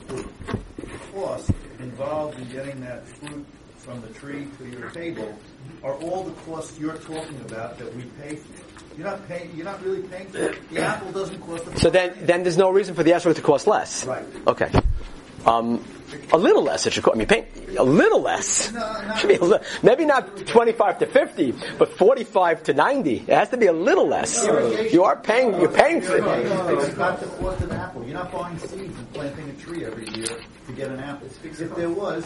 the. 0.07 0.29
Cost 1.15 1.51
involved 1.79 2.39
in 2.41 2.49
getting 2.51 2.81
that 2.83 3.07
fruit 3.09 3.47
from 3.79 4.03
the 4.03 4.09
tree 4.09 4.49
to 4.59 4.69
your 4.69 4.91
table 4.91 5.35
are 5.83 5.95
all 5.95 6.25
the 6.25 6.33
costs 6.43 6.79
you're 6.79 6.99
talking 6.99 7.41
about 7.49 7.79
that 7.79 7.95
we 7.97 8.03
pay 8.21 8.37
for. 8.37 8.53
You're 8.99 9.07
not 9.07 9.27
paying, 9.29 9.51
you're 9.57 9.65
not 9.65 9.83
really 9.83 10.03
paying 10.03 10.29
for 10.29 10.39
it. 10.39 10.69
The 10.71 10.81
apple 10.83 11.11
doesn't 11.13 11.41
cost 11.41 11.67
a 11.69 11.79
So 11.81 11.89
then, 11.89 12.13
then 12.21 12.43
there's 12.43 12.59
no 12.59 12.69
reason 12.71 12.95
for 12.95 13.03
the 13.03 13.13
esrog 13.13 13.37
to 13.37 13.43
cost 13.43 13.67
less. 13.67 14.05
Right. 14.05 14.27
Okay. 14.47 14.71
Um, 15.47 15.83
a 16.33 16.39
little 16.39 16.63
less 16.63 16.87
it 16.87 16.93
should 16.93 17.05
cost. 17.05 17.17
I 17.17 17.19
mean, 17.19 17.27
pay, 17.29 17.47
a 17.77 17.85
little 17.85 18.21
less. 18.21 18.73
Should 19.19 19.29
be 19.29 19.35
a 19.37 19.45
li- 19.45 19.59
maybe 19.83 20.05
not 20.05 20.37
25 20.47 20.99
to 21.01 21.07
50, 21.07 21.55
but 21.79 21.93
45 21.93 22.63
to 22.65 22.75
90. 22.75 23.17
It 23.17 23.29
has 23.29 23.49
to 23.51 23.57
be 23.57 23.67
a 23.67 23.73
little 23.73 24.07
less. 24.07 24.47
You 24.93 25.05
are 25.05 25.17
paying, 25.17 25.59
you're 25.61 25.71
paying 25.73 26.01
for 26.01 26.17
it. 26.17 26.25
it's 26.25 26.97
not 26.97 27.21
the 27.21 27.27
cost 27.27 27.61
of 27.63 27.71
an 27.71 27.77
apple. 27.77 28.05
You're 28.05 28.15
not 28.15 28.33
buying 28.33 28.59
seeds 28.59 28.97
and 28.97 29.13
planting 29.13 29.49
a 29.51 29.53
tree 29.55 29.85
every 29.85 30.09
year 30.11 30.27
to 30.67 30.73
get 30.73 30.91
an 30.91 31.01
apple. 31.01 31.29
If 31.45 31.75
there 31.77 31.91
was, 31.91 32.25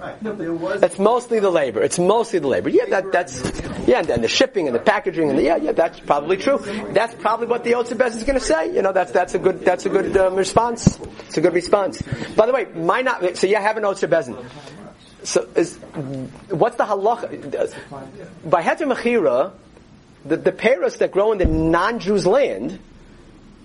It's 0.00 0.98
mostly 0.98 1.38
the 1.38 1.50
labor. 1.50 1.80
It's 1.80 1.98
mostly 1.98 2.40
the 2.40 2.48
labor. 2.48 2.68
Yeah, 2.68 2.86
that, 2.86 3.12
that's, 3.12 3.40
yeah, 3.86 4.00
and, 4.00 4.10
and 4.10 4.24
the 4.24 4.28
shipping 4.28 4.66
and 4.66 4.74
the 4.74 4.80
packaging 4.80 5.30
and 5.30 5.38
the, 5.38 5.42
yeah, 5.42 5.56
yeah, 5.56 5.72
that's 5.72 6.00
probably 6.00 6.36
true. 6.36 6.58
That's 6.92 7.14
probably 7.14 7.46
what 7.46 7.64
the 7.64 7.72
Otzebez 7.72 8.16
is 8.16 8.24
going 8.24 8.38
to 8.38 8.44
say. 8.44 8.74
You 8.74 8.82
know, 8.82 8.92
that's, 8.92 9.12
that's 9.12 9.34
a 9.34 9.38
good, 9.38 9.60
that's 9.60 9.86
a 9.86 9.88
good 9.88 10.16
um, 10.16 10.34
response. 10.34 10.98
It's 11.26 11.36
a 11.36 11.40
good 11.40 11.54
response. 11.54 12.02
By 12.36 12.46
the 12.46 12.52
way, 12.52 12.66
my 12.74 13.02
not, 13.02 13.36
so 13.36 13.46
you 13.46 13.56
have 13.56 13.76
an 13.76 13.84
Otzebezin. 13.84 14.44
So 15.22 15.48
is, 15.54 15.76
what's 16.50 16.76
the 16.76 16.84
halacha? 16.84 17.72
By 18.44 18.62
Heter 18.62 18.92
Mechira, 18.92 19.52
the, 20.24 20.36
the 20.36 20.96
that 20.98 21.10
grow 21.12 21.32
in 21.32 21.38
the 21.38 21.46
non-Jews 21.46 22.26
land 22.26 22.78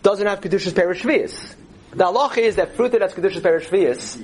doesn't 0.03 0.25
have 0.25 0.41
Kedushas 0.41 0.73
Shvius. 0.73 1.55
The 1.91 2.05
halacha 2.05 2.37
is 2.37 2.57
that 2.57 2.75
fruit 2.75 2.91
that 2.91 3.01
has 3.01 3.13
Kedushas 3.13 3.41
Shvius 3.41 4.23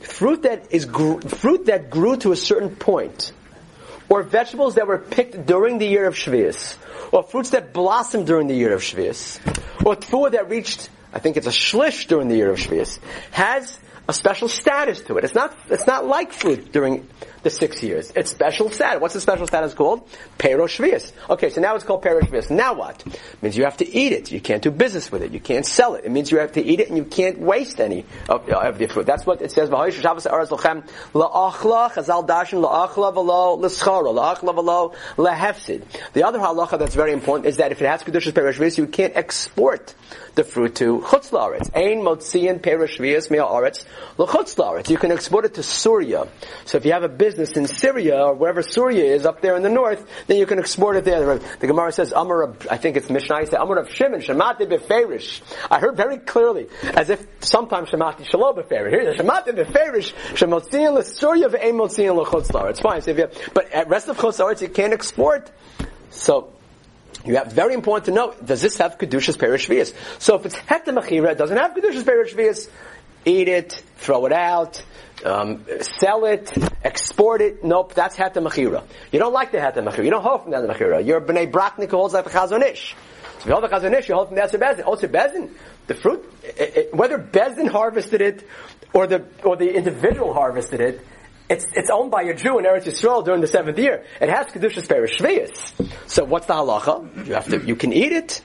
fruit 0.00 0.42
that 0.42 0.72
is 0.72 0.84
gr- 0.86 1.20
fruit 1.20 1.66
that 1.66 1.90
grew 1.90 2.16
to 2.18 2.32
a 2.32 2.36
certain 2.36 2.74
point, 2.76 3.32
or 4.08 4.22
vegetables 4.22 4.74
that 4.74 4.86
were 4.86 4.98
picked 4.98 5.46
during 5.46 5.78
the 5.78 5.86
year 5.86 6.06
of 6.06 6.14
Shvius, 6.14 6.76
or 7.12 7.22
fruits 7.22 7.50
that 7.50 7.72
blossomed 7.72 8.26
during 8.26 8.48
the 8.48 8.54
year 8.54 8.74
of 8.74 8.82
Shvius, 8.82 9.38
or 9.84 9.96
food 9.96 10.32
that 10.32 10.50
reached, 10.50 10.88
I 11.12 11.18
think 11.18 11.36
it's 11.36 11.46
a 11.46 11.50
shlish 11.50 12.06
during 12.06 12.28
the 12.28 12.36
year 12.36 12.50
of 12.50 12.58
Shvius, 12.58 12.98
has 13.30 13.78
a 14.10 14.12
special 14.12 14.48
status 14.48 15.00
to 15.02 15.18
it. 15.18 15.24
It's 15.24 15.36
not, 15.36 15.56
it's 15.68 15.86
not 15.86 16.04
like 16.04 16.32
food 16.32 16.72
during 16.72 17.06
the 17.44 17.48
six 17.48 17.82
years. 17.82 18.12
It's 18.16 18.30
special 18.30 18.68
status. 18.68 19.00
What's 19.00 19.14
the 19.14 19.20
special 19.20 19.46
status 19.46 19.72
called? 19.72 20.06
Pero 20.36 20.66
Shvius. 20.66 21.12
Okay, 21.30 21.48
so 21.48 21.60
now 21.60 21.76
it's 21.76 21.84
called 21.84 22.02
Pero 22.02 22.20
Shvius. 22.20 22.50
Now 22.50 22.74
what? 22.74 23.06
It 23.06 23.42
means 23.42 23.56
you 23.56 23.64
have 23.64 23.76
to 23.78 23.88
eat 23.88 24.12
it. 24.12 24.32
You 24.32 24.40
can't 24.40 24.62
do 24.62 24.72
business 24.72 25.12
with 25.12 25.22
it. 25.22 25.30
You 25.30 25.38
can't 25.38 25.64
sell 25.64 25.94
it. 25.94 26.04
It 26.04 26.10
means 26.10 26.30
you 26.30 26.38
have 26.38 26.52
to 26.52 26.62
eat 26.62 26.80
it 26.80 26.88
and 26.88 26.98
you 26.98 27.04
can't 27.04 27.38
waste 27.38 27.80
any 27.80 28.04
of, 28.28 28.48
of 28.48 28.78
the 28.78 28.88
fruit. 28.88 29.06
That's 29.06 29.24
what 29.24 29.40
it 29.42 29.52
says. 29.52 29.70
"V'hoish 29.70 30.02
Shabbos 30.02 30.24
ha'aretz 30.24 30.48
lochem 30.48 30.86
la'achla 31.14 31.92
chazal 31.92 32.26
dashin 32.26 32.60
la'achla 32.62 33.14
v'lo 33.14 33.58
l'scharo 33.60 34.12
la'achla 34.12 34.52
v'lo 34.54 34.94
lehefsid. 35.16 35.84
The 36.14 36.24
other 36.24 36.40
halacha 36.40 36.78
that's 36.80 36.96
very 36.96 37.12
important 37.12 37.46
is 37.46 37.58
that 37.58 37.70
if 37.70 37.80
it 37.80 37.86
has 37.86 38.02
kedushas 38.02 38.34
Pero 38.34 38.52
Shvius, 38.52 38.76
you 38.76 38.88
can't 38.88 39.16
export 39.16 39.94
the 40.34 40.44
fruit 40.44 40.74
to 40.76 40.98
chutz 40.98 41.30
la'aretz. 41.30 41.70
Ein 41.74 42.02
motzian 42.02 42.60
Pero 42.60 42.86
Shvius 42.86 43.30
mi'al 43.30 43.48
aretz 43.48 43.84
You 44.18 44.98
can 44.98 45.12
export 45.12 45.44
it 45.44 45.54
to 45.54 45.62
Syria. 45.62 46.28
So 46.64 46.78
if 46.78 46.84
you 46.84 46.92
have 46.92 47.02
a 47.02 47.08
business 47.08 47.52
in 47.52 47.66
Syria 47.66 48.24
or 48.24 48.34
wherever 48.34 48.62
Syria 48.62 49.14
is 49.14 49.24
up 49.24 49.40
there 49.40 49.56
in 49.56 49.62
the 49.62 49.68
north, 49.68 50.06
then 50.26 50.36
you 50.36 50.46
can 50.46 50.58
export 50.58 50.96
it 50.96 51.04
there. 51.04 51.38
The 51.38 51.66
Gemara 51.66 51.92
says, 51.92 52.12
Amar, 52.12 52.54
I 52.70 52.76
think 52.76 52.96
it's 52.96 53.08
Mishnah, 53.08 53.46
says, 53.46 53.54
Amar 53.54 53.78
of 53.78 53.90
Shimon, 53.90 54.20
Shemati 54.20 54.62
beferish. 54.62 55.40
I 55.70 55.78
heard 55.78 55.96
very 55.96 56.18
clearly, 56.18 56.68
as 56.82 57.10
if 57.10 57.26
sometimes 57.40 57.90
Shemati 57.90 58.28
shalom 58.28 58.56
beferish. 58.56 58.90
Here's 58.90 59.16
the 59.16 59.22
Shemati 59.22 59.56
beferish, 59.56 60.12
Shemotziin 60.34 60.94
l'Syria 60.94 61.48
ve'em 61.48 61.74
motziin 61.74 62.16
l'chutz 62.16 62.50
It's 62.70 62.80
fine. 62.80 63.00
So 63.02 63.10
if 63.10 63.16
you 63.16 63.22
have, 63.24 63.54
but 63.54 63.70
at 63.72 63.88
rest 63.88 64.08
of 64.08 64.16
chutz 64.18 64.60
you 64.60 64.68
can't 64.68 64.92
export. 64.92 65.50
So, 66.10 66.52
you 67.24 67.36
have 67.36 67.52
very 67.52 67.74
important 67.74 68.06
to 68.06 68.12
know, 68.12 68.34
does 68.44 68.62
this 68.62 68.78
have 68.78 68.96
Kedushas 68.98 69.36
Perishvias? 69.36 69.94
So 70.20 70.36
if 70.36 70.46
it's 70.46 70.56
Hetemachira, 70.56 71.32
it 71.32 71.38
doesn't 71.38 71.56
have 71.56 71.72
Kedushas 71.72 72.02
Perishvias, 72.02 72.68
eat 73.24 73.48
it, 73.48 73.82
throw 73.96 74.26
it 74.26 74.32
out, 74.32 74.82
um, 75.24 75.64
sell 75.80 76.24
it, 76.24 76.52
export 76.82 77.40
it. 77.40 77.64
Nope, 77.64 77.94
that's 77.94 78.16
Heter 78.16 78.46
Mechira. 78.46 78.84
You 79.12 79.18
don't 79.18 79.32
like 79.32 79.52
the 79.52 79.58
Heter 79.58 79.86
Mechira. 79.86 80.04
You 80.04 80.10
don't 80.10 80.22
hold 80.22 80.42
from 80.42 80.52
the 80.52 80.58
Heter 80.58 80.74
Mechira. 80.74 81.06
You're 81.06 81.20
B'nai 81.20 81.50
Braknik 81.50 81.90
who 81.90 81.96
holds 81.96 82.14
like 82.14 82.24
the 82.24 82.30
Chazon 82.30 82.62
Ish. 82.62 82.94
So 82.94 83.40
if 83.40 83.46
you 83.46 83.52
hold 83.52 83.64
the 83.64 83.68
Chazon 83.68 83.98
Ish, 83.98 84.08
you 84.08 84.14
hold 84.14 84.28
from 84.28 84.36
the 84.36 84.42
Otzar 84.42 84.58
Beis 84.58 84.76
Din. 84.76 84.84
Also 84.84 85.06
Bezin, 85.08 85.50
the 85.86 85.94
fruit, 85.94 86.32
it, 86.42 86.76
it, 86.76 86.94
whether 86.94 87.18
Bezin 87.18 87.68
harvested 87.68 88.20
it, 88.20 88.46
or 88.92 89.06
the, 89.06 89.24
or 89.44 89.56
the 89.56 89.72
individual 89.72 90.34
harvested 90.34 90.80
it, 90.80 91.06
it's, 91.48 91.66
it's 91.74 91.90
owned 91.90 92.12
by 92.12 92.22
a 92.22 92.34
Jew 92.34 92.58
in 92.58 92.64
Eretz 92.64 92.84
Yisrael 92.84 93.24
during 93.24 93.40
the 93.40 93.48
seventh 93.48 93.78
year. 93.78 94.04
It 94.20 94.28
has 94.28 94.46
Kedushas 94.46 94.86
Perishvias. 94.86 96.08
So 96.08 96.24
what's 96.24 96.46
the 96.46 96.54
halacha? 96.54 97.26
You 97.26 97.34
have 97.34 97.46
to, 97.46 97.58
you 97.66 97.74
can 97.74 97.92
eat 97.92 98.12
it, 98.12 98.40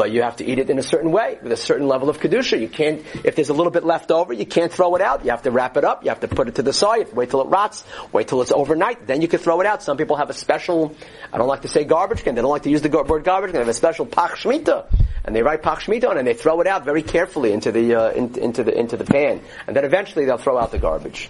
but 0.00 0.12
you 0.12 0.22
have 0.22 0.36
to 0.36 0.46
eat 0.46 0.58
it 0.58 0.70
in 0.70 0.78
a 0.78 0.82
certain 0.82 1.12
way, 1.12 1.38
with 1.42 1.52
a 1.52 1.58
certain 1.58 1.86
level 1.86 2.08
of 2.08 2.18
Kedusha. 2.20 2.58
You 2.58 2.70
can't, 2.70 3.04
if 3.22 3.36
there's 3.36 3.50
a 3.50 3.52
little 3.52 3.70
bit 3.70 3.84
left 3.84 4.10
over, 4.10 4.32
you 4.32 4.46
can't 4.46 4.72
throw 4.72 4.94
it 4.94 5.02
out. 5.02 5.26
You 5.26 5.30
have 5.30 5.42
to 5.42 5.50
wrap 5.50 5.76
it 5.76 5.84
up, 5.84 6.04
you 6.04 6.08
have 6.08 6.20
to 6.20 6.28
put 6.28 6.48
it 6.48 6.54
to 6.54 6.62
the 6.62 6.72
side, 6.72 6.94
you 6.94 7.00
have 7.02 7.10
to 7.10 7.16
wait 7.16 7.28
till 7.28 7.42
it 7.42 7.48
rots, 7.48 7.84
wait 8.10 8.26
till 8.26 8.40
it's 8.40 8.50
overnight, 8.50 9.06
then 9.06 9.20
you 9.20 9.28
can 9.28 9.40
throw 9.40 9.60
it 9.60 9.66
out. 9.66 9.82
Some 9.82 9.98
people 9.98 10.16
have 10.16 10.30
a 10.30 10.32
special, 10.32 10.96
I 11.30 11.36
don't 11.36 11.48
like 11.48 11.60
to 11.62 11.68
say 11.68 11.84
garbage 11.84 12.22
can, 12.24 12.34
they 12.34 12.40
don't 12.40 12.50
like 12.50 12.62
to 12.62 12.70
use 12.70 12.80
the 12.80 12.88
word 12.88 13.24
garbage 13.24 13.48
can, 13.48 13.56
they 13.56 13.58
have 13.58 13.68
a 13.68 13.74
special 13.74 14.06
Pach 14.06 14.36
Shmita. 14.36 14.86
And 15.26 15.36
they 15.36 15.42
write 15.42 15.62
Pach 15.62 15.80
Shmita 15.80 16.08
on 16.08 16.16
and 16.16 16.26
they 16.26 16.32
throw 16.32 16.62
it 16.62 16.66
out 16.66 16.86
very 16.86 17.02
carefully 17.02 17.52
into 17.52 17.70
the, 17.70 17.94
uh, 17.94 18.10
in, 18.12 18.38
into 18.38 18.64
the, 18.64 18.72
into 18.72 18.96
the 18.96 19.04
pan. 19.04 19.42
And 19.66 19.76
then 19.76 19.84
eventually 19.84 20.24
they'll 20.24 20.38
throw 20.38 20.56
out 20.56 20.70
the 20.70 20.78
garbage. 20.78 21.28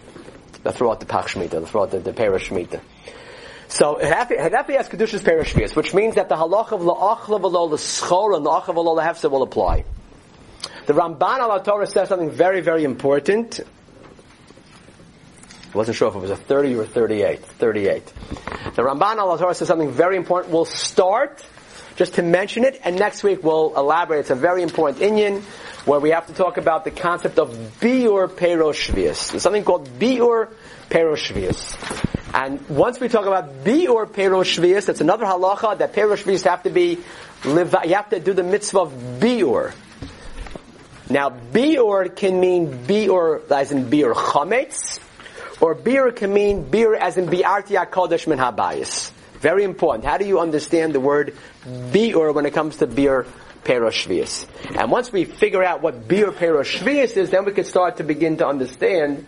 They'll 0.62 0.72
throw 0.72 0.92
out 0.92 1.00
the 1.00 1.06
Pach 1.06 1.26
Shemitah, 1.26 1.50
they'll 1.50 1.66
throw 1.66 1.82
out 1.82 1.90
the, 1.90 1.98
the 1.98 2.12
Shemitah. 2.12 2.80
So 3.70 3.94
Hadafi 3.94 4.76
has 4.76 4.88
Kedushas 4.88 5.20
Perishvias, 5.20 5.76
which 5.76 5.94
means 5.94 6.16
that 6.16 6.28
the 6.28 6.34
halach 6.34 6.72
of 6.72 6.80
la'achla 6.80 7.40
v'lo 7.40 7.70
l'schor 7.70 8.36
and 8.36 8.44
la'achla 8.44 8.74
v'lo 8.74 8.96
l'hefsa 8.96 9.30
will 9.30 9.44
apply. 9.44 9.84
The 10.86 10.92
Ramban 10.92 11.38
al 11.38 11.62
Torah 11.62 11.86
says 11.86 12.08
something 12.08 12.32
very, 12.32 12.62
very 12.62 12.82
important. 12.82 13.60
I 15.72 15.78
wasn't 15.78 15.96
sure 15.96 16.08
if 16.08 16.16
it 16.16 16.18
was 16.18 16.32
a 16.32 16.36
30 16.36 16.74
or 16.74 16.84
38. 16.84 17.44
38. 17.44 18.06
The 18.74 18.82
Ramban 18.82 19.18
al 19.18 19.38
Torah 19.38 19.54
says 19.54 19.68
something 19.68 19.92
very 19.92 20.16
important. 20.16 20.52
We'll 20.52 20.64
start 20.64 21.46
just 21.94 22.14
to 22.14 22.22
mention 22.22 22.64
it, 22.64 22.80
and 22.82 22.98
next 22.98 23.22
week 23.22 23.44
we'll 23.44 23.76
elaborate. 23.76 24.18
It's 24.18 24.30
a 24.30 24.34
very 24.34 24.64
important 24.64 24.98
Inyan 24.98 25.42
where 25.86 26.00
we 26.00 26.10
have 26.10 26.26
to 26.26 26.34
talk 26.34 26.56
about 26.56 26.82
the 26.82 26.90
concept 26.90 27.38
of 27.38 27.50
biur 27.80 28.28
peroshvius. 28.28 29.30
There's 29.30 29.44
something 29.44 29.62
called 29.62 29.88
biur 30.00 30.52
peroshvius. 30.90 32.16
And 32.32 32.68
once 32.68 33.00
we 33.00 33.08
talk 33.08 33.26
about 33.26 33.64
biur 33.64 34.06
peroshvius, 34.06 34.86
that's 34.86 35.00
another 35.00 35.24
halacha 35.24 35.78
that 35.78 35.92
peroshvius 35.92 36.44
have 36.44 36.62
to 36.62 36.70
be, 36.70 36.98
you 37.44 37.94
have 37.94 38.10
to 38.10 38.20
do 38.20 38.32
the 38.32 38.44
mitzvah 38.44 38.80
of 38.80 38.92
biur. 39.20 39.74
Now, 41.08 41.30
biur 41.30 42.14
can 42.14 42.38
mean 42.38 42.86
biur 42.86 43.50
as 43.50 43.72
in 43.72 43.86
biur 43.86 44.14
chametz, 44.14 45.00
or 45.60 45.74
biur 45.74 46.14
can 46.14 46.32
mean 46.32 46.64
biur 46.64 46.96
as 46.96 47.16
in 47.16 47.26
biarti 47.26 47.84
kodesh 47.90 48.28
min 48.28 48.38
habayis. 48.38 49.10
Very 49.40 49.64
important. 49.64 50.04
How 50.04 50.18
do 50.18 50.24
you 50.24 50.38
understand 50.38 50.94
the 50.94 51.00
word 51.00 51.36
biur 51.64 52.32
when 52.32 52.46
it 52.46 52.54
comes 52.54 52.76
to 52.76 52.86
biur 52.86 53.26
Peroshvius. 53.64 54.46
And 54.74 54.90
once 54.90 55.12
we 55.12 55.24
figure 55.24 55.62
out 55.62 55.82
what 55.82 56.08
Biur 56.08 56.32
Peroshvius 56.32 57.16
is, 57.16 57.30
then 57.30 57.44
we 57.44 57.52
can 57.52 57.64
start 57.64 57.98
to 57.98 58.04
begin 58.04 58.38
to 58.38 58.46
understand 58.46 59.26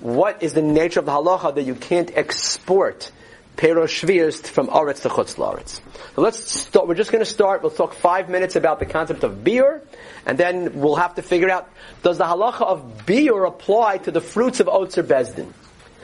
what 0.00 0.42
is 0.42 0.54
the 0.54 0.62
nature 0.62 1.00
of 1.00 1.06
the 1.06 1.12
halacha 1.12 1.54
that 1.54 1.62
you 1.62 1.74
can't 1.74 2.10
export 2.16 3.10
Peroshvius 3.56 4.46
from 4.46 4.68
Aretz 4.68 5.02
to 5.02 5.10
Chutz 5.10 5.36
Laretz. 5.36 5.80
So 6.14 6.22
let's 6.22 6.50
start, 6.50 6.88
we're 6.88 6.94
just 6.94 7.12
going 7.12 7.22
to 7.22 7.30
start, 7.30 7.62
we'll 7.62 7.70
talk 7.70 7.92
five 7.92 8.30
minutes 8.30 8.56
about 8.56 8.78
the 8.78 8.86
concept 8.86 9.22
of 9.22 9.44
biur, 9.44 9.82
and 10.24 10.38
then 10.38 10.80
we'll 10.80 10.96
have 10.96 11.16
to 11.16 11.22
figure 11.22 11.50
out, 11.50 11.68
does 12.02 12.16
the 12.16 12.24
halacha 12.24 12.62
of 12.62 13.04
biur 13.04 13.46
apply 13.46 13.98
to 13.98 14.10
the 14.10 14.22
fruits 14.22 14.60
of 14.60 14.66
Otzar 14.66 15.02
Beis 15.02 15.36
Din? 15.36 15.52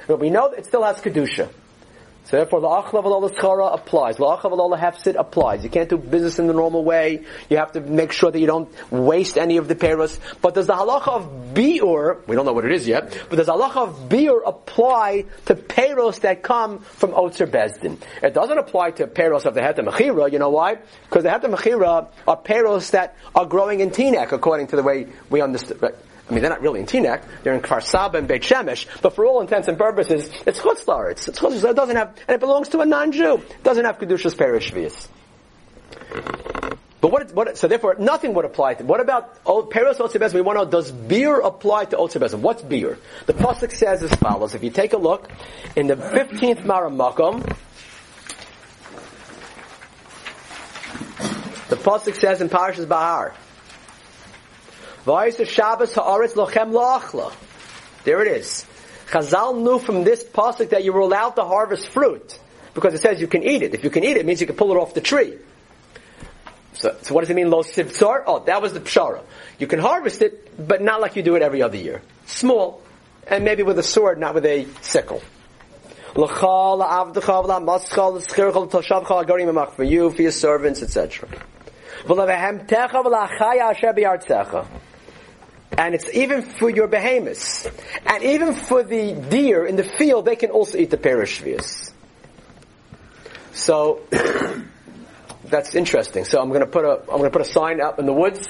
But 0.06 0.20
we 0.20 0.28
know 0.28 0.48
it 0.48 0.66
still 0.66 0.82
has 0.82 0.98
Kedusha. 0.98 1.48
So 2.26 2.38
therefore, 2.38 2.60
the 2.60 2.66
achla 2.66 3.04
v'lo 3.04 3.22
l'schara 3.22 3.72
applies. 3.72 4.16
The 4.16 4.24
achla 4.24 4.50
v'lo 4.50 4.76
hefsid 4.76 5.14
applies. 5.16 5.62
You 5.62 5.70
can't 5.70 5.88
do 5.88 5.96
business 5.96 6.40
in 6.40 6.48
the 6.48 6.54
normal 6.54 6.82
way. 6.82 7.24
You 7.48 7.58
have 7.58 7.70
to 7.72 7.80
make 7.80 8.10
sure 8.10 8.32
that 8.32 8.40
you 8.40 8.48
don't 8.48 8.68
waste 8.90 9.38
any 9.38 9.58
of 9.58 9.68
the 9.68 9.76
peros. 9.76 10.18
But 10.42 10.54
does 10.54 10.66
the 10.66 10.72
halacha 10.72 11.08
of 11.08 11.54
biur, 11.54 12.26
we 12.26 12.34
don't 12.34 12.44
know 12.44 12.52
what 12.52 12.64
it 12.64 12.72
is 12.72 12.88
yet, 12.88 13.16
but 13.30 13.36
does 13.36 13.46
the 13.46 13.52
halacha 13.52 13.76
of 13.76 14.08
biur 14.08 14.40
apply 14.44 15.26
to 15.44 15.54
peros 15.54 16.20
that 16.22 16.42
come 16.42 16.80
from 16.80 17.12
Otzar 17.12 17.46
Beis 17.46 17.80
Din? 17.80 17.96
It 18.22 18.34
doesn't 18.34 18.58
apply 18.58 18.90
to 18.92 19.06
peros 19.06 19.44
of 19.44 19.54
the 19.54 19.60
Heter 19.60 19.86
Mechira, 19.86 20.32
you 20.32 20.40
know 20.40 20.50
why? 20.50 20.78
Because 21.04 21.22
the 21.22 21.28
Heter 21.28 21.54
Mechira 21.54 22.10
are 22.26 22.36
peros 22.36 22.90
that 22.90 23.16
are 23.36 23.46
growing 23.46 23.78
in 23.78 23.90
Teaneck, 23.90 24.32
according 24.32 24.66
to 24.68 24.76
the 24.76 24.82
way 24.82 25.06
we 25.30 25.40
understand. 25.40 25.80
Right? 25.80 25.94
I 26.28 26.32
mean, 26.32 26.42
they're 26.42 26.50
not 26.50 26.60
really 26.60 26.80
in 26.80 26.86
Teaneck, 26.86 27.22
they're 27.44 27.54
in 27.54 27.60
Kfar 27.60 27.82
Saba 27.82 28.18
and 28.18 28.26
Beit 28.26 28.42
Shemesh, 28.42 28.86
but 29.00 29.14
for 29.14 29.24
all 29.24 29.40
intents 29.40 29.68
and 29.68 29.78
purposes, 29.78 30.28
it's 30.44 30.60
Chutzlar. 30.60 31.12
It's, 31.12 31.28
it's 31.28 31.38
Chutzlar. 31.38 31.70
It 31.70 31.76
doesn't 31.76 31.96
have, 31.96 32.16
and 32.26 32.34
it 32.34 32.40
belongs 32.40 32.68
to 32.70 32.80
a 32.80 32.86
non-Jew. 32.86 33.34
It 33.36 33.62
doesn't 33.62 33.84
have 33.84 33.98
Kedushas 33.98 34.34
Perishvias. 34.34 35.08
But 37.00 37.12
what, 37.12 37.32
what, 37.34 37.56
so 37.56 37.68
therefore, 37.68 37.94
nothing 38.00 38.34
would 38.34 38.44
apply 38.44 38.74
to, 38.74 38.84
what 38.84 39.00
about 39.00 39.44
Peros 39.44 39.98
Otzebez? 39.98 40.34
We 40.34 40.40
want 40.40 40.58
to 40.58 40.64
know, 40.64 40.70
does 40.70 40.90
biur 40.90 41.44
apply 41.44 41.84
to 41.86 41.96
Otzebez? 41.96 42.34
What's 42.34 42.62
biur? 42.62 42.98
The 43.26 43.34
Pasuk 43.34 43.70
says 43.70 44.02
as 44.02 44.12
follows, 44.14 44.56
if 44.56 44.64
you 44.64 44.70
take 44.70 44.94
a 44.94 44.96
look, 44.96 45.30
in 45.76 45.86
the 45.86 45.94
15th 45.94 46.64
Maramakom, 46.64 47.42
the 51.68 51.76
Pasuk 51.76 52.16
says 52.16 52.40
in 52.40 52.48
Parashas 52.48 52.88
Behar, 52.88 53.34
Shabbos 55.06 55.94
lochem 55.94 56.72
la'achla. 56.72 57.32
There 58.02 58.22
it 58.22 58.28
is. 58.28 58.66
Chazal 59.06 59.56
knew 59.62 59.78
from 59.78 60.02
this 60.02 60.24
pasuk 60.24 60.70
that 60.70 60.82
you 60.82 60.92
were 60.92 61.00
allowed 61.00 61.36
to 61.36 61.44
harvest 61.44 61.88
fruit 61.88 62.38
because 62.74 62.92
it 62.92 63.00
says 63.00 63.20
you 63.20 63.28
can 63.28 63.44
eat 63.44 63.62
it. 63.62 63.72
If 63.72 63.84
you 63.84 63.90
can 63.90 64.02
eat 64.02 64.16
it, 64.16 64.18
it 64.18 64.26
means 64.26 64.40
you 64.40 64.48
can 64.48 64.56
pull 64.56 64.72
it 64.72 64.76
off 64.76 64.94
the 64.94 65.00
tree. 65.00 65.38
So, 66.72 66.96
so 67.02 67.14
what 67.14 67.20
does 67.20 67.30
it 67.30 67.36
mean, 67.36 67.50
lo 67.50 67.62
sivtzar? 67.62 68.24
Oh, 68.26 68.40
that 68.46 68.60
was 68.60 68.72
the 68.72 68.80
pshara. 68.80 69.22
You 69.60 69.68
can 69.68 69.78
harvest 69.78 70.22
it, 70.22 70.66
but 70.66 70.82
not 70.82 71.00
like 71.00 71.14
you 71.14 71.22
do 71.22 71.36
it 71.36 71.42
every 71.42 71.62
other 71.62 71.76
year. 71.76 72.02
Small, 72.26 72.82
and 73.28 73.44
maybe 73.44 73.62
with 73.62 73.78
a 73.78 73.84
sword, 73.84 74.18
not 74.18 74.34
with 74.34 74.44
a 74.44 74.66
sickle. 74.82 75.22
For 76.14 76.22
you, 79.84 80.10
for 80.10 80.22
your 80.22 80.32
servants, 80.32 80.82
etc 80.82 81.28
and 85.72 85.94
it's 85.94 86.08
even 86.14 86.42
for 86.42 86.70
your 86.70 86.86
behemoths, 86.86 87.68
and 88.06 88.22
even 88.22 88.54
for 88.54 88.82
the 88.82 89.14
deer 89.14 89.66
in 89.66 89.76
the 89.76 89.84
field, 89.84 90.24
they 90.24 90.36
can 90.36 90.50
also 90.50 90.78
eat 90.78 90.90
the 90.90 90.96
perishvius. 90.96 91.92
So 93.52 94.02
that's 95.44 95.74
interesting. 95.74 96.24
So 96.24 96.40
I'm 96.40 96.48
going 96.48 96.60
to 96.60 96.66
put 96.66 96.84
a 96.84 97.00
I'm 97.00 97.18
going 97.18 97.24
to 97.24 97.30
put 97.30 97.42
a 97.42 97.50
sign 97.50 97.80
up 97.80 97.98
in 97.98 98.06
the 98.06 98.12
woods. 98.12 98.46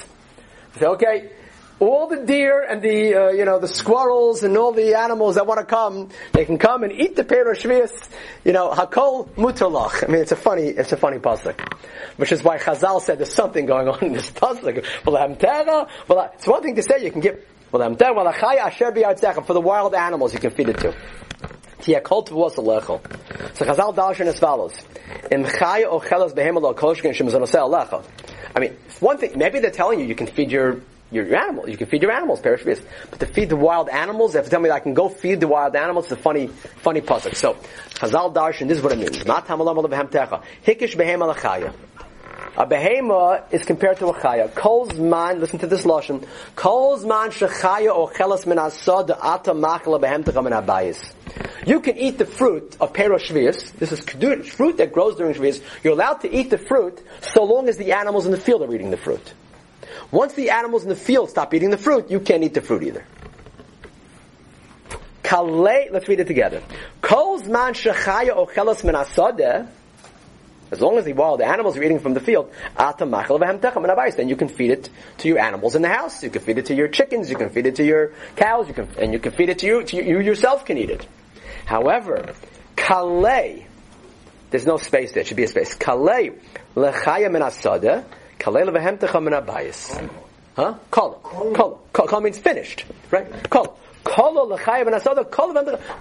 Say, 0.79 0.85
okay, 0.85 1.31
all 1.79 2.07
the 2.07 2.17
deer 2.25 2.63
and 2.63 2.81
the 2.81 3.15
uh, 3.15 3.29
you 3.29 3.45
know 3.45 3.59
the 3.59 3.67
squirrels 3.67 4.43
and 4.43 4.57
all 4.57 4.71
the 4.71 4.95
animals 4.95 5.35
that 5.35 5.45
want 5.45 5.59
to 5.59 5.65
come, 5.65 6.09
they 6.33 6.45
can 6.45 6.57
come 6.57 6.83
and 6.83 6.91
eat 6.91 7.15
the 7.15 7.23
perishvius. 7.23 7.91
You 8.43 8.53
know, 8.53 8.71
hakol 8.71 9.29
mutalach. 9.31 10.03
I 10.03 10.07
mean, 10.11 10.21
it's 10.21 10.31
a 10.31 10.35
funny 10.35 10.63
it's 10.63 10.91
a 10.91 10.97
funny 10.97 11.19
pasuk, 11.19 11.59
which 12.17 12.31
is 12.31 12.43
why 12.43 12.57
Chazal 12.57 13.01
said 13.01 13.19
there's 13.19 13.33
something 13.33 13.65
going 13.65 13.87
on 13.87 14.03
in 14.03 14.13
this 14.13 14.29
pasuk. 14.31 14.83
Well, 15.05 16.31
it's 16.33 16.47
one 16.47 16.63
thing 16.63 16.75
to 16.75 16.83
say 16.83 17.03
you 17.03 17.11
can 17.11 17.21
give 17.21 17.45
for 17.69 17.79
the 17.79 19.61
wild 19.61 19.93
animals 19.93 20.33
you 20.33 20.39
can 20.39 20.51
feed 20.51 20.69
it 20.69 20.77
to. 20.79 20.95
So 21.81 21.93
Chazal 23.65 23.95
darshan 23.95 24.25
as 24.25 24.39
follows. 24.39 24.73
I 28.55 28.59
mean, 28.59 28.77
one 28.99 29.17
thing, 29.17 29.37
maybe 29.37 29.59
they're 29.59 29.69
telling 29.69 29.99
you 29.99 30.05
you 30.05 30.15
can 30.15 30.27
feed 30.27 30.51
your 30.51 30.81
your, 31.11 31.25
your 31.25 31.37
animals. 31.37 31.69
You 31.69 31.77
can 31.77 31.87
feed 31.87 32.01
your 32.01 32.11
animals, 32.11 32.41
perishvius. 32.41 32.83
But 33.09 33.19
to 33.21 33.25
feed 33.25 33.49
the 33.49 33.55
wild 33.55 33.89
animals, 33.89 34.33
they 34.33 34.39
have 34.39 34.45
to 34.45 34.51
tell 34.51 34.59
me 34.59 34.69
that 34.69 34.75
I 34.75 34.79
can 34.79 34.93
go 34.93 35.09
feed 35.09 35.39
the 35.39 35.47
wild 35.47 35.75
animals. 35.75 36.05
It's 36.05 36.13
a 36.13 36.17
funny, 36.17 36.47
funny 36.47 37.01
puzzle. 37.01 37.33
So, 37.33 37.53
Chazal 37.95 38.33
Darshan, 38.33 38.67
this 38.67 38.77
is 38.77 38.83
what 38.83 38.93
it 38.93 38.99
means. 38.99 39.17
Hikish 39.17 40.95
behem 40.95 41.33
alachaya. 41.33 41.73
A 42.57 42.65
behema 42.65 43.53
is 43.53 43.63
compared 43.63 43.97
to 43.97 44.07
a 44.07 44.13
chaya. 44.13 44.53
Kol's 44.53 44.97
man, 44.97 45.39
listen 45.39 45.59
to 45.59 45.67
this 45.67 45.83
lashon. 45.83 46.27
Kol's 46.55 47.05
man 47.05 47.29
shechaya 47.29 47.95
or 47.95 48.11
chelas 48.11 48.47
min 48.47 48.57
asad 48.57 49.11
ata 49.11 49.51
machla 49.51 50.01
behemtecha 50.01 50.43
min 50.43 50.53
abayis. 50.53 51.13
You 51.67 51.81
can 51.81 51.97
eat 51.97 52.17
the 52.17 52.25
fruit 52.25 52.75
of 52.79 52.93
perosh 52.93 53.27
shvius. 53.27 53.71
This 53.73 53.91
is 53.91 53.99
fruit 53.99 54.77
that 54.77 54.91
grows 54.91 55.17
during 55.17 55.35
shvius. 55.35 55.61
You're 55.83 55.93
allowed 55.93 56.21
to 56.21 56.35
eat 56.35 56.49
the 56.49 56.57
fruit 56.57 56.99
so 57.21 57.43
long 57.43 57.69
as 57.69 57.77
the 57.77 57.91
animals 57.91 58.25
in 58.25 58.31
the 58.31 58.39
field 58.39 58.63
are 58.63 58.73
eating 58.73 58.89
the 58.89 58.97
fruit. 58.97 59.33
Once 60.11 60.33
the 60.33 60.49
animals 60.51 60.83
in 60.83 60.89
the 60.89 60.95
field 60.95 61.29
stop 61.29 61.53
eating 61.53 61.69
the 61.69 61.77
fruit, 61.77 62.09
you 62.09 62.19
can't 62.19 62.43
eat 62.43 62.53
the 62.53 62.61
fruit 62.61 62.83
either. 62.83 63.05
Kale, 65.23 65.89
let's 65.91 66.07
read 66.07 66.21
it 66.21 66.27
together. 66.27 66.61
As 70.69 70.81
long 70.81 70.97
as 70.97 71.05
the 71.05 71.13
wild 71.13 71.41
animals 71.41 71.77
are 71.77 71.83
eating 71.83 71.99
from 71.99 72.13
the 72.13 72.19
field, 72.19 72.51
then 72.77 74.29
you 74.29 74.35
can 74.35 74.47
feed 74.49 74.71
it 74.71 74.89
to 75.17 75.27
your 75.27 75.39
animals 75.39 75.75
in 75.75 75.81
the 75.81 75.89
house. 75.89 76.23
You 76.23 76.29
can 76.29 76.41
feed 76.41 76.57
it 76.57 76.65
to 76.67 76.75
your 76.75 76.87
chickens. 76.87 77.29
You 77.29 77.37
can 77.37 77.49
feed 77.49 77.67
it 77.67 77.75
to 77.75 77.85
your 77.85 78.13
cows. 78.35 78.67
You 78.67 78.73
can, 78.73 78.87
and 78.97 79.13
you 79.13 79.19
can 79.19 79.31
feed 79.33 79.49
it 79.49 79.59
to 79.59 79.65
you. 79.65 79.83
To 79.83 79.95
you, 79.97 80.03
you 80.03 80.19
yourself 80.19 80.65
can 80.65 80.77
eat 80.77 80.89
it. 80.89 81.07
However, 81.65 82.33
there's 84.49 84.65
no 84.65 84.77
space 84.77 85.11
there. 85.11 85.21
It 85.21 85.27
should 85.27 85.37
be 85.37 85.43
a 85.43 85.47
space. 85.47 85.75
Lechaya 85.75 87.29
kale 88.39 88.65
levehemtecha 88.65 89.21
min 89.23 89.33
abayis. 89.33 90.09
Huh? 90.55 90.73
Kol. 90.89 91.11
Kol. 91.53 91.79
Kol 91.93 92.21
means 92.21 92.37
finished. 92.39 92.85
Right? 93.11 93.27
Kol. 93.49 93.77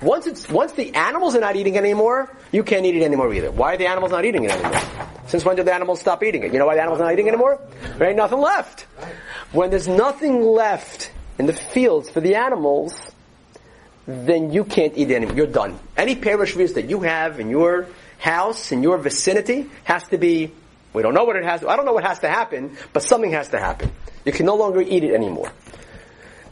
Once 0.02 0.26
it's 0.26 0.48
once 0.48 0.72
the 0.72 0.94
animals 0.94 1.34
are 1.34 1.40
not 1.40 1.56
eating 1.56 1.76
anymore, 1.76 2.34
you 2.52 2.62
can't 2.62 2.86
eat 2.86 2.94
it 2.94 3.02
anymore 3.02 3.34
either. 3.34 3.50
Why 3.50 3.74
are 3.74 3.76
the 3.76 3.88
animals 3.88 4.12
not 4.12 4.24
eating 4.24 4.44
it 4.44 4.52
anymore? 4.52 4.80
Since 5.26 5.44
when 5.44 5.56
did 5.56 5.66
the 5.66 5.74
animals 5.74 6.00
stop 6.00 6.22
eating 6.22 6.44
it? 6.44 6.52
You 6.52 6.60
know 6.60 6.66
why 6.66 6.76
the 6.76 6.82
animals 6.82 7.00
are 7.00 7.04
not 7.04 7.12
eating 7.14 7.26
it 7.26 7.30
anymore? 7.30 7.58
There 7.98 8.08
ain't 8.08 8.16
nothing 8.16 8.38
left. 8.38 8.86
When 9.52 9.70
there's 9.70 9.88
nothing 9.88 10.42
left 10.42 11.10
in 11.38 11.46
the 11.46 11.52
fields 11.52 12.08
for 12.08 12.20
the 12.20 12.36
animals, 12.36 12.94
then 14.06 14.52
you 14.52 14.64
can't 14.64 14.96
eat 14.96 15.10
anymore. 15.10 15.36
You're 15.36 15.46
done. 15.48 15.78
Any 15.96 16.14
parish 16.14 16.54
that 16.54 16.88
you 16.88 17.00
have 17.00 17.40
in 17.40 17.50
your 17.50 17.88
house, 18.18 18.70
in 18.70 18.82
your 18.82 18.98
vicinity, 18.98 19.66
has 19.84 20.06
to 20.08 20.18
be, 20.18 20.52
we 20.96 21.02
don't 21.02 21.12
know 21.12 21.24
what 21.24 21.36
it 21.36 21.44
has, 21.44 21.62
I 21.62 21.76
don't 21.76 21.84
know 21.84 21.92
what 21.92 22.04
has 22.04 22.20
to 22.20 22.28
happen, 22.28 22.74
but 22.94 23.02
something 23.02 23.32
has 23.32 23.50
to 23.50 23.58
happen. 23.58 23.92
You 24.24 24.32
can 24.32 24.46
no 24.46 24.56
longer 24.56 24.80
eat 24.80 25.04
it 25.04 25.12
anymore. 25.12 25.52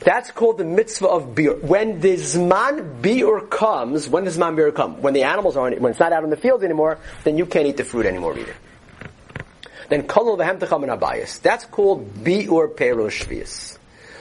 That's 0.01 0.31
called 0.33 0.59
the 0.59 0.67
mitzvah 0.67 1.09
of 1.09 1.35
biur. 1.35 1.63
When 1.63 2.01
the 2.01 2.13
zman 2.13 3.01
biur 3.01 3.49
comes, 3.49 4.07
when 4.07 4.25
does 4.25 4.37
zman 4.37 4.55
biur 4.55 4.75
come? 4.75 5.01
When 5.01 5.15
the 5.15 5.23
animals 5.23 5.57
aren't, 5.57 5.81
when 5.81 5.93
it's 5.93 5.99
not 5.99 6.13
out 6.13 6.25
in 6.25 6.31
the 6.31 6.37
fields 6.37 6.63
anymore, 6.63 6.99
then 7.25 7.39
you 7.39 7.47
can't 7.47 7.67
eat 7.67 7.79
the 7.79 7.85
fruit 7.85 8.05
anymore 8.05 8.39
either. 8.39 8.55
Then 9.89 10.03
kolol 10.03 10.37
v'hem 10.37 10.61
and 10.61 11.01
abayis. 11.01 11.41
That's 11.41 11.65
called 11.65 12.13
biur 12.13 12.75
perosh 12.75 13.79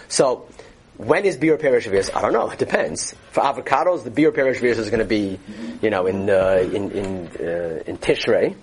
So, 0.07 0.47
when 0.95 1.25
is 1.25 1.35
biur 1.35 1.57
perosh 1.57 2.15
I 2.15 2.21
don't 2.21 2.31
know. 2.31 2.49
It 2.49 2.59
depends. 2.59 3.13
For 3.31 3.41
avocados, 3.41 4.05
the 4.05 4.11
biur 4.11 4.31
perosh 4.31 4.63
is 4.63 4.89
going 4.89 4.99
to 4.99 5.05
be, 5.05 5.37
you 5.81 5.89
know, 5.89 6.05
in 6.05 6.29
uh, 6.29 6.63
in 6.63 6.91
in, 6.91 7.27
uh, 7.41 7.83
in 7.85 7.97
Tishrei, 7.97 8.55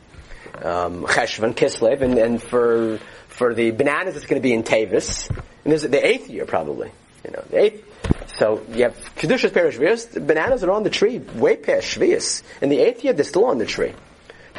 um, 0.63 1.05
Cheshvan, 1.05 1.55
Kislev, 1.55 2.03
and, 2.03 2.19
and 2.19 2.43
for 2.43 2.99
for 3.29 3.55
the 3.55 3.71
bananas, 3.71 4.17
it's 4.17 4.27
going 4.27 4.41
to 4.41 4.47
be 4.47 4.53
in 4.53 4.63
Tavis. 4.63 5.29
And 5.31 5.73
there's 5.73 5.83
the 5.83 6.07
eighth 6.07 6.29
year 6.29 6.45
probably. 6.45 6.91
You 7.25 7.33
know, 7.33 7.45
the 7.51 7.59
eighth. 7.59 7.85
So 8.37 8.65
you 8.71 8.85
have 8.85 8.97
Kedushas 9.17 9.53
Perish 9.53 10.05
the 10.05 10.21
bananas 10.21 10.65
are 10.65 10.71
on 10.71 10.83
the 10.83 10.91
tree 10.91 11.19
way 11.19 11.57
past 11.57 11.87
Shvius. 11.87 12.43
In 12.61 12.69
the 12.69 12.79
eighth 12.79 13.05
year, 13.05 13.13
they're 13.13 13.25
still 13.25 13.45
on 13.45 13.59
the 13.59 13.67
tree. 13.67 13.95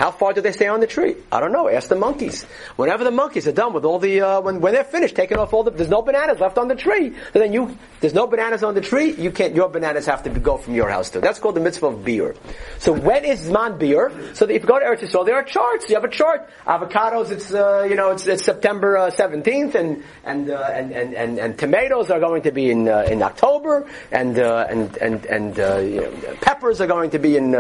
How 0.02 0.10
far 0.10 0.34
do 0.34 0.42
they 0.42 0.52
stay 0.52 0.66
on 0.66 0.80
the 0.80 0.88
tree? 0.88 1.16
I 1.32 1.40
don't 1.40 1.52
know. 1.52 1.70
Ask 1.70 1.88
the 1.88 1.96
monkeys. 1.96 2.44
Whenever 2.76 3.04
the 3.04 3.12
monkeys 3.12 3.48
are 3.48 3.52
done 3.52 3.72
with 3.72 3.86
all 3.86 4.00
the, 4.00 4.22
uh, 4.22 4.42
when, 4.42 4.60
when 4.60 4.74
they're 4.74 4.84
finished 4.84 5.16
taking 5.16 5.38
off 5.38 5.54
all 5.54 5.62
the, 5.62 5.70
there's 5.70 5.92
no 5.92 6.02
bananas 6.02 6.40
left 6.40 6.58
on 6.58 6.70
the 6.70 6.76
tree. 6.76 7.14
So 7.34 7.38
then 7.38 7.54
you, 7.54 7.78
there's 8.00 8.16
no 8.16 8.26
bananas 8.26 8.64
on 8.64 8.74
the 8.74 8.82
tree, 8.82 9.14
you 9.14 9.30
can't, 9.30 9.54
your 9.54 9.70
bananas 9.70 10.08
have 10.08 10.24
to 10.24 10.32
go 10.32 10.58
from 10.58 10.74
your 10.74 10.90
house 10.90 11.12
too. 11.12 11.22
That's 11.22 11.38
called 11.38 11.54
the 11.54 11.60
mitzvah 11.60 11.86
of 11.86 12.00
biur. 12.00 12.36
So 12.80 12.94
when 12.94 13.26
is 13.26 13.42
Zman 13.42 13.78
biur? 13.78 14.36
So 14.36 14.46
if 14.46 14.64
you 14.64 14.68
go 14.68 14.80
to 14.80 14.86
Eretz 14.86 15.02
Yisrael, 15.02 15.24
there 15.24 15.36
are 15.36 15.44
charts. 15.44 15.88
You 15.88 15.94
have 15.94 16.04
a 16.04 16.10
chart. 16.10 16.50
Avocados, 16.66 17.30
it's, 17.30 17.54
uh, 17.54 17.86
you 17.88 17.96
know, 17.96 18.10
it's, 18.10 18.26
it's 18.26 18.44
September 18.44 18.98
uh, 18.98 19.12
17th 19.12 19.76
and, 19.76 20.04
and, 20.24 20.50
uh, 20.50 20.68
and, 20.74 20.92
and, 20.94 21.14
and, 21.14 21.38
and, 21.38 21.60
tomatoes 21.60 22.10
are 22.10 22.20
going 22.20 22.42
to 22.42 22.52
be 22.52 22.72
in, 22.72 22.90
uh, 22.90 23.06
in 23.08 23.22
October 23.22 23.88
and, 24.12 24.40
uh, 24.40 24.66
and, 24.68 24.98
and, 24.98 25.26
and, 25.28 25.58
you 25.58 26.02
know, 26.02 26.36
peppers 26.42 26.82
are 26.82 26.88
going 26.88 27.12
to 27.12 27.20
be 27.20 27.38
in, 27.38 27.52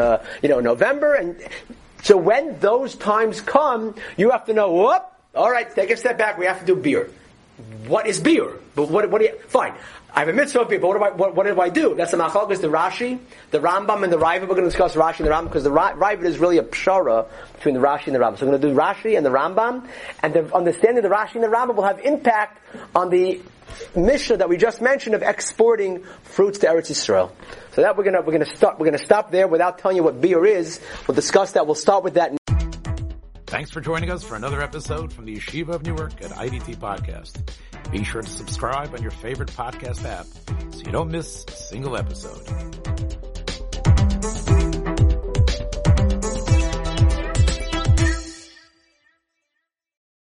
you 0.41 0.49
know, 0.49 0.59
November 0.59 1.13
and, 1.13 1.39
so 2.03 2.17
when 2.17 2.59
those 2.59 2.95
times 2.95 3.41
come, 3.41 3.95
you 4.17 4.31
have 4.31 4.45
to 4.45 4.53
know, 4.53 4.73
whoop, 4.73 5.03
all 5.35 5.51
right, 5.51 5.73
take 5.73 5.91
a 5.91 5.97
step 5.97 6.17
back, 6.17 6.37
we 6.37 6.45
have 6.45 6.59
to 6.59 6.65
do 6.65 6.75
biur. 6.75 7.09
What 7.87 8.07
is 8.07 8.19
biur? 8.19 8.57
But 8.75 8.89
what, 8.89 9.09
what 9.09 9.19
do 9.19 9.25
you, 9.25 9.37
fine. 9.47 9.73
I 10.13 10.19
have 10.19 10.27
a 10.27 10.33
mitzvah 10.33 10.61
of 10.61 10.67
biur, 10.67 10.81
but 10.81 10.87
what 10.87 10.97
do 10.97 11.03
I, 11.03 11.09
what, 11.11 11.35
what 11.35 11.45
do 11.45 11.61
I 11.61 11.69
do? 11.69 11.95
That's 11.95 12.11
the 12.11 12.17
machlokes, 12.17 12.59
the 12.59 12.67
Rashi, 12.67 13.19
the 13.51 13.59
Rambam, 13.59 14.03
and 14.03 14.11
the 14.11 14.17
Raavad. 14.17 14.41
We're 14.41 14.47
going 14.47 14.63
to 14.63 14.69
discuss 14.69 14.95
Rashi 14.95 15.19
and 15.19 15.27
the 15.27 15.31
Rambam 15.31 15.45
because 15.45 15.63
the 15.63 15.71
Raavad 15.71 16.23
is 16.23 16.39
really 16.39 16.57
a 16.57 16.63
pshara 16.63 17.27
between 17.53 17.75
the 17.75 17.81
Rashi 17.81 18.07
and 18.07 18.15
the 18.15 18.19
Rambam. 18.19 18.37
So 18.37 18.45
we're 18.45 18.57
going 18.57 18.61
to 18.61 18.69
do 18.69 18.75
Rashi 18.75 19.15
and 19.15 19.25
the 19.25 19.29
Rambam, 19.29 19.87
and 20.21 20.33
the 20.33 20.55
understanding 20.55 21.03
of 21.03 21.09
the 21.09 21.15
Rashi 21.15 21.35
and 21.35 21.43
the 21.43 21.47
Rambam 21.47 21.75
will 21.75 21.83
have 21.83 21.99
impact 21.99 22.59
on 22.95 23.09
the 23.09 23.41
mission 23.95 24.39
that 24.39 24.49
we 24.49 24.57
just 24.57 24.81
mentioned 24.81 25.15
of 25.15 25.21
exporting 25.21 26.03
fruits 26.23 26.59
to 26.59 26.67
Eretz 26.67 26.89
Yisrael. 26.91 27.31
So 27.73 27.81
that 27.81 27.97
we're 27.97 28.03
gonna 28.03 28.21
we're 28.21 28.33
gonna 28.33 28.45
start 28.45 28.79
we're 28.79 28.85
gonna 28.85 28.97
stop 28.97 29.31
there 29.31 29.47
without 29.47 29.79
telling 29.79 29.97
you 29.97 30.03
what 30.03 30.21
biur 30.21 30.47
is. 30.47 30.79
We'll 31.07 31.15
discuss 31.15 31.53
that. 31.53 31.65
We'll 31.65 31.75
start 31.75 32.03
with 32.03 32.15
that. 32.15 32.35
Thanks 33.47 33.69
for 33.69 33.81
joining 33.81 34.09
us 34.09 34.23
for 34.23 34.35
another 34.35 34.61
episode 34.61 35.11
from 35.11 35.25
the 35.25 35.35
Yeshiva 35.35 35.69
of 35.69 35.83
Newark 35.83 36.21
at 36.21 36.31
IDT 36.31 36.77
Podcast. 36.77 37.51
Be 37.91 38.03
sure 38.03 38.21
to 38.21 38.29
subscribe 38.29 38.93
on 38.93 39.01
your 39.01 39.11
favorite 39.11 39.49
podcast 39.49 40.05
app 40.05 40.25
so 40.73 40.79
you 40.85 40.91
don't 40.91 41.11
miss 41.11 41.43
a 41.45 41.51
single 41.51 41.97
episode. 41.97 43.30